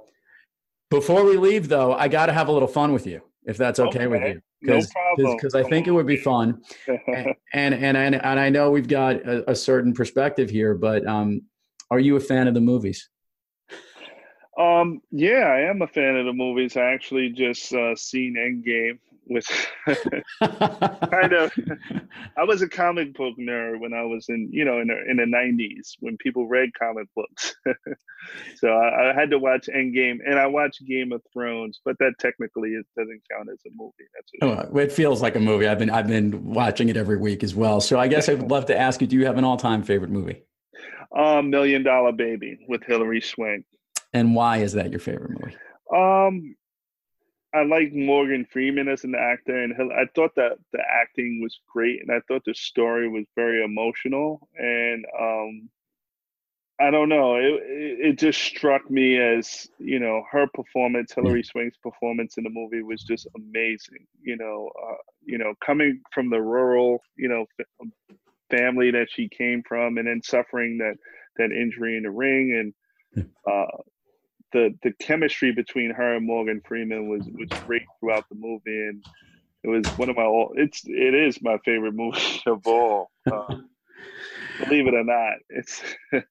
before 0.89 1.23
we 1.23 1.37
leave, 1.37 1.69
though, 1.69 1.93
I 1.93 2.09
got 2.09 2.25
to 2.25 2.33
have 2.33 2.49
a 2.49 2.51
little 2.51 2.67
fun 2.67 2.91
with 2.91 3.07
you, 3.07 3.21
if 3.45 3.57
that's 3.57 3.79
okay, 3.79 3.99
okay. 3.99 4.07
with 4.07 4.21
you 4.23 4.41
because 4.61 4.89
no 5.17 5.35
because 5.35 5.55
I 5.55 5.63
think 5.63 5.87
it 5.87 5.91
would 5.91 6.07
be 6.07 6.17
fun, 6.17 6.61
and, 6.87 7.35
and 7.53 7.97
and 7.97 8.15
and 8.15 8.39
I 8.39 8.49
know 8.49 8.71
we've 8.71 8.87
got 8.87 9.15
a, 9.17 9.51
a 9.51 9.55
certain 9.55 9.93
perspective 9.93 10.49
here, 10.49 10.73
but 10.73 11.05
um, 11.07 11.41
are 11.91 11.99
you 11.99 12.15
a 12.15 12.19
fan 12.19 12.47
of 12.47 12.53
the 12.53 12.61
movies? 12.61 13.09
Um, 14.57 15.01
yeah, 15.11 15.47
I 15.47 15.69
am 15.69 15.81
a 15.81 15.87
fan 15.87 16.15
of 16.15 16.25
the 16.25 16.33
movies. 16.33 16.77
I 16.77 16.93
actually 16.93 17.29
just 17.29 17.73
uh, 17.73 17.95
seen 17.95 18.35
Endgame 18.35 18.99
with 19.27 19.45
kind 19.87 21.33
of 21.33 21.51
I 22.37 22.43
was 22.43 22.61
a 22.61 22.69
comic 22.69 23.13
book 23.13 23.35
nerd 23.39 23.79
when 23.79 23.93
I 23.93 24.03
was 24.03 24.27
in 24.29 24.49
you 24.51 24.65
know 24.65 24.79
in 24.79 24.87
the, 24.87 25.09
in 25.09 25.17
the 25.17 25.23
90s 25.23 25.93
when 25.99 26.17
people 26.17 26.47
read 26.47 26.69
comic 26.77 27.07
books. 27.15 27.55
So 28.55 28.69
I, 28.69 29.11
I, 29.11 29.13
had 29.13 29.29
to 29.31 29.37
watch 29.37 29.67
Endgame 29.67 30.17
and 30.25 30.39
I 30.39 30.47
watched 30.47 30.83
Game 30.87 31.11
of 31.11 31.21
Thrones 31.31 31.79
but 31.85 31.95
that 31.99 32.13
technically 32.17 32.71
it 32.71 32.83
doesn't 32.97 33.21
count 33.31 33.49
as 33.53 33.59
a 33.67 33.69
movie. 33.75 33.93
That's 34.15 34.71
oh, 34.73 34.79
it 34.79 34.91
feels 34.91 35.21
like 35.21 35.35
a 35.35 35.39
movie. 35.39 35.67
I've 35.67 35.77
been 35.77 35.91
I've 35.91 36.07
been 36.07 36.43
watching 36.43 36.89
it 36.89 36.97
every 36.97 37.17
week 37.17 37.43
as 37.43 37.53
well. 37.53 37.81
So 37.81 37.99
I 37.99 38.07
guess 38.07 38.27
I 38.27 38.33
would 38.33 38.49
love 38.49 38.65
to 38.67 38.77
ask 38.77 38.99
you 38.99 39.05
do 39.05 39.15
you 39.15 39.27
have 39.27 39.37
an 39.37 39.43
all-time 39.43 39.83
favorite 39.83 40.09
movie? 40.09 40.41
Um 41.15 41.51
Million 41.51 41.83
Dollar 41.83 42.13
Baby 42.13 42.65
with 42.67 42.83
Hilary 42.83 43.21
Swank. 43.21 43.65
And 44.11 44.33
why 44.33 44.57
is 44.57 44.73
that 44.73 44.89
your 44.89 44.99
favorite 44.99 45.31
movie? 45.39 45.55
Um 45.95 46.55
I 47.55 47.63
like 47.63 47.93
Morgan 47.93 48.45
Freeman 48.51 48.89
as 48.89 49.05
an 49.05 49.15
actor, 49.15 49.55
and 49.63 49.73
I 49.93 50.05
thought 50.13 50.35
that 50.35 50.57
the 50.73 50.81
acting 50.81 51.39
was 51.41 51.57
great, 51.71 52.01
and 52.01 52.11
I 52.11 52.19
thought 52.27 52.43
the 52.45 52.53
story 52.53 53.07
was 53.07 53.25
very 53.35 53.63
emotional, 53.63 54.49
and 54.57 55.05
um, 55.19 55.69
I 56.81 56.91
don't 56.91 57.07
know, 57.07 57.35
it 57.37 57.61
it 57.63 58.19
just 58.19 58.41
struck 58.41 58.91
me 58.91 59.17
as 59.17 59.69
you 59.79 59.99
know 59.99 60.23
her 60.29 60.47
performance, 60.53 61.13
Hilary 61.13 61.43
Swank's 61.43 61.77
performance 61.77 62.37
in 62.37 62.43
the 62.43 62.49
movie 62.49 62.83
was 62.83 63.03
just 63.03 63.27
amazing. 63.37 64.05
You 64.21 64.35
know, 64.35 64.69
uh, 64.83 64.97
you 65.23 65.37
know, 65.37 65.53
coming 65.65 66.01
from 66.13 66.29
the 66.29 66.41
rural, 66.41 66.99
you 67.15 67.29
know, 67.29 67.45
um, 67.81 67.93
family 68.51 68.91
that 68.91 69.07
she 69.09 69.29
came 69.29 69.63
from, 69.65 69.97
and 69.97 70.07
then 70.07 70.21
suffering 70.21 70.77
that 70.79 70.95
that 71.37 71.51
injury 71.53 71.95
in 71.95 72.03
the 72.03 72.11
ring, 72.11 72.73
and 73.15 73.25
uh, 73.49 73.77
the 74.51 74.75
the 74.83 74.91
chemistry 74.99 75.51
between 75.51 75.91
her 75.91 76.15
and 76.15 76.25
Morgan 76.25 76.61
Freeman 76.65 77.09
was 77.09 77.27
was 77.33 77.49
great 77.65 77.83
throughout 77.99 78.27
the 78.29 78.35
movie, 78.35 78.61
and 78.67 79.03
it 79.63 79.67
was 79.67 79.85
one 79.97 80.09
of 80.09 80.15
my 80.15 80.23
all. 80.23 80.53
It's 80.55 80.83
it 80.85 81.13
is 81.13 81.41
my 81.41 81.57
favorite 81.65 81.93
movie 81.95 82.41
of 82.45 82.65
all. 82.65 83.11
Uh, 83.29 83.55
believe 84.63 84.87
it 84.87 84.93
or 84.93 85.03
not, 85.03 85.33
it's. 85.49 85.81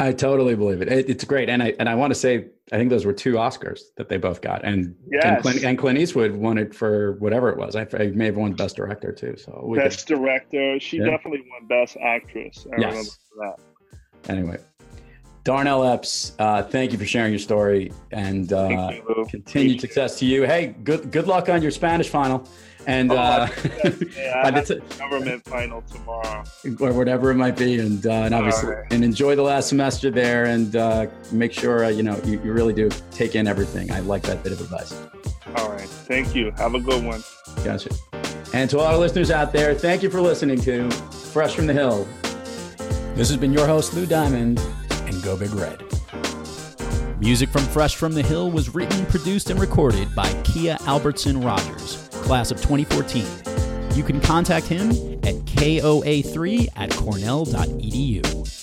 I 0.00 0.12
totally 0.12 0.54
believe 0.54 0.80
it. 0.80 0.88
it. 0.88 1.10
It's 1.10 1.24
great, 1.24 1.48
and 1.48 1.60
I 1.60 1.74
and 1.80 1.88
I 1.88 1.96
want 1.96 2.12
to 2.12 2.14
say 2.14 2.46
I 2.70 2.76
think 2.76 2.88
those 2.88 3.04
were 3.04 3.12
two 3.12 3.34
Oscars 3.34 3.80
that 3.96 4.08
they 4.08 4.16
both 4.16 4.40
got, 4.40 4.64
and 4.64 4.94
yes. 5.10 5.24
and, 5.24 5.42
Clint, 5.42 5.64
and 5.64 5.78
Clint 5.78 5.98
Eastwood 5.98 6.36
won 6.36 6.56
it 6.56 6.72
for 6.72 7.14
whatever 7.14 7.50
it 7.50 7.58
was. 7.58 7.74
I, 7.74 7.84
I 7.98 8.08
may 8.08 8.26
have 8.26 8.36
won 8.36 8.52
Best 8.52 8.76
Director 8.76 9.12
too. 9.12 9.36
So 9.36 9.72
Best 9.74 10.06
could, 10.06 10.18
Director, 10.18 10.78
she 10.78 10.98
yeah. 10.98 11.06
definitely 11.06 11.44
won 11.50 11.66
Best 11.66 11.96
Actress. 11.96 12.64
I 12.72 12.80
yes. 12.80 13.18
remember 13.40 13.56
that. 14.24 14.30
Anyway, 14.30 14.58
Darnell 15.48 15.82
Epps, 15.82 16.34
uh, 16.38 16.62
thank 16.62 16.92
you 16.92 16.98
for 16.98 17.06
sharing 17.06 17.32
your 17.32 17.38
story 17.38 17.90
and 18.10 18.52
uh, 18.52 18.90
you, 18.92 19.26
continued 19.30 19.80
success 19.80 20.18
to 20.18 20.26
you. 20.26 20.42
Hey, 20.42 20.74
good 20.84 21.10
good 21.10 21.26
luck 21.26 21.48
on 21.48 21.62
your 21.62 21.70
Spanish 21.70 22.10
final. 22.10 22.46
And 22.86 23.10
oh, 23.10 23.16
uh, 23.16 23.48
yeah, 24.14 24.50
the 24.50 24.82
government 24.98 25.42
final 25.46 25.80
tomorrow, 25.90 26.44
or 26.80 26.92
whatever 26.92 27.30
it 27.30 27.36
might 27.36 27.56
be, 27.56 27.78
and 27.78 28.06
uh, 28.06 28.10
and 28.10 28.34
obviously, 28.34 28.74
right. 28.74 28.92
and 28.92 29.02
enjoy 29.02 29.36
the 29.36 29.42
last 29.42 29.70
semester 29.70 30.10
there, 30.10 30.44
and 30.44 30.76
uh, 30.76 31.06
make 31.32 31.54
sure 31.54 31.86
uh, 31.86 31.88
you 31.88 32.02
know 32.02 32.20
you, 32.26 32.38
you 32.44 32.52
really 32.52 32.74
do 32.74 32.90
take 33.10 33.34
in 33.34 33.46
everything. 33.46 33.90
I 33.90 34.00
like 34.00 34.24
that 34.24 34.42
bit 34.42 34.52
of 34.52 34.60
advice. 34.60 35.00
All 35.56 35.70
right, 35.70 35.88
thank 35.88 36.34
you. 36.34 36.50
Have 36.58 36.74
a 36.74 36.80
good 36.80 37.02
one. 37.02 37.24
Gotcha. 37.64 37.88
And 38.52 38.68
to 38.68 38.80
all 38.80 38.84
our 38.84 38.98
listeners 38.98 39.30
out 39.30 39.54
there, 39.54 39.72
thank 39.72 40.02
you 40.02 40.10
for 40.10 40.20
listening 40.20 40.60
to 40.60 40.90
Fresh 40.90 41.56
from 41.56 41.66
the 41.66 41.72
Hill. 41.72 42.06
This 43.14 43.30
has 43.30 43.38
been 43.38 43.54
your 43.54 43.66
host 43.66 43.94
Lou 43.94 44.04
Diamond 44.04 44.60
Go 45.22 45.36
Big 45.36 45.52
Red. 45.52 45.82
Music 47.20 47.48
from 47.50 47.62
Fresh 47.62 47.96
from 47.96 48.12
the 48.12 48.22
Hill 48.22 48.50
was 48.50 48.74
written, 48.74 49.04
produced, 49.06 49.50
and 49.50 49.60
recorded 49.60 50.14
by 50.14 50.32
Kia 50.42 50.76
Albertson 50.86 51.40
Rogers, 51.40 52.08
class 52.12 52.50
of 52.50 52.58
2014. 52.62 53.24
You 53.94 54.04
can 54.04 54.20
contact 54.20 54.66
him 54.66 54.90
at 55.24 55.34
koa3 55.46 56.68
at 56.76 56.90
cornell.edu. 56.90 58.57